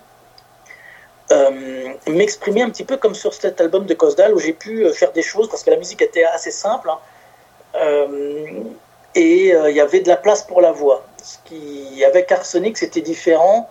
euh, 1.32 1.94
m'exprimer 2.08 2.62
un 2.62 2.70
petit 2.70 2.84
peu 2.84 2.98
comme 2.98 3.16
sur 3.16 3.34
cet 3.34 3.60
album 3.60 3.86
de 3.86 3.94
Cosdal 3.94 4.34
où 4.34 4.40
j'ai 4.40 4.54
pu 4.54 4.86
euh, 4.86 4.94
faire 4.94 5.12
des 5.14 5.22
choses 5.22 5.50
parce 5.50 5.64
que 5.64 5.72
la 5.72 5.78
musique 5.78 6.02
était 6.02 6.26
assez 6.26 6.52
simple 6.52 6.90
hein. 6.90 7.00
euh, 7.76 8.62
et 9.16 9.50
il 9.50 9.76
y 9.76 9.80
avait 9.80 10.02
de 10.02 10.10
la 10.10 10.18
place 10.18 10.44
pour 10.44 10.60
la 10.60 10.72
voix. 10.72 11.06
Ce 11.24 11.38
qui, 11.46 12.04
avec 12.04 12.32
Arsenic, 12.32 12.78
c'était 12.78 13.02
différent 13.02 13.70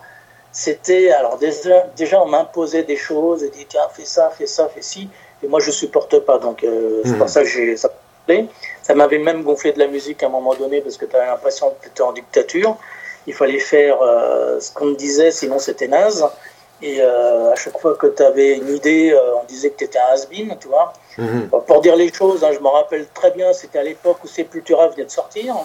c'était 0.55 1.11
alors 1.13 1.39
déjà, 1.39 1.87
déjà 1.97 2.23
on 2.23 2.27
m'imposait 2.27 2.83
des 2.83 2.97
choses 2.97 3.43
et 3.43 3.49
dit 3.49 3.65
tiens 3.67 3.89
fais 3.91 4.05
ça 4.05 4.29
fais 4.29 4.47
ça 4.47 4.69
fais 4.69 4.83
ci 4.83 5.09
et 5.43 5.49
moi 5.49 5.61
je 5.61 5.71
supporte 5.71 6.19
pas 6.19 6.39
donc 6.39 6.59
c'est 6.61 7.17
pour 7.17 7.25
hmm. 7.25 7.29
ça 7.29 7.43
que 7.43 7.49
j'ai 7.49 7.75
ça 7.79 7.89
ça 8.83 8.95
m'avait 8.95 9.19
même 9.19 9.43
gonflé 9.43 9.73
de 9.73 9.79
la 9.79 9.89
musique 9.89 10.23
à 10.23 10.27
un 10.27 10.31
moment 10.31 10.55
donné 10.55 10.81
parce 10.81 10.97
que 10.97 11.05
tu 11.05 11.17
avais 11.17 11.27
l'impression 11.27 11.71
que 11.71 11.85
tu 11.85 11.89
étais 11.89 12.03
en 12.03 12.13
dictature 12.13 12.77
il 13.27 13.35
fallait 13.35 13.59
faire 13.59 14.01
euh, 14.03 14.59
ce 14.61 14.73
qu'on 14.73 14.87
me 14.87 14.97
disait 14.97 15.31
sinon 15.31 15.59
c'était 15.59 15.89
naze 15.89 16.25
et 16.81 17.01
euh, 17.01 17.53
à 17.53 17.55
chaque 17.57 17.79
fois 17.79 17.95
que 17.95 18.07
tu 18.07 18.23
avais 18.23 18.57
une 18.57 18.75
idée 18.75 19.17
on 19.41 19.45
disait 19.47 19.71
que 19.71 19.79
tu 19.79 19.85
étais 19.85 19.99
un 19.99 20.15
has-been 20.15 20.57
tu 20.61 20.69
vois 20.69 20.93
hmm. 21.19 21.49
pour 21.67 21.81
dire 21.81 21.97
les 21.97 22.13
choses 22.13 22.43
hein, 22.45 22.51
je 22.53 22.61
me 22.61 22.69
rappelle 22.69 23.07
très 23.15 23.33
bien 23.33 23.53
c'était 23.53 23.79
à 23.79 23.85
l'époque 23.85 24.19
où 24.25 24.29
Sepultura 24.29 24.89
venait 24.89 25.05
de 25.05 25.11
sortir 25.11 25.57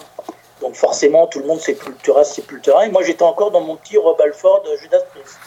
donc 0.62 0.76
forcément, 0.76 1.28
tout 1.28 1.40
le 1.40 1.46
monde 1.46 1.60
sépultura, 1.60 2.24
sépultura. 2.24 2.86
Et 2.86 2.90
moi, 2.90 3.04
j'étais 3.04 3.24
encore 3.24 3.52
dans 3.52 3.62
mon 3.62 3.76
petit 3.76 3.98
Rob 3.98 4.20
Alford 4.20 4.64
euh, 4.68 4.78
Judas 4.78 5.02
Priest. 5.14 5.38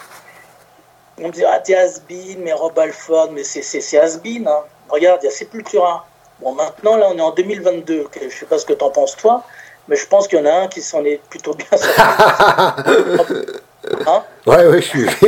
On 1.18 1.28
me 1.28 1.32
dit, 1.32 1.44
ah, 1.44 1.58
t'es 1.58 1.74
has 1.74 2.00
mais 2.38 2.52
Rob 2.52 2.78
Alford, 2.78 3.30
mais 3.32 3.44
c'est 3.44 3.98
has 3.98 4.20
hein. 4.24 4.62
Regarde, 4.88 5.20
il 5.22 5.26
y 5.26 5.28
a 5.28 5.32
Sepultura. 5.32 6.06
Bon, 6.40 6.52
maintenant, 6.52 6.96
là, 6.96 7.08
on 7.10 7.18
est 7.18 7.22
en 7.22 7.32
2022. 7.32 8.08
Je 8.18 8.24
ne 8.24 8.30
sais 8.30 8.46
pas 8.46 8.58
ce 8.58 8.66
que 8.66 8.72
t'en 8.72 8.90
penses, 8.90 9.16
toi, 9.16 9.44
mais 9.88 9.96
je 9.96 10.06
pense 10.06 10.26
qu'il 10.26 10.38
y 10.38 10.42
en 10.42 10.46
a 10.46 10.52
un 10.52 10.68
qui 10.68 10.80
s'en 10.80 11.04
est 11.04 11.20
plutôt 11.28 11.54
bien 11.54 11.66
sorti. 11.70 12.00
hein 14.06 14.22
ouais, 14.46 14.66
ouais, 14.66 14.80
je 14.80 14.86
suis, 14.86 15.08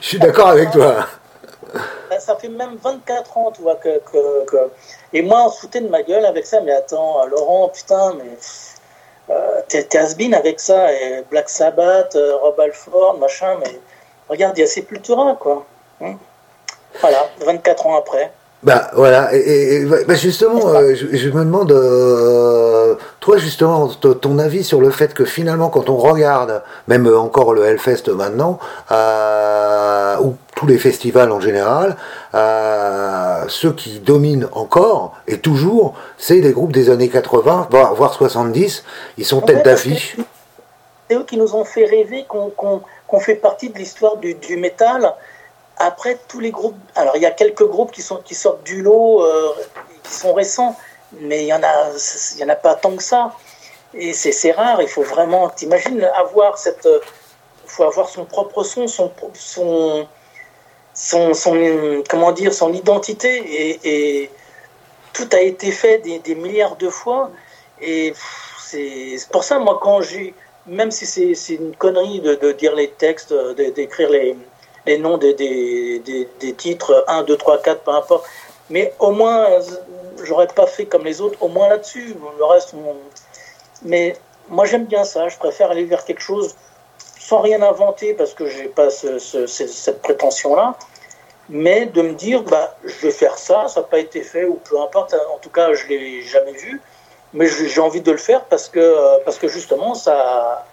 je 0.00 0.06
suis 0.06 0.18
d'accord 0.18 0.48
avec 0.48 0.70
toi. 0.72 1.06
Ben, 2.10 2.20
ça 2.20 2.36
fait 2.36 2.48
même 2.48 2.76
24 2.82 3.38
ans, 3.38 3.52
tu 3.52 3.62
vois, 3.62 3.76
que, 3.76 4.00
que, 4.00 4.70
Et 5.12 5.22
moi, 5.22 5.44
on 5.46 5.50
se 5.50 5.60
foutait 5.60 5.80
de 5.80 5.88
ma 5.88 6.02
gueule 6.02 6.26
avec 6.26 6.46
ça, 6.46 6.60
mais 6.60 6.72
attends, 6.72 7.24
Laurent, 7.26 7.68
putain, 7.68 8.14
mais... 8.14 8.36
Euh, 9.30 9.60
t'es 9.68 9.96
has 9.96 10.16
avec 10.34 10.58
ça, 10.58 10.92
et 10.92 11.22
Black 11.30 11.48
Sabbath, 11.48 12.16
euh, 12.16 12.36
Rob 12.36 12.58
Alford, 12.58 13.18
machin, 13.18 13.56
mais 13.60 13.80
regarde, 14.28 14.58
il 14.58 14.62
y 14.62 14.64
a 14.64 14.66
Sepultura, 14.66 15.36
quoi. 15.38 15.64
Hein 16.00 16.16
voilà, 17.00 17.28
24 17.40 17.86
ans 17.86 17.96
après. 17.96 18.32
Bah 18.62 18.92
voilà, 18.94 19.34
et, 19.34 19.84
bah, 19.84 20.14
justement, 20.14 20.68
euh, 20.68 20.94
je, 20.94 21.28
me 21.30 21.44
demande, 21.44 21.72
euh, 21.72 22.94
toi 23.18 23.36
justement, 23.36 23.88
ton 23.88 24.38
avis 24.38 24.62
sur 24.62 24.80
le 24.80 24.90
fait 24.90 25.14
que 25.14 25.24
finalement, 25.24 25.68
quand 25.68 25.90
on 25.90 25.96
regarde, 25.96 26.62
même 26.86 27.12
encore 27.12 27.54
le 27.54 27.64
Hellfest 27.64 28.08
maintenant, 28.10 28.60
euh, 28.92 30.16
ou 30.20 30.36
tous 30.54 30.68
les 30.68 30.78
festivals 30.78 31.32
en 31.32 31.40
général, 31.40 31.96
ceux 33.48 33.72
qui 33.72 33.98
dominent 33.98 34.48
encore 34.52 35.16
et 35.26 35.38
toujours, 35.38 35.94
c'est 36.16 36.40
les 36.40 36.52
groupes 36.52 36.72
des 36.72 36.88
années 36.88 37.08
80, 37.08 37.66
voire, 37.68 38.14
70, 38.14 38.84
ils 39.18 39.24
sont 39.24 39.40
tête 39.40 39.64
d'affiche. 39.64 40.16
C'est 41.10 41.16
eux 41.16 41.24
qui 41.24 41.36
nous 41.36 41.56
ont 41.56 41.64
fait 41.64 41.84
rêver 41.84 42.26
qu'on 42.28 43.18
fait 43.18 43.34
partie 43.34 43.70
de 43.70 43.78
l'histoire 43.78 44.18
du, 44.18 44.34
du 44.34 44.56
métal 44.56 45.12
après, 45.82 46.18
tous 46.28 46.38
les 46.38 46.52
groupes. 46.52 46.76
Alors, 46.94 47.16
il 47.16 47.22
y 47.22 47.26
a 47.26 47.32
quelques 47.32 47.66
groupes 47.66 47.90
qui, 47.90 48.02
sortent 48.02 48.62
du 48.62 48.82
lot, 48.82 49.22
euh, 49.22 49.52
qui 50.04 50.12
sont 50.12 50.32
récents, 50.32 50.76
mais 51.20 51.42
il 51.42 51.46
n'y 51.46 51.52
en, 51.52 51.62
a, 51.62 51.90
en 52.44 52.48
a 52.48 52.54
pas 52.54 52.76
tant 52.76 52.96
que 52.96 53.02
ça. 53.02 53.32
Et 53.94 54.12
c'est 54.12 54.52
rare, 54.52 54.80
il 54.80 54.88
faut 54.88 55.02
vraiment. 55.02 55.48
T'imagines 55.50 56.02
avoir 56.14 56.56
cette. 56.56 56.88
Il 57.64 57.70
faut 57.70 57.84
avoir 57.84 58.08
son 58.08 58.24
propre 58.24 58.62
son, 58.62 58.86
son, 58.86 59.10
son, 59.34 60.06
son, 61.34 62.02
comment 62.08 62.32
dire, 62.32 62.54
son 62.54 62.72
identité. 62.72 63.82
Et, 63.84 64.30
tout 65.12 65.28
a 65.32 65.40
été 65.40 65.70
fait 65.72 65.98
des, 65.98 66.34
milliards 66.34 66.76
de 66.76 66.88
fois. 66.88 67.30
Et 67.80 68.14
c'est 68.60 69.18
pour 69.30 69.44
ça, 69.44 69.58
moi, 69.58 69.78
quand 69.82 70.00
j'ai. 70.00 70.32
Même 70.66 70.92
si 70.92 71.06
c'est 71.34 71.54
une 71.54 71.74
connerie 71.74 72.20
de, 72.20 72.36
de, 72.36 72.52
dire 72.52 72.74
les 72.76 72.90
textes, 72.90 73.34
d'écrire 73.56 74.10
les, 74.10 74.36
les 74.86 74.98
noms 74.98 75.18
des, 75.18 75.34
des, 75.34 76.28
des, 76.40 76.52
titres 76.54 77.04
1, 77.08 77.22
2, 77.24 77.36
3, 77.36 77.62
4, 77.62 77.80
peu 77.82 77.90
importe. 77.90 78.26
Mais 78.70 78.92
au 78.98 79.10
moins, 79.10 79.46
j'aurais 80.24 80.46
pas 80.46 80.66
fait 80.66 80.86
comme 80.86 81.04
les 81.04 81.20
autres, 81.20 81.38
au 81.40 81.48
moins 81.48 81.68
là-dessus. 81.68 82.14
Le 82.38 82.44
reste, 82.44 82.74
mais 83.82 84.16
moi 84.48 84.64
j'aime 84.64 84.84
bien 84.84 85.04
ça. 85.04 85.28
Je 85.28 85.36
préfère 85.38 85.70
aller 85.70 85.84
vers 85.84 86.04
quelque 86.04 86.22
chose 86.22 86.54
sans 87.18 87.40
rien 87.40 87.62
inventer 87.62 88.14
parce 88.14 88.34
que 88.34 88.46
j'ai 88.46 88.68
pas 88.68 88.90
cette 88.90 90.02
prétention-là. 90.02 90.76
Mais 91.48 91.86
de 91.86 92.02
me 92.02 92.12
dire, 92.12 92.42
bah, 92.44 92.76
je 92.84 93.06
vais 93.06 93.10
faire 93.10 93.36
ça, 93.36 93.68
ça 93.68 93.80
n'a 93.80 93.86
pas 93.86 93.98
été 93.98 94.22
fait 94.22 94.44
ou 94.44 94.54
peu 94.54 94.80
importe. 94.80 95.14
En 95.34 95.38
tout 95.38 95.50
cas, 95.50 95.74
je 95.74 95.86
l'ai 95.88 96.22
jamais 96.22 96.52
vu. 96.52 96.80
Mais 97.34 97.46
j'ai 97.46 97.80
envie 97.80 98.00
de 98.00 98.12
le 98.12 98.18
faire 98.18 98.44
parce 98.44 98.68
que, 98.68 99.18
parce 99.24 99.38
que 99.38 99.48
justement, 99.48 99.94
ça. 99.94 100.66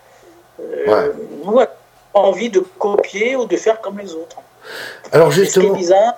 Euh, 0.60 1.12
envie 2.14 2.50
de 2.50 2.60
copier 2.60 3.36
ou 3.36 3.46
de 3.46 3.58
faire 3.58 3.82
comme 3.82 4.00
les 4.00 4.14
autres. 4.14 4.38
Alors 5.12 5.32
justement. 5.32 5.66
ce 5.66 5.70
qui 5.70 5.76
est 5.76 5.78
bizarre. 5.78 6.14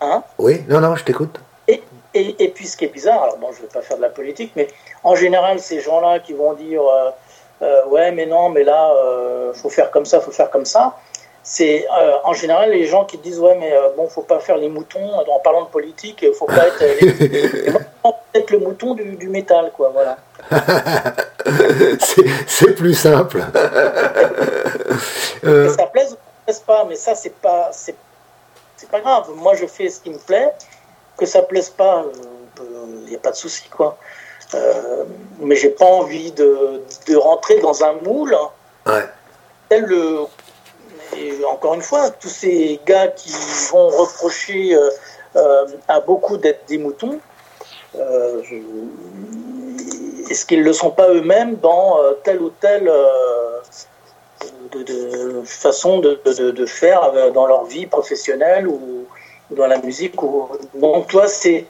Hein 0.00 0.22
oui, 0.38 0.62
non, 0.68 0.80
non, 0.80 0.94
je 0.94 1.04
t'écoute. 1.04 1.40
Et, 1.66 1.82
et, 2.14 2.44
et, 2.44 2.48
puis 2.48 2.66
ce 2.66 2.76
qui 2.76 2.84
est 2.84 2.88
bizarre, 2.88 3.22
alors 3.22 3.38
bon, 3.38 3.52
je 3.52 3.58
ne 3.58 3.62
vais 3.62 3.72
pas 3.72 3.82
faire 3.82 3.96
de 3.96 4.02
la 4.02 4.08
politique, 4.08 4.52
mais 4.54 4.68
en 5.02 5.14
général, 5.16 5.58
ces 5.58 5.80
gens-là 5.80 6.20
qui 6.20 6.32
vont 6.32 6.54
dire 6.54 6.82
euh, 6.82 7.10
euh, 7.62 7.86
ouais, 7.86 8.12
mais 8.12 8.26
non, 8.26 8.48
mais 8.50 8.62
là, 8.62 8.90
il 8.92 8.98
euh, 8.98 9.52
faut 9.52 9.70
faire 9.70 9.90
comme 9.90 10.06
ça, 10.06 10.20
faut 10.20 10.30
faire 10.30 10.50
comme 10.50 10.64
ça. 10.64 10.96
C'est 11.50 11.86
euh, 11.98 12.18
en 12.24 12.34
général 12.34 12.72
les 12.72 12.84
gens 12.84 13.06
qui 13.06 13.16
disent 13.16 13.38
ouais 13.40 13.56
mais 13.58 13.72
euh, 13.72 13.88
bon 13.96 14.06
faut 14.06 14.20
pas 14.20 14.38
faire 14.38 14.58
les 14.58 14.68
moutons 14.68 15.14
en 15.14 15.38
parlant 15.38 15.62
de 15.62 15.70
politique 15.70 16.22
faut 16.38 16.44
pas 16.44 16.66
être, 16.66 16.82
être 18.34 18.50
le 18.50 18.58
mouton 18.58 18.92
du, 18.92 19.16
du, 19.16 19.30
métal 19.30 19.72
quoi 19.74 19.90
voilà. 19.94 20.18
C'est 22.46 22.74
plus 22.74 22.92
simple. 22.92 23.42
Que 25.40 25.70
ça 25.70 25.86
plaise 25.86 26.12
ou 26.12 26.16
ça 26.16 26.18
plaise 26.44 26.60
pas 26.60 26.84
mais 26.86 26.96
ça 26.96 27.14
c'est 27.14 27.34
pas 27.34 27.70
c'est 27.72 27.96
pas 28.90 29.00
grave. 29.00 29.30
Moi 29.34 29.54
je 29.54 29.64
fais 29.64 29.88
ce 29.88 30.00
qui 30.00 30.10
me 30.10 30.18
plaît. 30.18 30.52
Que 31.16 31.24
ça 31.24 31.40
plaise 31.40 31.70
pas 31.70 32.04
il 32.60 33.08
n'y 33.08 33.16
a 33.16 33.20
pas 33.20 33.30
de 33.30 33.36
souci 33.36 33.66
quoi. 33.70 33.96
Mais 35.40 35.56
j'ai 35.56 35.70
pas 35.70 35.86
envie 35.86 36.30
de, 36.32 36.82
de, 37.06 37.16
rentrer 37.16 37.58
dans 37.60 37.82
un 37.84 37.94
moule 38.04 38.36
ouais. 38.86 39.04
tel 39.70 39.84
le 39.84 40.26
et 41.16 41.44
encore 41.44 41.74
une 41.74 41.82
fois, 41.82 42.10
tous 42.10 42.28
ces 42.28 42.80
gars 42.86 43.08
qui 43.08 43.32
vont 43.70 43.88
reprocher 43.88 44.74
euh, 44.74 44.90
euh, 45.36 45.66
à 45.88 46.00
beaucoup 46.00 46.36
d'être 46.36 46.66
des 46.68 46.78
moutons, 46.78 47.18
euh, 47.96 48.42
est-ce 50.28 50.44
qu'ils 50.44 50.60
ne 50.60 50.64
le 50.64 50.72
sont 50.72 50.90
pas 50.90 51.08
eux-mêmes 51.08 51.56
dans 51.56 51.98
telle 52.22 52.42
ou 52.42 52.50
telle 52.50 52.92
de, 54.72 55.42
façon 55.44 56.00
de, 56.00 56.20
de, 56.24 56.66
faire 56.66 57.32
dans 57.32 57.46
leur 57.46 57.64
vie 57.64 57.86
professionnelle 57.86 58.68
ou, 58.68 59.06
dans 59.50 59.66
la 59.66 59.78
musique 59.78 60.22
ou... 60.22 60.48
Donc 60.74 61.06
toi, 61.08 61.26
c'est 61.26 61.64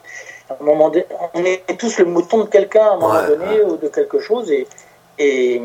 à 0.49 0.57
un 0.59 0.65
moment 0.65 0.89
donné, 0.89 1.05
on 1.33 1.45
est 1.45 1.63
tous 1.79 1.99
le 1.99 2.05
mouton 2.05 2.39
de 2.39 2.49
quelqu'un 2.49 2.83
à 2.83 2.91
un 2.91 2.97
moment 2.97 3.27
donné 3.27 3.61
ou 3.61 3.77
de 3.77 3.87
quelque 3.87 4.19
chose 4.19 4.51
et, 4.51 4.67
et 5.19 5.61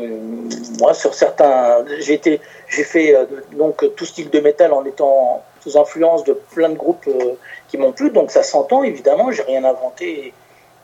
moi, 0.79 0.93
sur 0.93 1.13
certains, 1.13 1.85
j'ai 1.99 2.19
j'ai 2.67 2.83
fait 2.83 3.15
euh, 3.15 3.25
donc 3.53 3.85
tout 3.95 4.05
style 4.05 4.29
de 4.29 4.39
métal 4.41 4.73
en 4.73 4.83
étant 4.83 5.43
sous 5.61 5.77
influence 5.77 6.25
de 6.25 6.33
plein 6.33 6.69
de 6.69 6.75
groupes 6.75 7.07
euh, 7.07 7.35
qui 7.69 7.77
m'ont 7.77 7.93
plu, 7.93 8.09
donc 8.09 8.31
ça 8.31 8.43
s'entend 8.43 8.83
évidemment. 8.83 9.31
J'ai 9.31 9.43
rien 9.43 9.63
inventé 9.63 10.33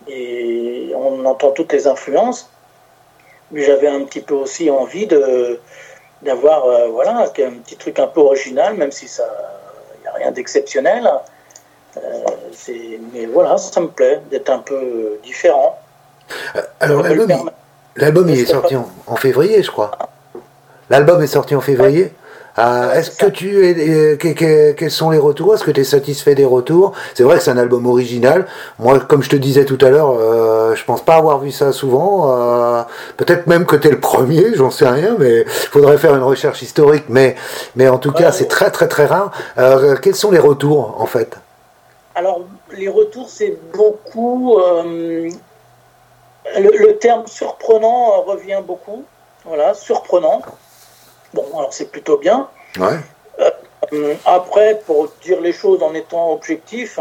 et, 0.07 0.93
on 0.95 1.25
entend 1.25 1.51
toutes 1.51 1.73
les 1.73 1.85
influences. 1.85 2.49
Mais 3.51 3.63
j'avais 3.63 3.87
un 3.87 4.05
petit 4.05 4.21
peu 4.21 4.35
aussi 4.35 4.69
envie 4.69 5.05
de 5.05 5.59
d'avoir 6.21 6.65
euh, 6.65 6.87
voilà 6.87 7.17
un 7.17 7.27
petit 7.27 7.75
truc 7.75 7.99
un 7.99 8.07
peu 8.07 8.21
original, 8.21 8.75
même 8.75 8.91
si 8.91 9.09
ça 9.09 9.27
y 10.05 10.07
a 10.07 10.13
rien 10.13 10.31
d'exceptionnel. 10.31 11.09
mais 13.13 13.25
voilà, 13.25 13.57
ça 13.57 13.81
me 13.81 13.87
plaît 13.87 14.21
d'être 14.29 14.49
un 14.49 14.59
peu 14.59 15.19
différent. 15.23 15.77
Alors 16.79 17.03
L'album 17.03 17.51
il 17.97 18.29
est 18.31 18.45
sorti 18.45 18.75
en, 18.75 19.15
février, 19.15 19.61
je 19.63 19.71
crois. 19.71 19.91
L'album 20.89 21.21
est 21.21 21.27
sorti 21.27 21.55
en 21.55 21.61
février. 21.61 22.11
Euh, 22.59 22.93
est-ce 22.93 23.11
que 23.11 23.27
tu 23.27 23.65
es, 23.65 24.17
quels 24.17 24.91
sont 24.91 25.09
les 25.09 25.17
retours? 25.17 25.53
Est-ce 25.53 25.63
que 25.63 25.71
tu 25.71 25.79
es 25.79 25.85
satisfait 25.85 26.35
des 26.35 26.43
retours? 26.43 26.91
C'est 27.13 27.23
vrai 27.23 27.37
que 27.37 27.43
c'est 27.43 27.51
un 27.51 27.57
album 27.57 27.85
original. 27.85 28.45
Moi, 28.77 28.99
comme 28.99 29.23
je 29.23 29.29
te 29.29 29.37
disais 29.37 29.63
tout 29.63 29.77
à 29.79 29.89
l'heure, 29.89 30.17
euh, 30.19 30.75
je 30.75 30.83
pense 30.83 31.01
pas 31.01 31.15
avoir 31.15 31.39
vu 31.39 31.51
ça 31.51 31.71
souvent. 31.71 32.29
Euh, 32.29 32.83
peut-être 33.15 33.47
même 33.47 33.65
que 33.65 33.77
tu 33.77 33.87
es 33.87 33.91
le 33.91 34.01
premier, 34.01 34.53
j'en 34.55 34.69
sais 34.69 34.87
rien, 34.87 35.15
mais 35.17 35.41
il 35.41 35.69
faudrait 35.71 35.97
faire 35.97 36.13
une 36.13 36.23
recherche 36.23 36.61
historique. 36.61 37.05
Mais, 37.07 37.35
mais 37.77 37.87
en 37.87 37.99
tout 37.99 38.11
cas, 38.11 38.33
c'est 38.33 38.47
très 38.47 38.69
très 38.69 38.89
très 38.89 39.05
rare. 39.05 39.31
quels 40.01 40.15
sont 40.15 40.31
les 40.31 40.39
retours 40.39 40.97
en 40.99 41.05
fait? 41.05 41.37
Alors, 42.15 42.41
les 42.77 42.89
retours, 42.89 43.29
c'est 43.29 43.57
beaucoup 43.73 44.59
le, 46.45 46.93
terme 46.97 47.27
surprenant 47.27 48.21
revient 48.21 48.61
beaucoup. 48.65 49.03
Voilà, 49.45 49.73
surprenant. 49.73 50.41
Bon, 51.33 51.45
alors 51.57 51.73
c'est 51.73 51.91
plutôt 51.91 52.17
bien. 52.17 52.49
Euh, 53.93 54.15
après, 54.25 54.81
pour 54.85 55.09
dire 55.23 55.41
les 55.41 55.53
choses 55.53 55.81
en 55.83 55.93
étant 55.93 56.31
objectif, 56.31 56.99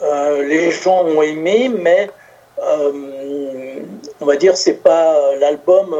euh, 0.00 0.42
les 0.42 0.70
gens 0.70 1.04
ont 1.04 1.22
aimé, 1.22 1.68
mais 1.68 2.10
euh, 2.58 3.80
on 4.20 4.26
va 4.26 4.36
dire 4.36 4.56
c'est 4.56 4.82
pas 4.82 5.34
l'album 5.36 5.94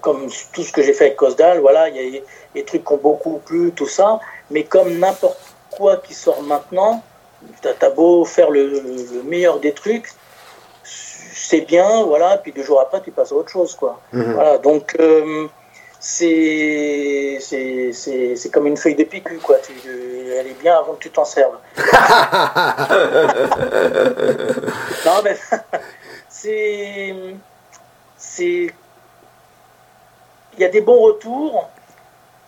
comme 0.00 0.28
tout 0.52 0.62
ce 0.62 0.72
que 0.72 0.82
j'ai 0.82 0.92
fait 0.92 1.06
avec 1.06 1.16
Cosdal. 1.16 1.60
Voilà, 1.60 1.88
il 1.88 2.14
y 2.14 2.18
a 2.18 2.20
des 2.54 2.64
trucs 2.64 2.84
qui 2.84 2.92
ont 2.92 2.98
beaucoup 2.98 3.40
plu, 3.44 3.72
tout 3.72 3.86
ça, 3.88 4.20
mais 4.50 4.64
comme 4.64 4.98
n'importe 4.98 5.38
quoi 5.70 5.96
qui 5.96 6.14
sort 6.14 6.42
maintenant, 6.42 7.02
T'as 7.60 7.90
beau 7.90 8.24
faire 8.24 8.50
le, 8.50 8.82
meilleur 9.24 9.58
des 9.60 9.72
trucs, 9.72 10.12
c'est 10.82 11.62
bien, 11.62 12.02
voilà, 12.04 12.38
puis 12.38 12.52
deux 12.52 12.62
jours 12.62 12.80
après, 12.80 13.00
tu 13.02 13.10
passes 13.10 13.32
à 13.32 13.34
autre 13.34 13.50
chose, 13.50 13.74
quoi. 13.74 14.00
Mhm. 14.12 14.34
Voilà, 14.34 14.58
donc 14.58 14.96
euh, 15.00 15.46
c'est 16.00 17.38
c'est 17.40 18.50
comme 18.52 18.66
une 18.66 18.76
feuille 18.76 18.94
de 18.94 19.04
picu, 19.04 19.38
quoi. 19.38 19.56
Tu, 19.58 19.72
elle 20.32 20.46
est 20.46 20.60
bien 20.60 20.76
avant 20.76 20.94
que 20.94 21.02
tu 21.02 21.10
t'en 21.10 21.24
serves. 21.24 21.56
non, 25.04 25.22
mais 25.24 25.36
c'est. 26.28 27.14
C'est. 28.16 28.70
Il 30.54 30.60
y 30.60 30.64
a 30.64 30.68
des 30.68 30.80
bons 30.80 31.00
retours. 31.00 31.68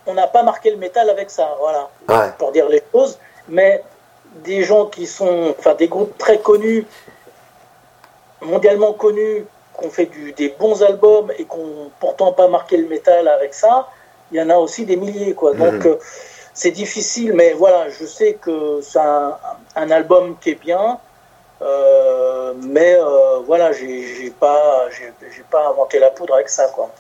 On 0.07 0.15
n'a 0.15 0.27
pas 0.27 0.43
marqué 0.43 0.71
le 0.71 0.79
métal 0.79 1.11
avec 1.11 1.31
ça, 1.31 1.55
voilà, 1.61 1.91
pour 2.39 2.53
dire 2.53 2.67
les 2.69 2.83
choses. 2.93 3.19
Mais 3.49 3.83
des 4.45 4.63
gens 4.63 4.87
qui 4.87 5.07
sont, 5.07 5.55
enfin 5.59 5.75
des 5.75 5.89
groupes 5.89 6.17
très 6.19 6.39
connus, 6.39 6.87
mondialement 8.43 8.93
connus, 8.93 9.45
qui 9.79 9.87
ont 9.87 9.91
fait 9.91 10.07
du, 10.07 10.33
des 10.33 10.49
bons 10.59 10.83
albums 10.83 11.31
et 11.39 11.45
qui 11.45 11.57
n'ont 11.57 11.91
pourtant 12.01 12.33
pas 12.33 12.49
marqué 12.49 12.77
le 12.77 12.89
métal 12.89 13.29
avec 13.29 13.55
ça, 13.55 13.89
il 14.31 14.39
y 14.39 14.43
en 14.43 14.51
a 14.51 14.57
aussi 14.57 14.85
des 14.85 14.97
milliers. 14.97 15.35
Quoi. 15.35 15.55
Mhm. 15.55 15.59
Donc 15.59 15.87
euh, 15.87 15.99
c'est 16.55 16.71
difficile, 16.71 17.33
mais 17.35 17.53
voilà, 17.53 17.89
je 17.89 18.05
sais 18.05 18.35
que 18.35 18.81
c'est 18.83 18.99
un, 18.99 19.91
album 19.91 20.37
qui 20.41 20.51
est 20.51 20.61
bien. 20.61 20.99
Euh, 21.61 22.53
mais 22.63 22.95
euh, 22.95 23.41
voilà, 23.45 23.73
j'ai 23.73 24.33
pas, 24.39 24.87
j'ai 24.91 25.43
pas 25.51 25.69
inventé 25.69 25.99
la 25.99 26.11
poudre 26.11 26.35
avec 26.35 26.49
ça, 26.49 26.69
quoi. 26.69 26.91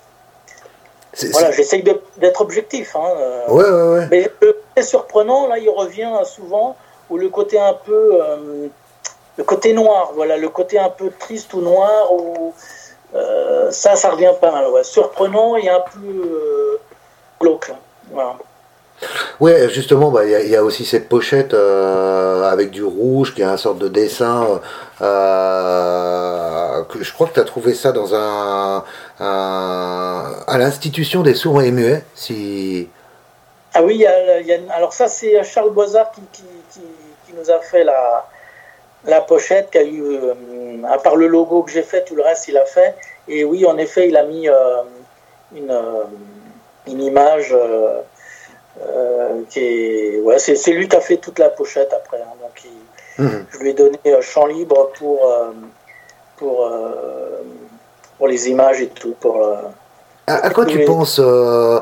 Voilà, 1.33 1.51
j'essaye 1.53 1.83
d'être 2.16 2.41
objectif. 2.41 2.95
Hein, 2.95 3.12
ouais, 3.49 3.64
ouais, 3.64 3.83
ouais. 3.83 4.09
Mais 4.11 4.31
c'est 4.76 4.83
surprenant, 4.83 5.49
là, 5.49 5.59
il 5.59 5.70
revient 5.70 6.12
souvent 6.24 6.76
ou 7.11 7.16
le 7.18 7.28
côté 7.28 7.59
un 7.59 7.74
peu 7.74 8.20
euh, 8.22 8.68
le 9.36 9.44
côté 9.44 9.72
noir, 9.72 10.12
voilà, 10.14 10.36
le 10.36 10.48
côté 10.48 10.78
un 10.78 10.90
peu 10.90 11.11
triste 11.18 11.54
ou 11.54 11.61
noir, 11.61 12.12
ou 12.12 12.52
euh, 13.14 13.70
ça, 13.70 13.96
ça 13.96 14.11
revient 14.11 14.32
pas 14.40 14.50
mal, 14.50 14.68
ouais. 14.68 14.84
surprenant 14.84 15.56
et 15.56 15.68
un 15.68 15.80
peu 15.80 16.00
euh, 16.06 16.80
glauque. 17.40 17.72
Voilà. 18.11 18.36
Ouais, 19.38 19.68
justement, 19.68 20.11
bah, 20.11 20.24
il 20.24 20.32
bah, 20.32 20.42
y, 20.42 20.48
y, 20.48 20.56
a 20.56 20.64
aussi 20.64 20.84
cette 20.84 21.09
pochette 21.09 21.54
avec 21.54 22.72
du 22.72 22.82
rouge 22.82 23.32
qui 23.32 23.42
est 23.42 23.44
un 23.44 23.56
sorte 23.56 23.78
de 23.78 23.86
dessin. 23.86 24.61
que 24.98 25.04
je 27.00 27.12
crois 27.12 27.28
que 27.28 27.34
tu 27.34 27.40
as 27.40 27.44
trouvé 27.44 27.74
ça 27.74 27.92
dans 27.92 28.12
un, 28.16 28.82
à 29.20 30.59
l'institution 30.59 31.22
des 31.22 31.34
sourds 31.34 31.62
et 31.62 31.70
muets. 31.70 32.02
Si... 32.16 32.88
Ah 33.72 33.82
oui, 33.84 33.98
y 33.98 34.06
a, 34.06 34.40
y 34.40 34.52
a, 34.52 34.59
alors 34.74 34.92
ça 34.92 35.06
c'est 35.06 35.44
Charles 35.44 35.70
Boisard 35.70 36.11
qui, 36.11 36.22
qui, 36.32 36.42
nous 37.39 37.51
a 37.51 37.61
fait 37.61 37.84
la, 37.84 38.26
la 39.05 39.20
pochette, 39.20 39.70
qui 39.70 39.78
a 39.78 39.82
eu, 39.82 40.03
euh, 40.03 40.34
à 40.89 40.99
part 40.99 41.16
le 41.16 41.26
logo 41.26 41.62
que 41.62 41.70
j'ai 41.70 41.82
fait, 41.82 42.05
tout 42.05 42.14
le 42.14 42.22
reste 42.22 42.49
il 42.49 42.57
a 42.57 42.64
fait. 42.64 42.95
Et 43.28 43.45
oui, 43.45 43.64
en 43.66 43.76
effet, 43.78 44.09
il 44.09 44.16
a 44.16 44.24
mis 44.24 44.49
euh, 44.49 44.82
une, 45.55 45.70
euh, 45.70 46.05
une, 46.86 47.03
image 47.03 47.55
qui 49.51 49.61
est. 49.61 50.20
Ouais, 50.20 50.39
c'est 50.39 50.72
lui 50.72 50.89
qui 50.89 50.97
a 50.97 51.01
fait 51.01 51.18
toute 51.18 51.39
la 51.39 51.51
pochette 51.51 51.93
après. 51.93 52.20
Hein. 52.20 52.34
donc 52.41 52.62
mhm. 53.18 53.47
je 53.51 53.59
lui 53.59 53.70
ai 53.70 53.74
donné 53.74 53.99
champ 54.20 54.47
libre 54.47 54.91
pour, 54.99 55.20
pour, 56.36 56.70
pour 58.16 58.28
les 58.28 58.49
images 58.49 58.80
et 58.80 58.89
tout. 58.89 59.14
Pour, 59.20 59.47
à, 60.29 60.51
quoi 60.51 60.66
tu 60.66 60.85
penses 60.85 61.20
euh, 61.22 61.81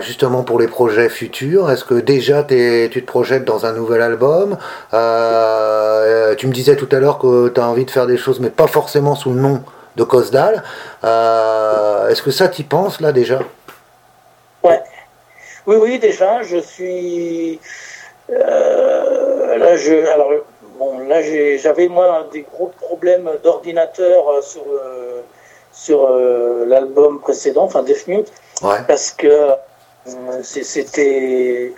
justement 0.00 0.42
pour 0.42 0.58
les 0.58 0.68
projets 0.68 1.08
futurs? 1.08 1.70
Est-ce 1.70 1.84
que 1.84 1.94
déjà 1.94 2.42
tu 2.42 2.88
te 2.90 3.06
projettes 3.06 3.44
dans 3.44 3.66
un 3.66 3.72
nouvel 3.72 4.02
album? 4.02 4.56
Euh, 4.94 6.34
Tu 6.36 6.46
me 6.46 6.52
disais 6.52 6.76
tout 6.76 6.88
à 6.92 7.00
l'heure 7.00 7.18
que 7.18 7.48
tu 7.48 7.60
as 7.60 7.68
envie 7.68 7.84
de 7.84 7.90
faire 7.90 8.06
des 8.06 8.16
choses, 8.16 8.40
mais 8.40 8.50
pas 8.50 8.66
forcément 8.66 9.14
sous 9.14 9.30
le 9.30 9.40
nom 9.40 9.62
de 9.96 10.04
Cosdal. 10.04 10.62
Euh, 11.04 12.08
est-ce 12.08 12.22
que 12.22 12.30
ça 12.30 12.48
tu 12.48 12.62
penses 12.62 13.00
là 13.00 13.12
déjà? 13.12 13.40
Ouais. 14.62 14.80
Oui, 15.66 15.76
oui, 15.80 15.98
déjà, 15.98 16.42
je 16.42 16.58
suis. 16.58 17.60
là, 18.28 19.76
je. 19.76 20.08
Alors, 20.14 20.30
bon, 20.78 21.00
là, 21.08 21.20
j'avais 21.56 21.88
moi 21.88 22.26
des 22.32 22.42
gros 22.42 22.72
problèmes 22.80 23.28
d'ordinateur 23.42 24.42
sur 24.42 24.62
sur 25.78 26.06
euh, 26.06 26.64
l'album 26.66 27.20
précédent, 27.20 27.62
enfin 27.62 27.84
Death 27.84 28.06
parce 28.88 29.12
que 29.12 29.28
euh, 29.28 30.42
c'était 30.42 31.72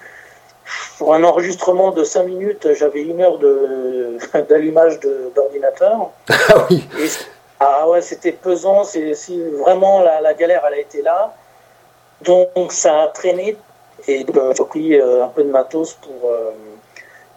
pour 0.97 1.15
un 1.15 1.23
enregistrement 1.23 1.91
de 1.91 2.03
5 2.03 2.23
minutes, 2.23 2.69
j'avais 2.73 3.03
une 3.03 3.21
heure 3.21 3.39
d'allumage 4.49 5.01
d'ordinateur. 5.35 6.11
Ah 6.31 6.67
oui. 6.71 6.89
ah 7.61 7.89
ouais, 7.89 8.01
c'était 8.01 8.33
pesant. 8.33 8.85
C'est 8.85 9.15
vraiment 9.59 10.01
la, 10.01 10.33
galère, 10.35 10.63
elle 10.69 10.75
a 10.75 10.79
été 10.79 11.03
là. 11.03 11.35
Donc 12.23 12.73
ça 12.73 13.03
a 13.03 13.09
traîné 13.09 13.57
et 14.09 14.25
j'ai 14.27 14.65
pris 14.65 14.99
un 14.99 15.29
peu 15.29 15.43
de 15.43 15.51
matos 15.51 15.93
pour, 15.95 16.33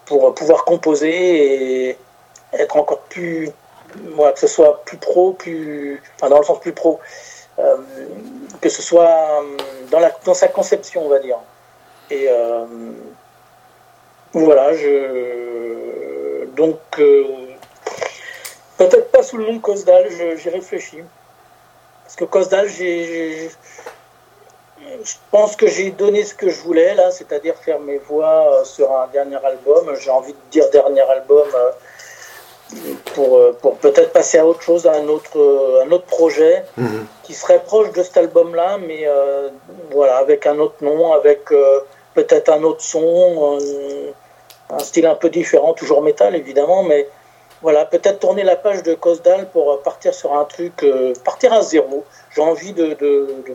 pour 0.05 0.33
pouvoir 0.33 0.63
composer 0.63 1.89
et 1.89 1.97
être 2.53 2.77
encore 2.77 2.99
plus, 3.09 3.49
que 4.33 4.39
ce 4.39 4.47
soit 4.47 4.83
plus 4.85 4.97
pro, 4.97 5.33
plus, 5.33 6.01
enfin 6.15 6.29
dans 6.29 6.39
le 6.39 6.45
sens 6.45 6.59
plus 6.59 6.73
pro, 6.73 6.99
que 8.61 8.69
ce 8.69 8.81
soit 8.81 9.43
dans, 9.91 9.99
la, 9.99 10.11
dans 10.25 10.33
sa 10.33 10.47
conception, 10.47 11.05
on 11.05 11.09
va 11.09 11.19
dire. 11.19 11.37
Et 12.09 12.27
voilà, 14.33 14.73
je. 14.73 16.45
Donc, 16.55 16.79
euh, 16.97 17.23
peut-être 18.77 19.11
pas 19.11 19.21
sous 19.21 19.37
le 19.37 19.45
nom 19.45 19.53
de 19.53 19.61
Cosdal, 19.61 20.09
j'y 20.37 20.49
réfléchis. 20.49 21.03
Parce 22.03 22.15
que 22.15 22.25
Cosdal, 22.25 22.67
j'ai. 22.67 23.49
Je 25.03 25.13
pense 25.31 25.55
que 25.55 25.67
j'ai 25.67 25.91
donné 25.91 26.23
ce 26.23 26.33
que 26.33 26.49
je 26.49 26.59
voulais, 26.61 26.95
là, 26.95 27.11
c'est-à-dire 27.11 27.55
faire 27.57 27.79
mes 27.79 27.99
voix 27.99 28.53
euh, 28.53 28.63
sur 28.63 28.91
un 28.95 29.07
dernier 29.07 29.43
album. 29.43 29.95
J'ai 29.99 30.09
envie 30.09 30.33
de 30.33 30.37
dire 30.51 30.69
dernier 30.71 31.01
album 31.01 31.47
euh, 31.55 31.71
pour, 33.13 33.39
pour 33.61 33.77
peut-être 33.77 34.11
passer 34.11 34.37
à 34.37 34.45
autre 34.45 34.61
chose, 34.61 34.85
à 34.87 34.93
un 34.93 35.07
autre, 35.07 35.37
un 35.85 35.91
autre 35.91 36.05
projet 36.05 36.63
mhm. 36.77 37.05
qui 37.23 37.33
serait 37.33 37.63
proche 37.63 37.91
de 37.91 38.03
cet 38.03 38.17
album-là, 38.17 38.77
mais 38.77 39.07
voilà, 39.91 40.17
avec 40.17 40.45
un 40.47 40.59
autre 40.59 40.75
nom, 40.81 41.13
avec 41.13 41.45
peut-être 42.13 42.49
un 42.49 42.63
autre 42.63 42.81
son 42.81 43.59
un 44.69 44.79
style 44.79 45.05
un 45.05 45.15
peu 45.15 45.29
différent, 45.29 45.73
toujours 45.73 46.01
métal 46.01 46.35
évidemment, 46.35 46.83
mais 46.83 47.07
voilà, 47.61 47.85
peut-être 47.85 48.19
tourner 48.19 48.43
la 48.43 48.55
page 48.55 48.83
de 48.83 48.93
Cosdal 48.93 49.47
pour 49.51 49.81
partir 49.81 50.13
sur 50.13 50.33
un 50.37 50.43
truc, 50.43 50.83
euh, 50.83 51.13
partir 51.23 51.53
à 51.53 51.61
zéro. 51.61 52.03
J'ai 52.35 52.41
envie 52.41 52.73
de, 52.73 52.97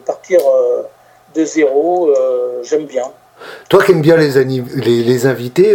partir 0.07 0.41
euh, 0.41 0.83
de 1.35 1.45
zéro, 1.45 2.09
euh, 2.09 2.63
j'aime 2.63 2.87
bien. 2.87 3.05
Toi 3.69 3.85
qui 3.85 3.93
aimes 3.93 4.01
bien 4.01 4.17
les, 4.17 4.31
les, 5.03 5.27
invités, 5.27 5.73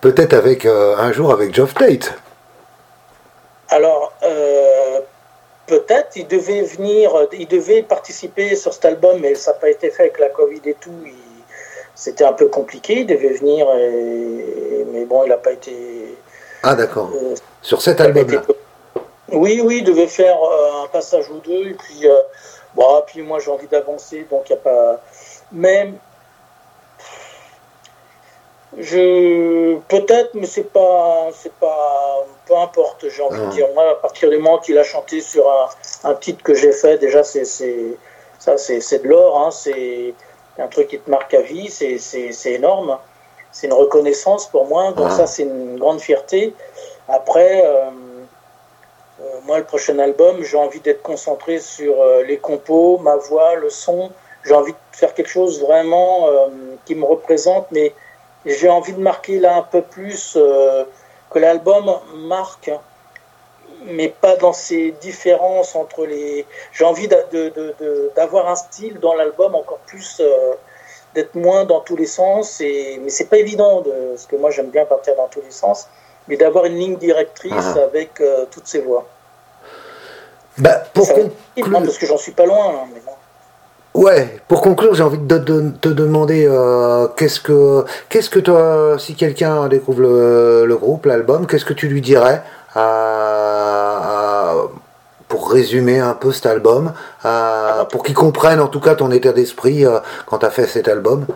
peut-être 0.00 0.32
avec 0.32 0.64
un 0.64 1.10
jour 1.10 1.32
avec 1.32 1.52
Geoff 1.52 1.74
Tate 1.74 2.14
Alors, 3.70 4.12
peut-être, 5.66 6.16
il 6.16 6.26
devait 6.26 6.62
venir, 6.62 7.12
il 7.32 7.48
devait 7.48 7.82
participer 7.82 8.56
sur 8.56 8.72
cet 8.72 8.84
album, 8.84 9.20
mais 9.20 9.34
ça 9.34 9.52
n'a 9.52 9.58
pas 9.58 9.70
été 9.70 9.90
fait 9.90 10.02
avec 10.02 10.18
la 10.18 10.28
Covid 10.28 10.60
et 10.64 10.74
tout. 10.74 10.90
C'était 11.94 12.24
un 12.24 12.32
peu 12.32 12.46
compliqué, 12.46 13.00
il 13.00 13.06
devait 13.06 13.34
venir, 13.34 13.66
mais 14.92 15.04
bon, 15.04 15.24
il 15.24 15.28
n'a 15.28 15.36
pas 15.36 15.52
été. 15.52 16.16
Ah 16.62 16.74
d'accord. 16.74 17.10
Euh, 17.14 17.34
Sur 17.62 17.80
cet 17.80 18.00
album-là. 18.00 18.42
Oui, 19.32 19.60
oui, 19.64 19.78
il 19.78 19.84
devait 19.84 20.08
faire 20.08 20.36
euh, 20.42 20.84
un 20.84 20.88
passage 20.88 21.30
ou 21.30 21.38
deux, 21.38 21.68
et 21.68 21.74
puis, 21.74 22.06
euh, 22.06 22.14
bon, 22.74 23.02
puis 23.06 23.22
moi 23.22 23.38
j'ai 23.38 23.50
envie 23.50 23.68
d'avancer, 23.68 24.26
donc 24.30 24.50
il 24.50 24.52
n'y 24.52 24.58
a 24.58 24.62
pas. 24.62 25.00
Mais 25.52 25.92
je 28.76 29.76
peut-être, 29.88 30.34
mais 30.34 30.46
c'est 30.46 30.72
pas, 30.72 31.28
c'est 31.32 31.52
pas, 31.54 32.09
peu 32.50 32.56
importe. 32.56 33.08
J'ai 33.08 33.22
envie 33.22 33.38
de 33.38 33.46
ah. 33.46 33.54
dire, 33.54 33.66
moi, 33.74 33.90
à 33.92 33.94
partir 33.94 34.28
du 34.28 34.36
moment 34.36 34.58
qu'il 34.58 34.76
a 34.76 34.82
chanté 34.82 35.20
sur 35.20 35.44
un, 36.04 36.14
titre 36.14 36.42
que 36.42 36.54
j'ai 36.54 36.72
fait, 36.72 36.98
déjà 36.98 37.22
c'est, 37.22 37.44
ça, 37.44 38.58
c'est, 38.58 39.02
de 39.02 39.08
l'or. 39.08 39.38
Hein, 39.38 39.50
c'est 39.52 40.14
un 40.58 40.66
truc 40.66 40.88
qui 40.88 40.98
te 40.98 41.08
marque 41.08 41.32
à 41.32 41.42
vie, 41.42 41.70
c'est 41.70 42.52
énorme. 42.52 42.98
C'est 43.52 43.66
une 43.66 43.72
reconnaissance 43.72 44.46
pour 44.46 44.66
moi, 44.66 44.92
donc 44.92 45.08
ah. 45.10 45.16
ça 45.16 45.26
c'est 45.26 45.42
une 45.42 45.76
grande 45.76 46.00
fierté. 46.00 46.54
Après, 47.08 47.66
euh, 47.66 47.90
euh, 49.20 49.24
moi 49.44 49.58
le 49.58 49.64
prochain 49.64 49.98
album, 49.98 50.44
j'ai 50.44 50.56
envie 50.56 50.78
d'être 50.78 51.02
concentré 51.02 51.58
sur 51.58 52.00
euh, 52.00 52.22
les 52.22 52.38
compos, 52.38 52.98
ma 52.98 53.16
voix, 53.16 53.56
le 53.56 53.68
son. 53.68 54.10
J'ai 54.44 54.54
envie 54.54 54.72
de 54.72 54.78
faire 54.92 55.14
quelque 55.14 55.28
chose 55.28 55.60
vraiment 55.60 56.28
qui 56.86 56.94
me 56.94 57.04
représente, 57.04 57.66
mais 57.72 57.92
j'ai 58.46 58.70
envie 58.70 58.94
de 58.94 59.00
marquer 59.00 59.38
là 59.38 59.56
un 59.56 59.62
peu 59.62 59.82
plus 59.82 60.38
que 61.30 61.38
l'album 61.38 61.98
marque 62.14 62.70
mais 63.84 64.08
pas 64.08 64.36
dans 64.36 64.52
ces 64.52 64.92
différences 65.00 65.74
entre 65.74 66.04
les. 66.06 66.46
J'ai 66.72 66.84
envie 66.84 67.08
d'avoir 68.16 68.48
un 68.48 68.56
style 68.56 68.98
dans 69.00 69.14
l'album 69.14 69.54
encore 69.54 69.78
plus, 69.86 70.20
euh, 70.20 70.54
d'être 71.14 71.34
moins 71.34 71.64
dans 71.64 71.80
tous 71.80 71.96
les 71.96 72.06
sens. 72.06 72.60
Et... 72.60 73.00
Mais 73.02 73.10
c'est 73.10 73.26
pas 73.26 73.38
évident, 73.38 73.80
de... 73.80 73.90
parce 74.10 74.26
que 74.26 74.36
moi 74.36 74.50
j'aime 74.50 74.70
bien 74.70 74.84
partir 74.84 75.16
dans 75.16 75.28
tous 75.28 75.40
les 75.40 75.50
sens, 75.50 75.88
mais 76.28 76.36
d'avoir 76.36 76.66
une 76.66 76.76
ligne 76.76 76.96
directrice 76.96 77.52
ah. 77.76 77.84
avec 77.84 78.20
euh, 78.20 78.46
toutes 78.50 78.66
ces 78.66 78.80
voix. 78.80 79.06
Bah, 80.58 80.82
pour 80.92 81.08
conclure... 81.08 81.82
Parce 81.82 81.98
que 81.98 82.06
j'en 82.06 82.18
suis 82.18 82.32
pas 82.32 82.44
loin. 82.44 82.68
Hein, 82.68 82.88
mais 82.92 83.00
Ouais, 83.92 84.38
pour 84.46 84.62
conclure, 84.62 84.94
j'ai 84.94 85.02
envie 85.02 85.18
de, 85.18 85.38
te 85.80 85.88
demander 85.88 86.46
euh, 86.46 87.08
qu'est-ce 87.16 87.40
que 87.40 87.84
qu'est-ce 88.08 88.30
que 88.30 88.38
toi, 88.38 88.96
si 88.98 89.16
quelqu'un 89.16 89.66
découvre 89.66 90.02
le, 90.02 90.76
groupe, 90.76 91.06
l'album, 91.06 91.46
qu'est-ce 91.46 91.64
que 91.64 91.72
tu 91.72 91.88
lui 91.88 92.00
dirais 92.00 92.42
pour 95.28 95.50
résumer 95.50 95.98
un 95.98 96.14
peu 96.14 96.32
cet 96.32 96.46
album, 96.46 96.92
pour 97.90 98.02
qu'ils 98.04 98.14
comprennent 98.14 98.60
en 98.60 98.68
tout 98.68 98.80
cas 98.80 98.94
ton 98.94 99.10
état 99.10 99.32
d'esprit 99.32 99.84
euh, 99.84 99.98
quand 100.26 100.38
tu 100.38 100.46
as 100.46 100.50
fait 100.50 100.66
cet 100.66 100.86
album? 100.88 101.26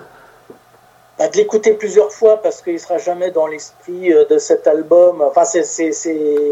Bah, 1.19 1.29
de 1.29 1.37
l'écouter 1.37 1.75
plusieurs 1.75 2.13
fois 2.13 2.43
parce 2.43 2.61
qu'il 2.61 2.79
sera 2.81 2.99
jamais 2.99 3.31
dans 3.31 3.47
l'esprit 3.47 4.13
euh, 4.13 4.25
de 4.27 4.39
cet 4.39 4.67
album. 4.67 5.23
Enfin, 5.23 5.45
c'est 5.45 5.93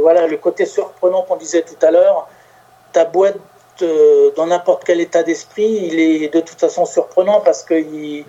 voilà 0.01 0.27
le 0.29 0.37
côté 0.37 0.67
surprenant 0.67 1.23
qu'on 1.23 1.37
disait 1.37 1.63
tout 1.63 1.85
à 1.85 1.91
l'heure. 1.91 2.29
Ta 2.93 3.05
boîte 3.05 3.39
euh, 3.81 4.31
dans 4.37 4.47
n'importe 4.47 4.85
quel 4.85 5.01
état 5.01 5.23
d'esprit, 5.23 5.89
il 5.91 5.99
est 5.99 6.29
de 6.29 6.41
toute 6.41 6.61
façon 6.61 6.85
surprenant 6.85 7.41
parce 7.41 7.62
que 7.62 7.75
il, 7.75 8.25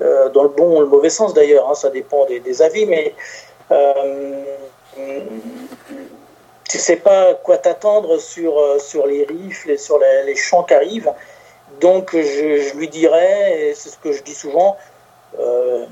dans 0.00 0.42
le 0.44 0.48
bon 0.48 0.78
ou 0.78 0.80
le 0.80 0.86
mauvais 0.86 1.10
sens 1.10 1.34
d'ailleurs, 1.34 1.68
hein, 1.68 1.74
ça 1.74 1.90
dépend 1.90 2.24
des, 2.26 2.40
des 2.40 2.62
avis, 2.62 2.86
mais 2.86 3.14
tu 6.68 6.78
sais 6.78 6.96
pas 6.96 7.34
quoi 7.34 7.56
t'attendre 7.56 8.18
sur, 8.18 8.58
euh, 8.58 8.78
sur 8.78 9.06
les 9.06 9.24
riffs, 9.24 9.66
sur 9.78 9.98
les, 9.98 10.36
chants 10.36 10.64
qui 10.64 10.74
arrivent. 10.74 11.12
Donc 11.80 12.10
je, 12.12 12.76
lui 12.76 12.88
dirais, 12.88 13.70
et 13.70 13.74
c'est 13.74 13.88
ce 13.88 13.98
que 13.98 14.12
je 14.12 14.22
dis 14.22 14.34
souvent, 14.34 14.76
euh, 15.38 15.86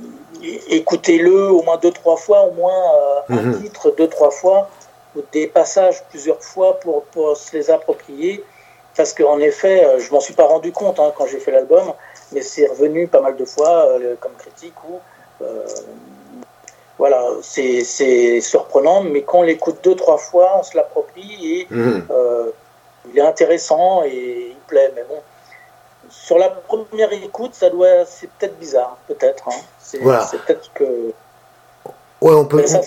écoutez-le 0.68 1.50
au 1.50 1.62
moins 1.62 1.78
deux, 1.78 1.92
trois 1.92 2.16
fois, 2.16 2.42
au 2.42 2.52
moins 2.52 2.82
euh, 3.30 3.34
un 3.34 3.42
mhm. 3.42 3.62
titre 3.62 3.94
deux, 3.96 4.08
trois 4.08 4.30
fois, 4.30 4.68
ou 5.14 5.22
des 5.32 5.46
passages 5.46 6.04
plusieurs 6.10 6.42
fois 6.42 6.78
pour, 6.80 7.04
pour 7.04 7.36
se 7.36 7.56
les 7.56 7.70
approprier. 7.70 8.44
Parce 8.96 9.12
qu'en 9.12 9.38
effet, 9.40 9.86
je 9.98 10.10
m'en 10.12 10.20
suis 10.20 10.34
pas 10.34 10.46
rendu 10.46 10.72
compte 10.72 10.98
hein, 10.98 11.12
quand 11.16 11.26
j'ai 11.26 11.38
fait 11.38 11.50
l'album, 11.50 11.92
mais 12.32 12.42
c'est 12.42 12.66
revenu 12.66 13.06
pas 13.06 13.20
mal 13.20 13.36
de 13.36 13.44
fois 13.44 13.88
comme 14.20 14.32
critique 14.38 14.74
ou 14.88 15.00
voilà, 16.98 17.22
c'est 17.42 18.40
surprenant, 18.40 19.02
mais 19.02 19.22
quand 19.22 19.40
on 19.40 19.42
l'écoute 19.42 19.78
deux, 19.84 19.94
trois 19.94 20.16
fois, 20.16 20.58
on 20.58 20.62
se 20.62 20.76
l'approprie 20.76 21.60
et 21.60 21.68
euh, 21.70 22.50
il 23.10 23.18
est 23.18 23.22
intéressant 23.22 24.02
et 24.04 24.52
il 24.52 24.60
plaît. 24.66 24.92
Mais 24.96 25.04
bon, 25.06 25.20
sur 26.08 26.38
la 26.38 26.48
première 26.48 27.12
écoute, 27.12 27.54
ça 27.54 27.68
doit, 27.68 28.06
c'est 28.06 28.30
peut-être 28.30 28.58
bizarre, 28.58 28.96
peut-être. 29.08 29.46
Hein. 29.48 29.60
C'est 29.78 29.98
peut-être 29.98 30.72
que. 30.72 31.12
Ouais, 32.22 32.32
on 32.32 32.46
peut. 32.46 32.66
ça, 32.66 32.80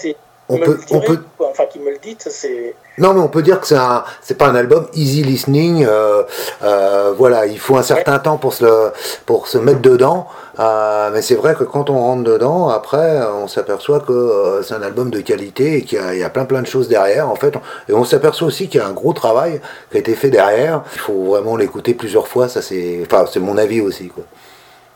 on 0.50 0.58
peut, 0.58 0.80
on 0.90 1.00
peut... 1.02 1.24
enfin 1.60 1.70
qui 1.72 1.80
me 1.80 1.92
le 1.92 1.98
dit, 1.98 2.16
c'est. 2.20 2.76
Non, 2.98 3.14
mais 3.14 3.22
on 3.22 3.28
peut 3.28 3.42
dire 3.42 3.60
que 3.60 3.68
c'est 3.68 3.76
un, 3.76 4.04
c'est 4.22 4.38
pas 4.38 4.48
un 4.48 4.56
album 4.56 4.88
easy 4.94 5.24
listening. 5.24 5.86
Euh, 5.86 6.24
euh, 6.64 7.14
voilà, 7.18 7.46
il 7.46 7.60
faut 7.60 7.78
un 7.78 7.84
certain 7.84 8.20
temps 8.20 8.38
pour 8.38 8.54
se 8.54 8.92
pour 9.26 9.48
se 9.48 9.58
mettre 9.58 9.82
dedans. 9.82 10.28
Euh, 10.60 11.10
mais 11.14 11.22
c'est 11.22 11.36
vrai 11.36 11.56
que 11.56 11.64
quand 11.64 11.90
on 11.90 11.98
rentre 11.98 12.24
dedans, 12.24 12.68
après, 12.70 13.22
on 13.42 13.48
s'aperçoit 13.48 14.02
que 14.02 14.62
c'est 14.64 14.74
un 14.74 14.82
album 14.82 15.10
de 15.10 15.22
qualité 15.22 15.78
et 15.78 15.82
qu'il 15.84 16.00
y, 16.18 16.24
a, 16.24 16.30
plein 16.30 16.44
plein 16.44 16.62
de 16.62 16.68
choses 16.68 16.90
derrière, 16.90 17.30
en 17.30 17.36
fait. 17.36 17.54
Et 17.88 17.94
on 17.94 18.04
s'aperçoit 18.04 18.48
aussi 18.48 18.68
qu'il 18.68 18.82
y 18.82 18.84
a 18.84 18.88
un 18.88 18.94
gros 18.94 19.14
travail 19.14 19.62
qui 19.90 19.98
a 19.98 20.00
été 20.02 20.16
fait 20.16 20.30
derrière. 20.30 20.84
Il 20.94 21.00
faut 21.00 21.24
vraiment 21.24 21.56
l'écouter 21.56 21.94
plusieurs 21.94 22.28
fois. 22.28 22.50
Ça, 22.50 22.62
c'est, 22.62 23.00
enfin, 23.06 23.26
c'est 23.32 23.40
mon 23.40 23.58
avis 23.58 23.80
aussi, 23.80 24.10
quoi. 24.10 24.26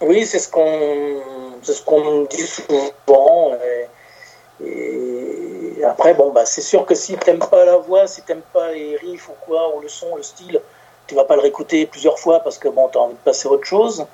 Oui, 0.01 0.26
c'est 0.26 0.39
ce 0.39 0.49
qu'on, 0.49 1.22
c'est 1.61 1.74
ce 1.74 1.82
qu'on 1.82 2.24
dit 2.24 2.45
souvent. 2.45 3.53
Et 4.66 5.32
après, 5.86 6.13
bon, 6.13 6.31
bah, 6.31 6.45
c'est 6.45 6.61
sûr 6.61 6.86
que 6.86 6.95
si 6.95 7.17
tu 7.17 7.29
n'aimes 7.29 7.39
pas 7.39 7.65
la 7.65 7.77
voix, 7.77 8.07
si 8.07 8.21
tu 8.21 8.31
n'aimes 8.31 8.43
pas 8.53 8.71
les 8.71 8.95
riffs 8.97 9.29
ou 9.29 9.36
quoi, 9.45 9.75
ou 9.75 9.81
le 9.81 9.89
son, 9.89 10.15
le 10.15 10.23
style, 10.23 10.61
tu 11.07 11.15
vas 11.15 11.25
pas 11.25 11.36
le 11.36 11.41
réécouter 11.41 11.86
plusieurs 11.86 12.19
fois 12.19 12.39
parce 12.39 12.57
que 12.57 12.67
bon, 12.69 12.88
tu 12.89 12.97
as 12.97 13.01
envie 13.01 13.13
de 13.13 13.19
passer 13.19 13.47
à 13.47 13.51
autre 13.51 13.65
chose. 13.65 14.05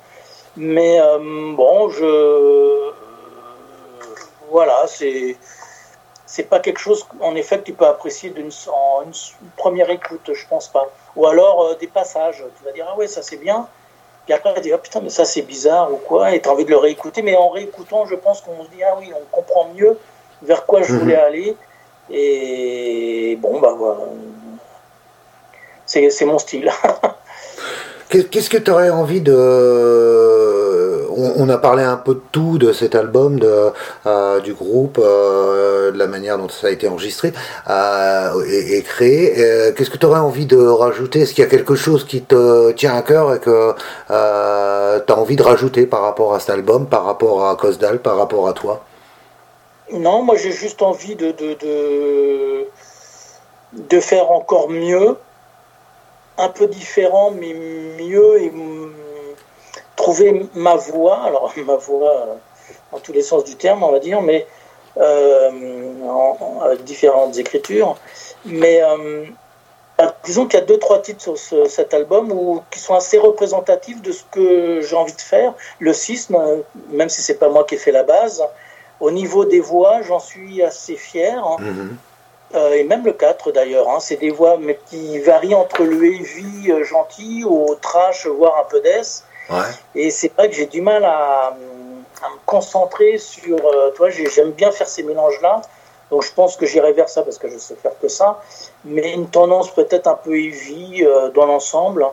Mais 0.56 1.00
euh, 1.00 1.18
bon, 1.54 1.88
je. 1.90 2.90
Voilà, 4.50 4.86
c'est. 4.86 5.36
C'est 6.26 6.44
pas 6.44 6.60
quelque 6.60 6.78
chose, 6.78 7.04
en 7.20 7.34
effet, 7.34 7.58
que 7.58 7.64
tu 7.64 7.72
peux 7.72 7.86
apprécier 7.86 8.30
d'une 8.30 8.50
une, 8.52 9.50
première 9.56 9.90
écoute, 9.90 10.30
je 10.32 10.46
pense 10.46 10.68
pas. 10.68 10.88
Ou 11.16 11.26
alors 11.26 11.62
euh, 11.62 11.74
des 11.74 11.88
passages. 11.88 12.44
Tu 12.58 12.64
vas 12.64 12.70
dire, 12.70 12.86
ah 12.88 12.96
ouais, 12.96 13.08
ça 13.08 13.20
c'est 13.20 13.36
bien. 13.36 13.66
Puis 14.26 14.34
après, 14.34 14.50
tu 14.50 14.54
vas 14.56 14.60
dire, 14.60 14.76
ah 14.76 14.78
putain, 14.78 15.00
mais 15.00 15.10
ça 15.10 15.24
c'est 15.24 15.42
bizarre 15.42 15.92
ou 15.92 15.96
quoi. 15.96 16.32
Et 16.32 16.40
tu 16.40 16.48
as 16.48 16.52
envie 16.52 16.64
de 16.64 16.70
le 16.70 16.76
réécouter. 16.76 17.22
Mais 17.22 17.36
en 17.36 17.48
réécoutant, 17.48 18.06
je 18.06 18.14
pense 18.14 18.40
qu'on 18.42 18.64
se 18.64 18.70
dit, 18.70 18.82
ah 18.84 18.96
oui, 19.00 19.12
on 19.14 19.24
comprend 19.34 19.68
mieux 19.74 19.98
vers 20.42 20.66
quoi 20.66 20.82
je 20.82 20.94
voulais 20.94 21.16
mhm. 21.16 21.24
aller. 21.24 21.56
Et 22.10 23.38
bon, 23.40 23.60
bah 23.60 23.74
voilà. 23.76 24.00
C'est 25.86 26.24
mon 26.24 26.38
style. 26.38 26.70
Qu'est-ce 28.10 28.50
que 28.50 28.56
tu 28.56 28.70
aurais 28.70 28.90
envie 28.90 29.20
de... 29.20 31.08
On, 31.16 31.48
a 31.48 31.58
parlé 31.58 31.82
un 31.82 31.96
peu 31.96 32.14
de 32.14 32.22
tout 32.32 32.58
de 32.58 32.72
cet 32.72 32.94
album, 32.94 33.38
de, 33.38 33.70
euh, 34.06 34.40
du 34.40 34.54
groupe, 34.54 34.98
euh, 35.02 35.92
de 35.92 35.98
la 35.98 36.06
manière 36.06 36.38
dont 36.38 36.48
ça 36.48 36.68
a 36.68 36.70
été 36.70 36.88
enregistré 36.88 37.32
euh, 37.68 38.42
et, 38.48 38.82
créé. 38.82 39.34
Qu'est-ce 39.76 39.90
que 39.90 39.98
tu 39.98 40.06
aurais 40.06 40.20
envie 40.20 40.46
de 40.46 40.56
rajouter? 40.56 41.20
Est-ce 41.20 41.34
qu'il 41.34 41.44
y 41.44 41.46
a 41.46 41.50
quelque 41.50 41.74
chose 41.74 42.04
qui 42.04 42.22
te 42.22 42.72
tient 42.72 42.96
à 42.96 43.02
cœur 43.02 43.34
et 43.34 43.38
que 43.38 43.74
tu 44.08 44.12
as 45.12 45.18
envie 45.18 45.36
de 45.36 45.42
rajouter 45.42 45.86
par 45.86 46.02
rapport 46.02 46.34
à 46.34 46.40
cet 46.40 46.50
album, 46.50 46.86
par 46.86 47.04
rapport 47.04 47.48
à 47.48 47.54
Cosdal, 47.56 48.00
par 48.00 48.16
rapport 48.16 48.48
à 48.48 48.52
toi? 48.54 48.84
Non, 49.92 50.22
moi 50.22 50.36
j'ai 50.36 50.52
juste 50.52 50.82
envie 50.82 51.16
de, 51.16 51.32
de, 51.32 51.54
de, 51.54 52.68
de 53.72 54.00
faire 54.00 54.30
encore 54.30 54.68
mieux 54.68 55.16
un 56.38 56.48
peu 56.48 56.66
différent, 56.66 57.30
mais 57.32 57.52
mieux 57.52 58.42
et 58.42 58.52
trouver 59.96 60.46
ma 60.54 60.76
voix. 60.76 61.22
Alors, 61.24 61.52
ma 61.64 61.76
voix, 61.76 62.38
en 62.92 62.98
tous 62.98 63.12
les 63.12 63.22
sens 63.22 63.44
du 63.44 63.56
terme, 63.56 63.82
on 63.82 63.92
va 63.92 63.98
dire, 63.98 64.22
mais 64.22 64.46
euh, 64.96 65.50
avec 66.62 66.84
différentes 66.84 67.36
écritures. 67.38 67.96
Mais 68.46 68.82
euh, 68.82 69.26
disons 70.24 70.46
qu'il 70.46 70.58
y 70.58 70.62
a 70.62 70.66
deux, 70.66 70.78
trois 70.78 71.00
titres 71.00 71.36
sur 71.36 71.66
cet 71.68 71.92
album 71.94 72.62
qui 72.70 72.78
sont 72.78 72.94
assez 72.94 73.18
représentatifs 73.18 74.00
de 74.00 74.12
ce 74.12 74.22
que 74.30 74.80
j'ai 74.80 74.96
envie 74.96 75.14
de 75.14 75.20
faire. 75.20 75.52
Le 75.78 75.92
sisme, 75.92 76.38
même 76.90 77.08
si 77.08 77.22
c'est 77.22 77.38
pas 77.38 77.48
moi 77.48 77.64
qui 77.64 77.74
ai 77.74 77.78
fait 77.78 77.92
la 77.92 78.02
base, 78.02 78.42
au 79.00 79.10
niveau 79.10 79.44
des 79.44 79.60
voix, 79.60 80.02
j'en 80.02 80.20
suis 80.20 80.62
assez 80.62 80.96
fier. 80.96 81.40
Mm-hmm. 81.58 81.96
Euh, 82.54 82.72
et 82.72 82.84
même 82.84 83.04
le 83.04 83.12
4 83.12 83.52
d'ailleurs. 83.52 83.88
Hein, 83.88 83.98
c'est 84.00 84.16
des 84.16 84.30
voix 84.30 84.56
mais 84.58 84.78
qui 84.86 85.18
varient 85.20 85.54
entre 85.54 85.82
le 85.84 86.04
heavy 86.04 86.72
euh, 86.72 86.84
gentil 86.84 87.44
au 87.44 87.76
trash, 87.80 88.26
voire 88.26 88.58
un 88.58 88.64
peu 88.64 88.80
death. 88.80 89.24
Et 89.96 90.10
c'est 90.10 90.32
vrai 90.34 90.48
que 90.48 90.54
j'ai 90.54 90.66
du 90.66 90.80
mal 90.80 91.04
à, 91.04 91.56
me 91.58 92.38
concentrer 92.46 93.18
sur. 93.18 93.56
Euh, 93.64 93.90
toi, 93.90 94.10
j'aime 94.10 94.50
bien 94.50 94.70
faire 94.70 94.86
ces 94.86 95.02
mélanges-là. 95.02 95.62
Donc 96.10 96.24
je 96.24 96.32
pense 96.32 96.56
que 96.56 96.66
j'irai 96.66 96.92
vers 96.92 97.08
ça 97.08 97.22
parce 97.22 97.38
que 97.38 97.48
je 97.48 97.58
sais 97.58 97.76
faire 97.76 97.92
que 98.00 98.08
ça. 98.08 98.42
Mais 98.84 99.12
une 99.12 99.28
tendance 99.28 99.72
peut-être 99.72 100.08
un 100.08 100.14
peu 100.14 100.36
heavy 100.36 101.04
dans 101.34 101.46
l'ensemble. 101.46 102.04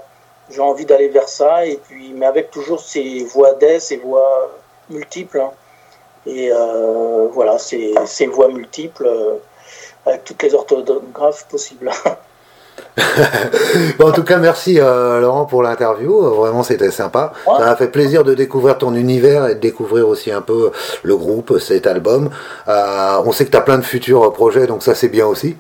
J'ai 0.52 0.62
envie 0.62 0.86
d'aller 0.86 1.10
vers 1.10 1.28
ça. 1.28 1.66
Et 1.66 1.78
puis, 1.78 2.14
mais 2.16 2.28
avec 2.28 2.52
toujours 2.52 2.80
ces 2.80 3.24
voix 3.24 3.54
death, 3.54 3.82
ces 3.82 3.98
voix 3.98 4.52
multiples. 4.90 5.42
Hein. 5.42 5.52
Et 6.28 6.52
voilà, 7.32 7.58
ces, 7.58 7.96
ces 8.06 8.28
voix 8.28 8.50
multiples 8.50 9.10
avec 10.06 10.24
toutes 10.24 10.44
les 10.44 10.54
orthographes 10.54 11.48
possibles. 11.48 11.92
en 14.00 14.12
tout 14.12 14.24
cas, 14.24 14.38
merci 14.38 14.80
euh, 14.80 15.20
Laurent 15.20 15.46
pour 15.46 15.64
l'interview. 15.64 16.20
Vraiment, 16.36 16.64
c'était 16.64 16.92
sympa. 16.92 17.34
Ça 17.46 17.60
m'a 17.60 17.76
fait 17.76 17.90
plaisir 17.90 18.24
de 18.24 18.34
découvrir 18.34 18.78
ton 18.78 18.94
univers 18.96 19.48
et 19.48 19.56
de 19.56 19.60
découvrir 19.60 20.08
aussi 20.08 20.32
un 20.32 20.42
peu 20.42 20.72
le 21.04 21.18
groupe, 21.18 21.60
cet 21.60 21.88
album. 21.88 22.30
Euh, 22.68 23.22
on 23.26 23.32
sait 23.32 23.46
que 23.46 23.52
tu 23.52 23.58
as 23.58 23.62
plein 23.62 23.78
de 23.78 23.84
futurs 23.84 24.32
projets, 24.34 24.68
donc 24.68 24.84
ça, 24.84 24.96
c'est 24.96 25.10
bien 25.10 25.28
aussi. 25.28 25.58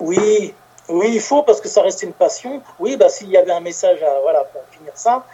Oui, 0.00 0.54
oui, 0.88 1.10
il 1.14 1.20
faut 1.20 1.42
parce 1.42 1.60
que 1.60 1.68
ça 1.68 1.82
reste 1.82 2.02
une 2.02 2.12
passion. 2.12 2.62
Oui, 2.78 2.96
bah, 2.96 3.08
s'il 3.08 3.30
y 3.30 3.36
avait 3.36 3.52
un 3.52 3.60
message 3.60 4.02
à, 4.02 4.20
voilà, 4.22 4.44
pour 4.52 4.62
finir 4.70 4.92
ça, 4.94 5.24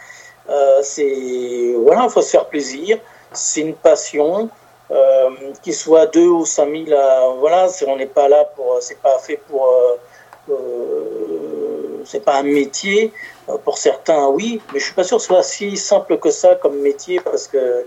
euh, 0.49 0.79
c'est 0.83 1.75
voilà, 1.83 2.03
il 2.05 2.09
faut 2.09 2.21
se 2.21 2.29
faire 2.29 2.45
plaisir. 2.45 2.97
C'est 3.33 3.61
une 3.61 3.75
passion. 3.75 4.49
Euh, 4.91 5.29
qu'il 5.63 5.73
soit 5.73 6.05
2 6.07 6.27
ou 6.27 6.45
5000, 6.45 6.87
000, 6.89 7.37
voilà, 7.39 7.67
on 7.87 7.95
n'est 7.95 8.05
pas 8.05 8.27
là 8.27 8.43
pour, 8.55 8.77
c'est 8.81 8.99
pas 9.01 9.17
fait 9.17 9.37
pour, 9.37 9.67
euh, 9.67 9.97
euh, 10.51 12.01
c'est 12.05 12.23
pas 12.23 12.35
un 12.35 12.43
métier. 12.43 13.11
Pour 13.65 13.77
certains, 13.77 14.27
oui, 14.27 14.61
mais 14.71 14.79
je 14.79 14.85
suis 14.85 14.93
pas 14.93 15.03
sûr 15.03 15.17
que 15.17 15.23
ce 15.23 15.27
soit 15.27 15.43
si 15.43 15.77
simple 15.77 16.17
que 16.17 16.29
ça 16.29 16.55
comme 16.55 16.79
métier 16.79 17.19
parce 17.19 17.47
que 17.47 17.85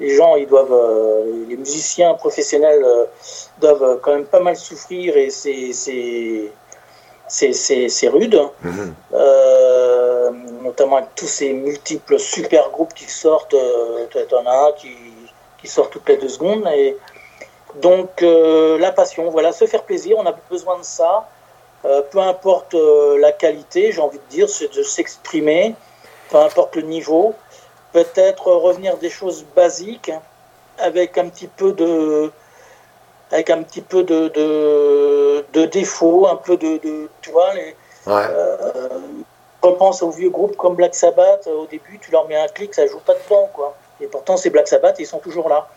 les 0.00 0.16
gens, 0.16 0.36
ils 0.36 0.46
doivent, 0.46 1.24
les 1.48 1.56
musiciens 1.56 2.14
professionnels 2.14 2.84
doivent 3.58 4.00
quand 4.02 4.12
même 4.12 4.26
pas 4.26 4.40
mal 4.40 4.56
souffrir 4.56 5.16
et 5.16 5.30
c'est 5.30 6.52
c'est 7.28 8.08
rude, 8.08 8.40
mhm. 8.62 8.94
notamment 10.62 10.96
avec 10.96 11.14
tous 11.14 11.26
ces 11.26 11.52
multiples 11.52 12.18
super 12.18 12.70
groupes 12.70 12.94
qui 12.94 13.10
sortent. 13.10 13.54
tu 14.10 14.34
en 14.34 14.46
as 14.46 14.68
un 14.68 14.72
qui 14.72 14.90
qui 15.58 15.68
sort 15.68 15.90
toutes 15.90 16.08
les 16.08 16.16
deux 16.16 16.28
secondes. 16.28 16.66
Et 16.74 16.96
donc 17.76 18.22
euh, 18.22 18.78
la 18.78 18.92
passion, 18.92 19.30
voilà, 19.30 19.52
se 19.52 19.66
faire 19.66 19.82
plaisir, 19.82 20.16
on 20.18 20.26
a 20.26 20.34
besoin 20.50 20.78
de 20.78 20.84
ça. 20.84 21.28
Euh, 21.84 22.02
peu 22.02 22.18
importe 22.18 22.74
euh, 22.74 23.18
la 23.18 23.32
qualité, 23.32 23.92
j'ai 23.92 24.00
envie 24.00 24.18
de 24.18 24.30
dire, 24.30 24.48
c'est 24.48 24.74
de 24.74 24.82
s'exprimer, 24.82 25.74
peu 26.30 26.38
importe 26.38 26.76
le 26.76 26.82
niveau. 26.82 27.34
Peut-être 27.92 28.52
revenir 28.52 28.96
des 28.98 29.10
choses 29.10 29.44
basiques 29.54 30.10
avec 30.78 31.18
un 31.18 31.28
petit 31.28 31.46
peu 31.46 31.72
de, 31.72 32.30
avec 33.30 33.50
un 33.50 33.62
petit 33.62 33.82
peu 33.82 34.02
de, 34.02 34.28
de, 34.28 35.44
de 35.52 35.66
défaut, 35.66 36.26
un 36.26 36.36
peu 36.36 36.56
de, 36.56 36.78
de 36.78 37.08
tu 37.20 37.30
vois, 37.30 37.52
les, 37.54 37.74
ouais. 38.06 38.26
repense 39.62 40.02
aux 40.02 40.10
vieux 40.10 40.30
groupes 40.30 40.56
comme 40.56 40.76
Black 40.76 40.94
Sabbath, 40.94 41.46
au 41.46 41.66
début, 41.66 41.98
tu 42.00 42.10
leur 42.10 42.26
mets 42.28 42.36
un 42.36 42.48
clic, 42.48 42.74
ça 42.74 42.86
joue 42.86 43.00
pas 43.00 43.14
dedans, 43.14 43.50
quoi. 43.52 43.76
Et 44.00 44.06
pourtant, 44.06 44.36
ces 44.36 44.50
Black 44.50 44.68
Sabbath, 44.68 44.96
ils 44.98 45.06
sont 45.06 45.18
toujours 45.18 45.48
là. 45.48 45.68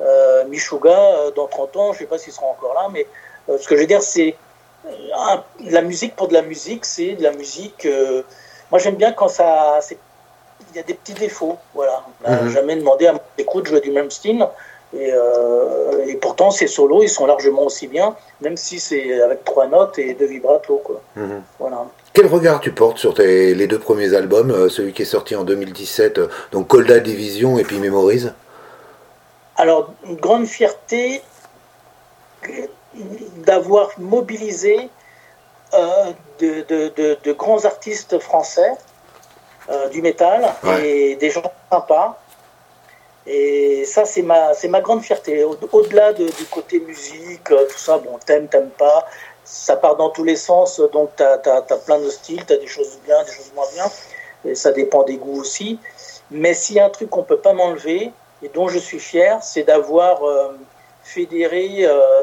Euh, 0.00 0.44
Michuga, 0.46 0.90
euh, 0.90 1.30
dans 1.30 1.46
30 1.46 1.76
ans, 1.76 1.92
je 1.92 1.98
ne 1.98 1.98
sais 2.00 2.06
pas 2.06 2.18
s'ils 2.18 2.32
seront 2.32 2.50
encore 2.50 2.74
là, 2.74 2.88
mais 2.92 3.06
euh, 3.48 3.58
ce 3.58 3.68
que 3.68 3.76
je 3.76 3.82
veux 3.82 3.86
dire, 3.86 4.02
c'est 4.02 4.36
la 5.60 5.82
musique 5.82 6.16
pour 6.16 6.28
de 6.28 6.34
la 6.34 6.42
musique, 6.42 6.84
c'est 6.84 7.12
de 7.12 7.22
la 7.22 7.32
musique. 7.32 7.88
moi, 8.70 8.78
j'aime 8.78 8.96
bien 8.96 9.12
quand 9.12 9.28
ça. 9.28 9.80
Il 10.70 10.76
y 10.76 10.78
a 10.78 10.82
des 10.82 10.94
petits 10.94 11.14
défauts, 11.14 11.56
voilà. 11.74 12.04
On 12.24 12.30
n'a 12.30 12.42
mhm. 12.42 12.50
jamais 12.50 12.76
demandé 12.76 13.06
à 13.06 13.12
mon 13.12 13.20
écoute 13.38 13.64
de 13.64 13.68
jouer 13.70 13.80
du 13.80 13.92
même 13.92 14.10
style. 14.10 14.46
Et, 14.98 15.12
et 16.06 16.14
pourtant, 16.16 16.50
ces 16.50 16.66
solos, 16.66 17.02
ils 17.02 17.08
sont 17.08 17.26
largement 17.26 17.64
aussi 17.64 17.86
bien, 17.88 18.14
même 18.40 18.56
si 18.56 18.78
c'est 18.78 19.20
avec 19.20 19.44
trois 19.44 19.66
notes 19.66 19.98
et 19.98 20.14
deux 20.14 20.26
vibratos. 20.26 20.80
Quoi. 20.84 21.00
Mhm. 21.16 21.42
Voilà. 21.58 21.86
Quel 22.14 22.28
regard 22.28 22.60
tu 22.60 22.70
portes 22.70 22.98
sur 22.98 23.12
tes, 23.12 23.56
les 23.56 23.66
deux 23.66 23.80
premiers 23.80 24.14
albums, 24.14 24.52
euh, 24.52 24.68
celui 24.68 24.92
qui 24.92 25.02
est 25.02 25.04
sorti 25.04 25.34
en 25.34 25.42
2017, 25.42 26.18
euh, 26.18 26.28
donc 26.52 26.68
Colda 26.68 27.00
Division 27.00 27.58
et 27.58 27.64
puis 27.64 27.80
Memories? 27.80 28.28
Alors, 29.56 29.92
une 30.06 30.14
grande 30.14 30.46
fierté 30.46 31.22
d'avoir 33.38 33.90
mobilisé 33.98 34.88
euh, 35.74 36.12
de, 36.38 37.32
grands 37.32 37.64
artistes 37.64 38.20
français 38.20 38.70
du 39.90 40.00
métal 40.02 40.52
et 40.84 41.16
des 41.16 41.30
gens 41.30 41.50
sympas. 41.72 42.20
Et 43.26 43.84
ça, 43.86 44.04
c'est 44.04 44.22
ma, 44.22 44.52
ma 44.68 44.80
grande 44.80 45.02
fierté. 45.02 45.44
Au-delà 45.44 46.12
du 46.12 46.44
côté 46.50 46.80
musique, 46.80 47.44
tout 47.44 47.78
ça, 47.78 47.98
bon, 47.98 48.18
t'aimes, 48.24 48.48
t'aimes 48.48 48.70
pas, 48.70 49.06
ça 49.44 49.76
part 49.76 49.96
dans 49.96 50.10
tous 50.10 50.24
les 50.24 50.36
sens, 50.36 50.80
donc 50.92 51.10
tu 51.16 51.22
as, 51.22 51.78
plein 51.86 51.98
de 51.98 52.10
styles, 52.10 52.44
tu 52.46 52.52
as 52.52 52.56
des 52.56 52.66
choses 52.66 52.98
bien, 53.04 53.22
des 53.22 53.32
choses 53.32 53.52
moins 53.54 53.66
bien, 53.74 53.84
et 54.44 54.54
ça 54.54 54.72
dépend 54.72 55.02
des 55.04 55.16
goûts 55.16 55.40
aussi. 55.40 55.78
Mais 56.30 56.54
s'il 56.54 56.76
y 56.76 56.80
a 56.80 56.86
un 56.86 56.90
truc 56.90 57.10
qu'on 57.10 57.20
ne 57.20 57.26
peut 57.26 57.38
pas 57.38 57.52
m'enlever, 57.52 58.12
et 58.42 58.48
dont 58.48 58.68
je 58.68 58.78
suis 58.78 58.98
fier, 58.98 59.42
c'est 59.42 59.62
d'avoir 59.62 60.22
euh, 60.24 60.52
fédéré 61.02 61.86
euh, 61.86 62.22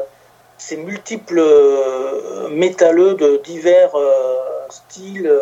ces 0.58 0.76
multiples 0.76 1.38
euh, 1.38 2.48
métalleux 2.48 3.14
de 3.14 3.38
divers 3.38 3.92
styles 4.68 5.32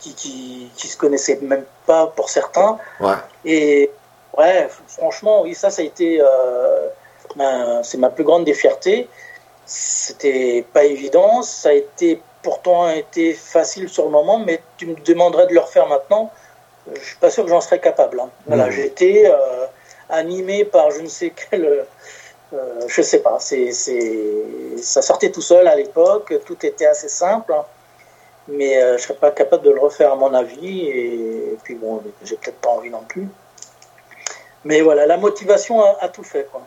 qui, 0.00 0.14
qui, 0.14 0.88
se 0.88 0.96
connaissaient 0.96 1.38
même 1.42 1.64
pas 1.86 2.08
pour 2.08 2.28
certains. 2.28 2.78
Ouais. 3.00 3.14
Et 3.44 3.90
ouais, 4.38 4.68
franchement, 4.88 5.42
oui, 5.42 5.54
ça, 5.54 5.70
ça 5.70 5.82
a 5.82 5.84
été, 5.84 6.22
c'est 7.82 7.98
ma 7.98 8.10
plus 8.10 8.24
grande 8.24 8.44
des 8.44 8.54
fiertés. 8.54 9.08
C'était 9.66 10.64
pas 10.72 10.84
évident, 10.84 11.42
ça 11.42 11.70
a 11.70 11.72
été 11.72 12.20
pourtant 12.42 12.90
été 12.90 13.32
facile 13.32 13.88
sur 13.88 14.04
le 14.04 14.10
moment, 14.10 14.38
mais 14.38 14.60
tu 14.76 14.86
me 14.86 14.94
demanderais 14.96 15.46
de 15.46 15.54
le 15.54 15.60
refaire 15.60 15.88
maintenant, 15.88 16.30
je 16.92 17.00
suis 17.00 17.16
pas 17.16 17.30
sûr 17.30 17.44
que 17.44 17.50
j'en 17.50 17.60
serais 17.60 17.80
capable. 17.80 18.20
Hein. 18.20 18.30
Voilà, 18.46 18.66
mmh. 18.66 18.70
j'ai 18.70 18.86
été 18.86 19.26
euh, 19.26 19.66
animé 20.10 20.64
par 20.64 20.90
je 20.90 21.00
ne 21.00 21.08
sais 21.08 21.32
quel, 21.50 21.86
euh, 22.52 22.80
je 22.86 23.02
sais 23.02 23.20
pas, 23.20 23.38
c'est, 23.40 23.70
ça 23.72 25.02
sortait 25.02 25.30
tout 25.30 25.40
seul 25.40 25.66
à 25.66 25.74
l'époque, 25.74 26.34
tout 26.44 26.64
était 26.64 26.86
assez 26.86 27.08
simple, 27.08 27.52
hein. 27.52 27.64
mais 28.48 28.82
euh, 28.82 28.98
je 28.98 29.04
serais 29.04 29.14
pas 29.14 29.30
capable 29.30 29.64
de 29.64 29.70
le 29.70 29.80
refaire 29.80 30.12
à 30.12 30.16
mon 30.16 30.32
avis, 30.34 30.86
et, 30.88 31.56
puis 31.64 31.74
bon, 31.74 32.02
j'ai 32.22 32.36
peut-être 32.36 32.60
pas 32.60 32.70
envie 32.70 32.90
non 32.90 33.02
plus. 33.08 33.26
Mais 34.64 34.80
voilà, 34.80 35.06
la 35.06 35.18
motivation 35.18 35.82
a, 36.00 36.08
tout 36.08 36.22
fait. 36.22 36.48
Quoi. 36.50 36.62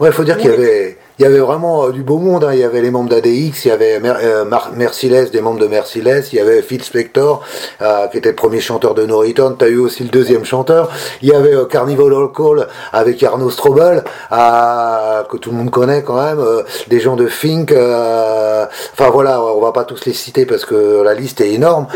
Ouais, 0.00 0.08
il 0.08 0.12
faut 0.12 0.24
dire 0.24 0.38
qu'il 0.38 0.50
y 0.50 0.54
avait, 0.54 0.96
il 1.18 1.22
y 1.22 1.26
avait 1.26 1.38
vraiment 1.38 1.84
euh, 1.84 1.90
du 1.90 2.02
beau 2.02 2.16
monde. 2.16 2.44
Hein. 2.44 2.54
Il 2.54 2.60
y 2.60 2.64
avait 2.64 2.80
les 2.80 2.90
membres 2.90 3.10
d'ADX, 3.10 3.64
il 3.64 3.68
y 3.68 3.70
avait 3.70 4.00
Mer 4.00 4.16
euh, 4.22 4.44
Merciless, 4.74 5.30
des 5.30 5.42
membres 5.42 5.60
de 5.60 5.66
Merciless, 5.66 6.32
il 6.32 6.36
y 6.36 6.40
avait 6.40 6.62
Phil 6.62 6.82
Spector, 6.82 7.44
euh, 7.82 8.08
qui 8.08 8.16
était 8.16 8.30
le 8.30 8.36
premier 8.36 8.60
chanteur 8.60 8.94
de 8.94 9.04
No 9.04 9.18
Return. 9.18 9.56
Tu 9.58 9.64
as 9.66 9.68
eu 9.68 9.76
aussi 9.76 10.02
le 10.02 10.08
deuxième 10.08 10.46
chanteur. 10.46 10.90
Il 11.20 11.28
y 11.28 11.34
avait 11.34 11.54
Carnival 11.68 12.12
Call 12.34 12.68
avec 12.92 13.22
Arnaud 13.22 13.50
Strobel, 13.50 14.02
que 14.30 15.36
tout 15.36 15.50
le 15.50 15.56
monde 15.56 15.70
connaît 15.70 16.02
quand 16.02 16.22
même. 16.22 16.42
des 16.88 17.00
gens 17.00 17.16
de 17.16 17.26
Fink. 17.26 17.70
Enfin 17.72 19.10
voilà, 19.10 19.42
on 19.42 19.60
va 19.60 19.72
pas 19.72 19.84
tous 19.84 20.06
les 20.06 20.14
citer 20.14 20.46
parce 20.46 20.64
que 20.64 21.02
la 21.02 21.12
liste 21.12 21.42
est 21.42 21.52
énorme. 21.52 21.86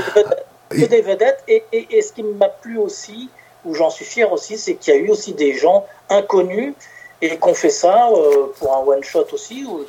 que 0.68 0.84
des 0.84 1.00
vedettes. 1.00 1.42
Et, 1.48 1.64
et, 1.72 1.96
et 1.96 2.02
ce 2.02 2.12
qui 2.12 2.22
m'a 2.22 2.48
plu 2.48 2.78
aussi, 2.78 3.30
où 3.66 3.74
j'en 3.74 3.90
suis 3.90 4.04
fier 4.04 4.32
aussi, 4.32 4.56
c'est 4.56 4.74
qu'il 4.74 4.94
y 4.94 4.96
a 4.96 5.00
eu 5.00 5.10
aussi 5.10 5.32
des 5.34 5.52
gens 5.54 5.84
inconnus 6.08 6.72
et 7.20 7.36
qu'on 7.36 7.54
fait 7.54 7.70
ça 7.70 8.08
euh, 8.12 8.46
pour 8.58 8.74
un 8.76 8.80
one 8.86 9.02
shot 9.02 9.26
aussi. 9.32 9.66
Où, 9.68 9.84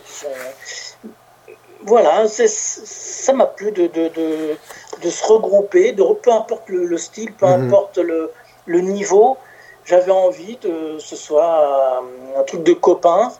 voilà, 1.83 2.27
ça 2.27 3.33
m'a 3.33 3.45
plu 3.45 3.71
de, 3.71 3.87
de, 3.87 4.07
de, 4.09 4.55
de, 5.03 5.09
se 5.09 5.25
regrouper, 5.25 5.91
de, 5.93 6.03
peu 6.23 6.31
importe 6.31 6.67
le, 6.69 6.85
le 6.85 6.97
style, 6.97 7.31
peu 7.33 7.45
Mhm. 7.45 7.67
importe 7.67 7.97
le, 7.99 8.31
le 8.65 8.81
niveau, 8.81 9.37
j'avais 9.85 10.11
envie 10.11 10.57
que 10.57 10.97
ce 10.99 11.15
soit 11.15 12.01
un 12.37 12.43
truc 12.43 12.63
de 12.63 12.73
copains. 12.73 13.31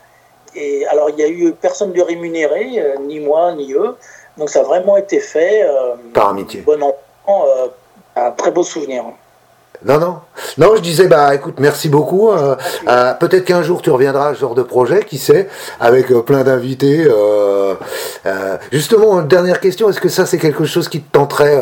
Et 0.54 0.86
alors, 0.86 1.10
il 1.10 1.16
n'y 1.16 1.22
a 1.22 1.28
eu 1.28 1.52
personne 1.52 1.92
de 1.92 2.00
rémunéré, 2.00 2.78
euh, 2.78 2.96
ni 3.00 3.20
moi, 3.20 3.52
ni 3.52 3.72
eux. 3.74 3.96
Donc, 4.38 4.48
ça 4.48 4.60
a 4.60 4.62
vraiment 4.62 4.96
été 4.96 5.20
fait. 5.20 5.62
euh, 5.64 5.94
Par 6.14 6.28
amitié. 6.30 6.62
Bon 6.62 6.78
euh, 7.28 7.68
un 8.16 8.30
très 8.30 8.50
beau 8.50 8.62
souvenir. 8.62 9.04
Non, 9.84 9.98
non. 9.98 10.18
Non, 10.58 10.74
je 10.74 10.80
disais, 10.82 11.06
bah 11.06 11.32
écoute, 11.36 11.56
merci 11.60 11.88
beaucoup. 11.88 12.30
euh, 12.30 12.56
euh, 12.88 13.14
Peut-être 13.14 13.44
qu'un 13.44 13.62
jour 13.62 13.80
tu 13.80 13.90
reviendras 13.90 14.30
à 14.30 14.34
ce 14.34 14.40
genre 14.40 14.56
de 14.56 14.62
projet, 14.64 15.04
qui 15.04 15.18
sait, 15.18 15.48
avec 15.78 16.10
euh, 16.10 16.20
plein 16.22 16.42
d'invités. 16.42 17.04
euh, 17.08 17.74
justement, 18.72 19.22
dernière 19.22 19.60
question, 19.60 19.88
est-ce 19.88 20.00
que 20.00 20.08
ça 20.08 20.26
c'est 20.26 20.38
quelque 20.38 20.64
chose 20.64 20.88
qui 20.88 21.00
te 21.00 21.10
tenterait, 21.12 21.60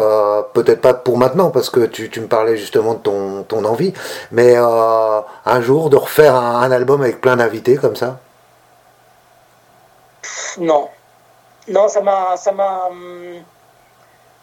peut-être 0.54 0.80
pas 0.80 0.94
pour 0.94 1.18
maintenant, 1.18 1.50
parce 1.50 1.68
que 1.70 1.80
tu, 1.86 2.08
tu 2.10 2.20
me 2.20 2.26
parlais 2.26 2.56
justement 2.56 2.94
de 2.94 2.98
ton, 3.00 3.42
ton 3.44 3.64
envie, 3.64 3.92
mais 4.32 4.56
un 4.56 5.60
jour 5.60 5.90
de 5.90 5.96
refaire 5.96 6.34
un, 6.34 6.60
un 6.62 6.70
album 6.72 7.02
avec 7.02 7.20
plein 7.20 7.36
d'invités 7.36 7.76
comme 7.76 7.96
ça? 7.96 8.18
Non. 10.58 10.88
Non, 11.68 11.88
ça 11.88 12.00
m'a. 12.02 12.36
Ça 12.36 12.52
m'a. 12.52 12.86
hum, 12.88 13.44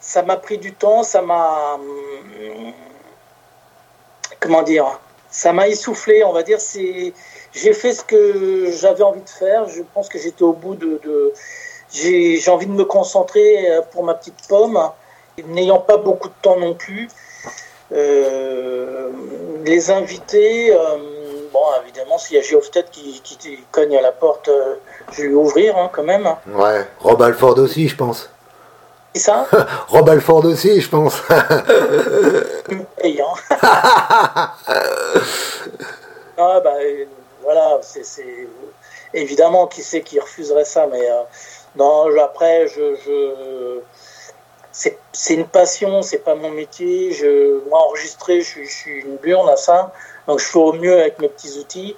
Ça 0.00 0.22
m'a 0.22 0.36
pris 0.36 0.58
du 0.58 0.74
temps, 0.74 1.02
ça 1.02 1.22
m'a. 1.22 1.78
Comment 4.44 4.62
dire 4.62 5.00
Ça 5.30 5.54
m'a 5.54 5.68
essoufflé, 5.68 6.22
on 6.22 6.32
va 6.32 6.42
dire. 6.42 6.60
C'est. 6.60 7.14
J'ai 7.52 7.72
fait 7.72 7.94
ce 7.94 8.04
que 8.04 8.70
j'avais 8.72 9.02
envie 9.02 9.22
de 9.22 9.28
faire. 9.28 9.68
Je 9.68 9.82
pense 9.94 10.08
que 10.08 10.18
j'étais 10.18 10.42
au 10.42 10.52
bout 10.52 10.74
de. 10.74 11.00
de... 11.02 11.32
J'ai 11.90 12.50
envie 12.50 12.66
de 12.66 12.72
me 12.72 12.84
concentrer 12.84 13.70
euh, 13.70 13.80
pour 13.92 14.04
ma 14.04 14.14
petite 14.14 14.48
pomme, 14.48 14.78
n'ayant 15.46 15.78
pas 15.78 15.96
beaucoup 15.96 16.28
de 16.28 16.34
temps 16.42 16.58
non 16.58 16.74
plus. 16.74 17.08
Euh, 17.92 19.10
les 19.64 19.90
invités, 19.90 20.74
euh, 20.74 20.78
bon, 21.52 21.60
évidemment, 21.84 22.18
s'il 22.18 22.36
y 22.36 22.40
a 22.40 22.42
Geofftet 22.42 22.84
qui, 22.90 23.20
qui, 23.22 23.58
cogne 23.70 23.96
à 23.96 24.02
la 24.02 24.12
porte, 24.12 24.50
je 25.12 25.22
vais 25.22 25.28
lui 25.28 25.34
ouvrir 25.34 25.78
hein, 25.78 25.88
quand 25.92 26.02
même. 26.02 26.28
Ouais. 26.48 26.84
Rob 26.98 27.22
Alford 27.22 27.58
aussi, 27.58 27.88
je 27.88 27.96
pense. 27.96 28.28
Ça? 29.14 29.46
Rob 29.88 30.08
Alford 30.08 30.44
aussi, 30.44 30.80
je 30.80 30.88
pense. 30.88 31.22
Payant. 33.00 33.34
ah, 33.50 34.54
bah, 36.36 36.74
euh, 36.80 37.04
voilà, 37.42 37.78
c'est 37.82 38.02
évidemment 39.12 39.66
qui 39.66 39.82
c'est 39.82 40.02
qui 40.02 40.18
refuserait 40.18 40.64
ça, 40.64 40.86
mais 40.90 41.08
euh, 41.10 41.22
non, 41.76 42.06
après, 42.20 42.66
je, 42.68 42.96
je 43.04 43.80
c'est 44.72 45.34
une 45.34 45.46
passion, 45.46 46.02
c'est 46.02 46.18
pas 46.18 46.34
mon 46.34 46.50
métier. 46.50 47.12
Je, 47.12 47.60
moi, 47.68 47.78
enregistrer, 47.86 48.40
je, 48.40 48.46
suis- 48.46 48.66
je 48.66 48.72
suis 48.74 49.00
une 49.02 49.16
burne 49.16 49.48
à 49.48 49.56
ça, 49.56 49.92
donc 50.26 50.40
je 50.40 50.44
fais 50.46 50.58
au 50.58 50.72
mieux 50.72 50.98
avec 51.00 51.18
mes 51.20 51.28
petits 51.28 51.58
outils. 51.58 51.96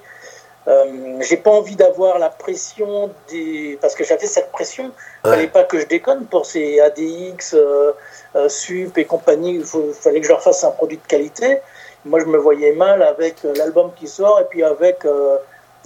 Euh, 0.67 1.17
j'ai 1.21 1.37
pas 1.37 1.51
envie 1.51 1.77
d'avoir 1.77 2.19
la 2.19 2.29
pression 2.29 3.09
des 3.29 3.77
parce 3.81 3.95
que 3.95 4.03
j'avais 4.03 4.27
cette 4.27 4.51
pression. 4.51 4.85
Ouais. 5.23 5.31
fallait 5.31 5.47
pas 5.47 5.63
que 5.63 5.79
je 5.79 5.85
déconne 5.85 6.25
pour 6.25 6.45
ces 6.45 6.79
ADX 6.81 7.53
euh, 7.53 7.93
euh, 8.35 8.49
sup 8.49 8.97
et 8.97 9.05
compagnie. 9.05 9.55
Il 9.55 9.93
fallait 9.93 10.19
que 10.19 10.25
je 10.27 10.31
leur 10.31 10.43
fasse 10.43 10.63
un 10.65 10.71
produit 10.71 10.97
de 10.97 11.07
qualité. 11.07 11.59
Moi 12.03 12.19
je 12.19 12.25
me 12.25 12.37
voyais 12.37 12.73
mal 12.73 13.01
avec 13.01 13.43
l'album 13.43 13.91
qui 13.95 14.07
sort 14.07 14.41
et 14.41 14.45
puis 14.45 14.61
avec 14.63 15.03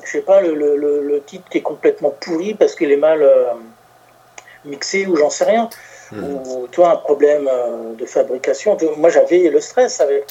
je 0.04 0.10
sais 0.10 0.22
pas 0.22 0.42
le, 0.42 0.56
le, 0.56 0.76
le- 0.78 1.04
le 1.08 1.22
titre 1.24 1.48
qui 1.50 1.60
est 1.60 1.62
complètement 1.62 2.10
pourri 2.20 2.56
parce 2.56 2.74
qu'il 2.76 2.92
est 2.92 2.98
mal 2.98 3.24
mixé 4.66 5.06
ou 5.06 5.16
j'en 5.16 5.30
sais 5.30 5.46
rien. 5.46 5.70
Ou 6.12 6.68
tu 6.72 6.80
vois 6.82 6.90
un 6.92 6.96
problème 6.98 7.48
de 8.00 8.06
fabrication. 8.06 8.76
Moi 8.98 9.10
j'avais 9.10 9.50
le 9.50 9.60
stress 9.62 10.02
avec 10.02 10.26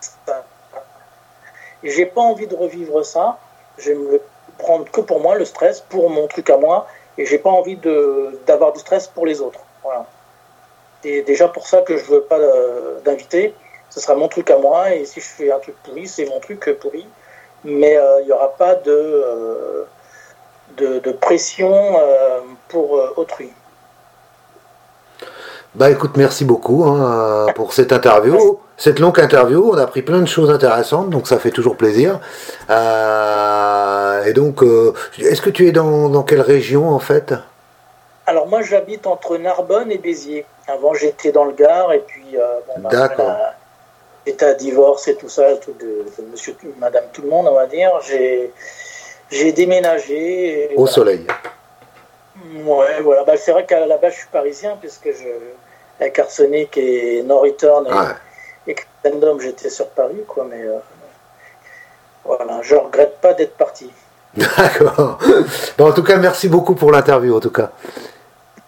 ça. 0.00 0.44
J'ai 1.82 2.06
pas 2.06 2.20
envie 2.20 2.46
de 2.46 2.54
revivre 2.56 3.04
ça 3.04 3.38
je 3.78 3.92
vais 3.92 3.98
me 3.98 4.20
prendre 4.58 4.90
que 4.90 5.00
pour 5.00 5.20
moi 5.20 5.36
le 5.36 5.44
stress 5.44 5.80
pour 5.80 6.10
mon 6.10 6.26
truc 6.26 6.50
à 6.50 6.56
moi 6.56 6.86
et 7.16 7.26
j'ai 7.26 7.38
pas 7.38 7.50
envie 7.50 7.76
de 7.76 8.38
d'avoir 8.46 8.72
du 8.72 8.80
stress 8.80 9.06
pour 9.06 9.26
les 9.26 9.40
autres. 9.40 9.60
Voilà. 9.82 10.06
Et 11.04 11.22
déjà 11.22 11.48
pour 11.48 11.66
ça 11.66 11.82
que 11.82 11.96
je 11.96 12.04
veux 12.04 12.22
pas 12.22 12.38
euh, 12.38 13.00
d'invité 13.04 13.54
ce 13.90 14.00
sera 14.00 14.14
mon 14.14 14.28
truc 14.28 14.50
à 14.50 14.58
moi 14.58 14.94
et 14.94 15.04
si 15.04 15.20
je 15.20 15.26
fais 15.26 15.50
un 15.50 15.58
truc 15.58 15.76
pourri 15.82 16.06
c'est 16.06 16.26
mon 16.26 16.40
truc 16.40 16.78
pourri. 16.80 17.06
Mais 17.64 17.96
euh, 17.96 18.20
il 18.20 18.26
n'y 18.26 18.32
aura 18.32 18.50
pas 18.56 18.74
de, 18.76 18.90
euh, 18.92 19.84
de, 20.76 20.98
de 21.00 21.12
pression 21.12 21.72
euh, 21.74 22.40
pour 22.68 22.96
euh, 22.96 23.12
autrui. 23.16 23.50
Bah 25.74 25.90
écoute, 25.90 26.16
merci 26.16 26.44
beaucoup 26.44 26.84
hein, 26.84 27.46
euh, 27.48 27.52
pour 27.52 27.72
cette 27.72 27.92
interview, 27.92 28.58
cette 28.78 28.98
longue 29.00 29.20
interview. 29.20 29.70
On 29.72 29.76
a 29.76 29.82
appris 29.82 30.00
plein 30.00 30.20
de 30.20 30.26
choses 30.26 30.50
intéressantes, 30.50 31.10
donc 31.10 31.28
ça 31.28 31.38
fait 31.38 31.50
toujours 31.50 31.76
plaisir. 31.76 32.20
Euh, 32.70 34.24
et 34.24 34.32
donc, 34.32 34.62
euh, 34.62 34.94
est-ce 35.18 35.42
que 35.42 35.50
tu 35.50 35.68
es 35.68 35.72
dans, 35.72 36.08
dans 36.08 36.22
quelle 36.22 36.40
région 36.40 36.88
en 36.88 36.98
fait? 36.98 37.34
Alors 38.26 38.46
moi 38.46 38.60
j'habite 38.62 39.06
entre 39.06 39.38
Narbonne 39.38 39.90
et 39.90 39.96
Béziers 39.96 40.44
avant 40.66 40.92
j'étais 40.92 41.32
dans 41.32 41.44
le 41.44 41.52
Gard 41.52 41.92
et 41.94 42.00
puis 42.00 42.36
euh, 42.36 42.58
bon, 42.68 42.82
bah, 42.82 42.90
D'accord. 42.90 43.34
j'étais 44.26 44.44
à 44.44 44.52
divorce 44.52 45.08
et 45.08 45.14
tout 45.14 45.30
ça 45.30 45.56
tout 45.56 45.72
de, 45.80 46.04
de 46.18 46.30
monsieur 46.30 46.54
madame 46.78 47.04
tout 47.14 47.22
le 47.22 47.30
monde 47.30 47.48
on 47.48 47.54
va 47.54 47.64
dire 47.64 47.90
j'ai 48.06 48.52
j'ai 49.30 49.52
déménagé 49.52 50.68
Au 50.74 50.80
voilà. 50.80 50.92
soleil. 50.92 51.26
Ouais, 52.64 53.00
voilà. 53.02 53.24
Bah, 53.24 53.36
c'est 53.36 53.52
vrai 53.52 53.66
qu'à 53.66 53.84
la 53.84 53.96
base, 53.96 54.12
je 54.12 54.18
suis 54.18 54.28
parisien, 54.28 54.76
puisque 54.80 55.06
je, 55.06 55.28
avec 56.00 56.18
Arsenic 56.18 56.76
et 56.78 57.22
No 57.24 57.40
Return 57.40 57.86
et, 57.86 57.90
Ouais. 57.90 58.14
Et 58.68 58.74
Crescendum, 58.74 59.40
j'étais 59.40 59.70
sur 59.70 59.88
Paris, 59.88 60.22
quoi, 60.28 60.46
mais 60.48 60.62
euh, 60.62 60.78
voilà, 62.24 62.60
je 62.62 62.74
regrette 62.74 63.18
pas 63.20 63.34
d'être 63.34 63.56
parti. 63.56 63.90
D'accord. 64.36 65.18
Bon, 65.78 65.88
en 65.88 65.92
tout 65.92 66.02
cas, 66.02 66.18
merci 66.18 66.48
beaucoup 66.48 66.74
pour 66.74 66.92
l'interview, 66.92 67.34
en 67.34 67.40
tout 67.40 67.50
cas. 67.50 67.70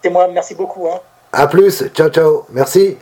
Et 0.03 0.09
moi, 0.09 0.27
merci 0.27 0.55
beaucoup. 0.55 0.87
Hein. 0.87 0.99
À 1.31 1.47
plus. 1.47 1.83
Ciao, 1.93 2.09
ciao. 2.09 2.45
Merci. 2.49 2.97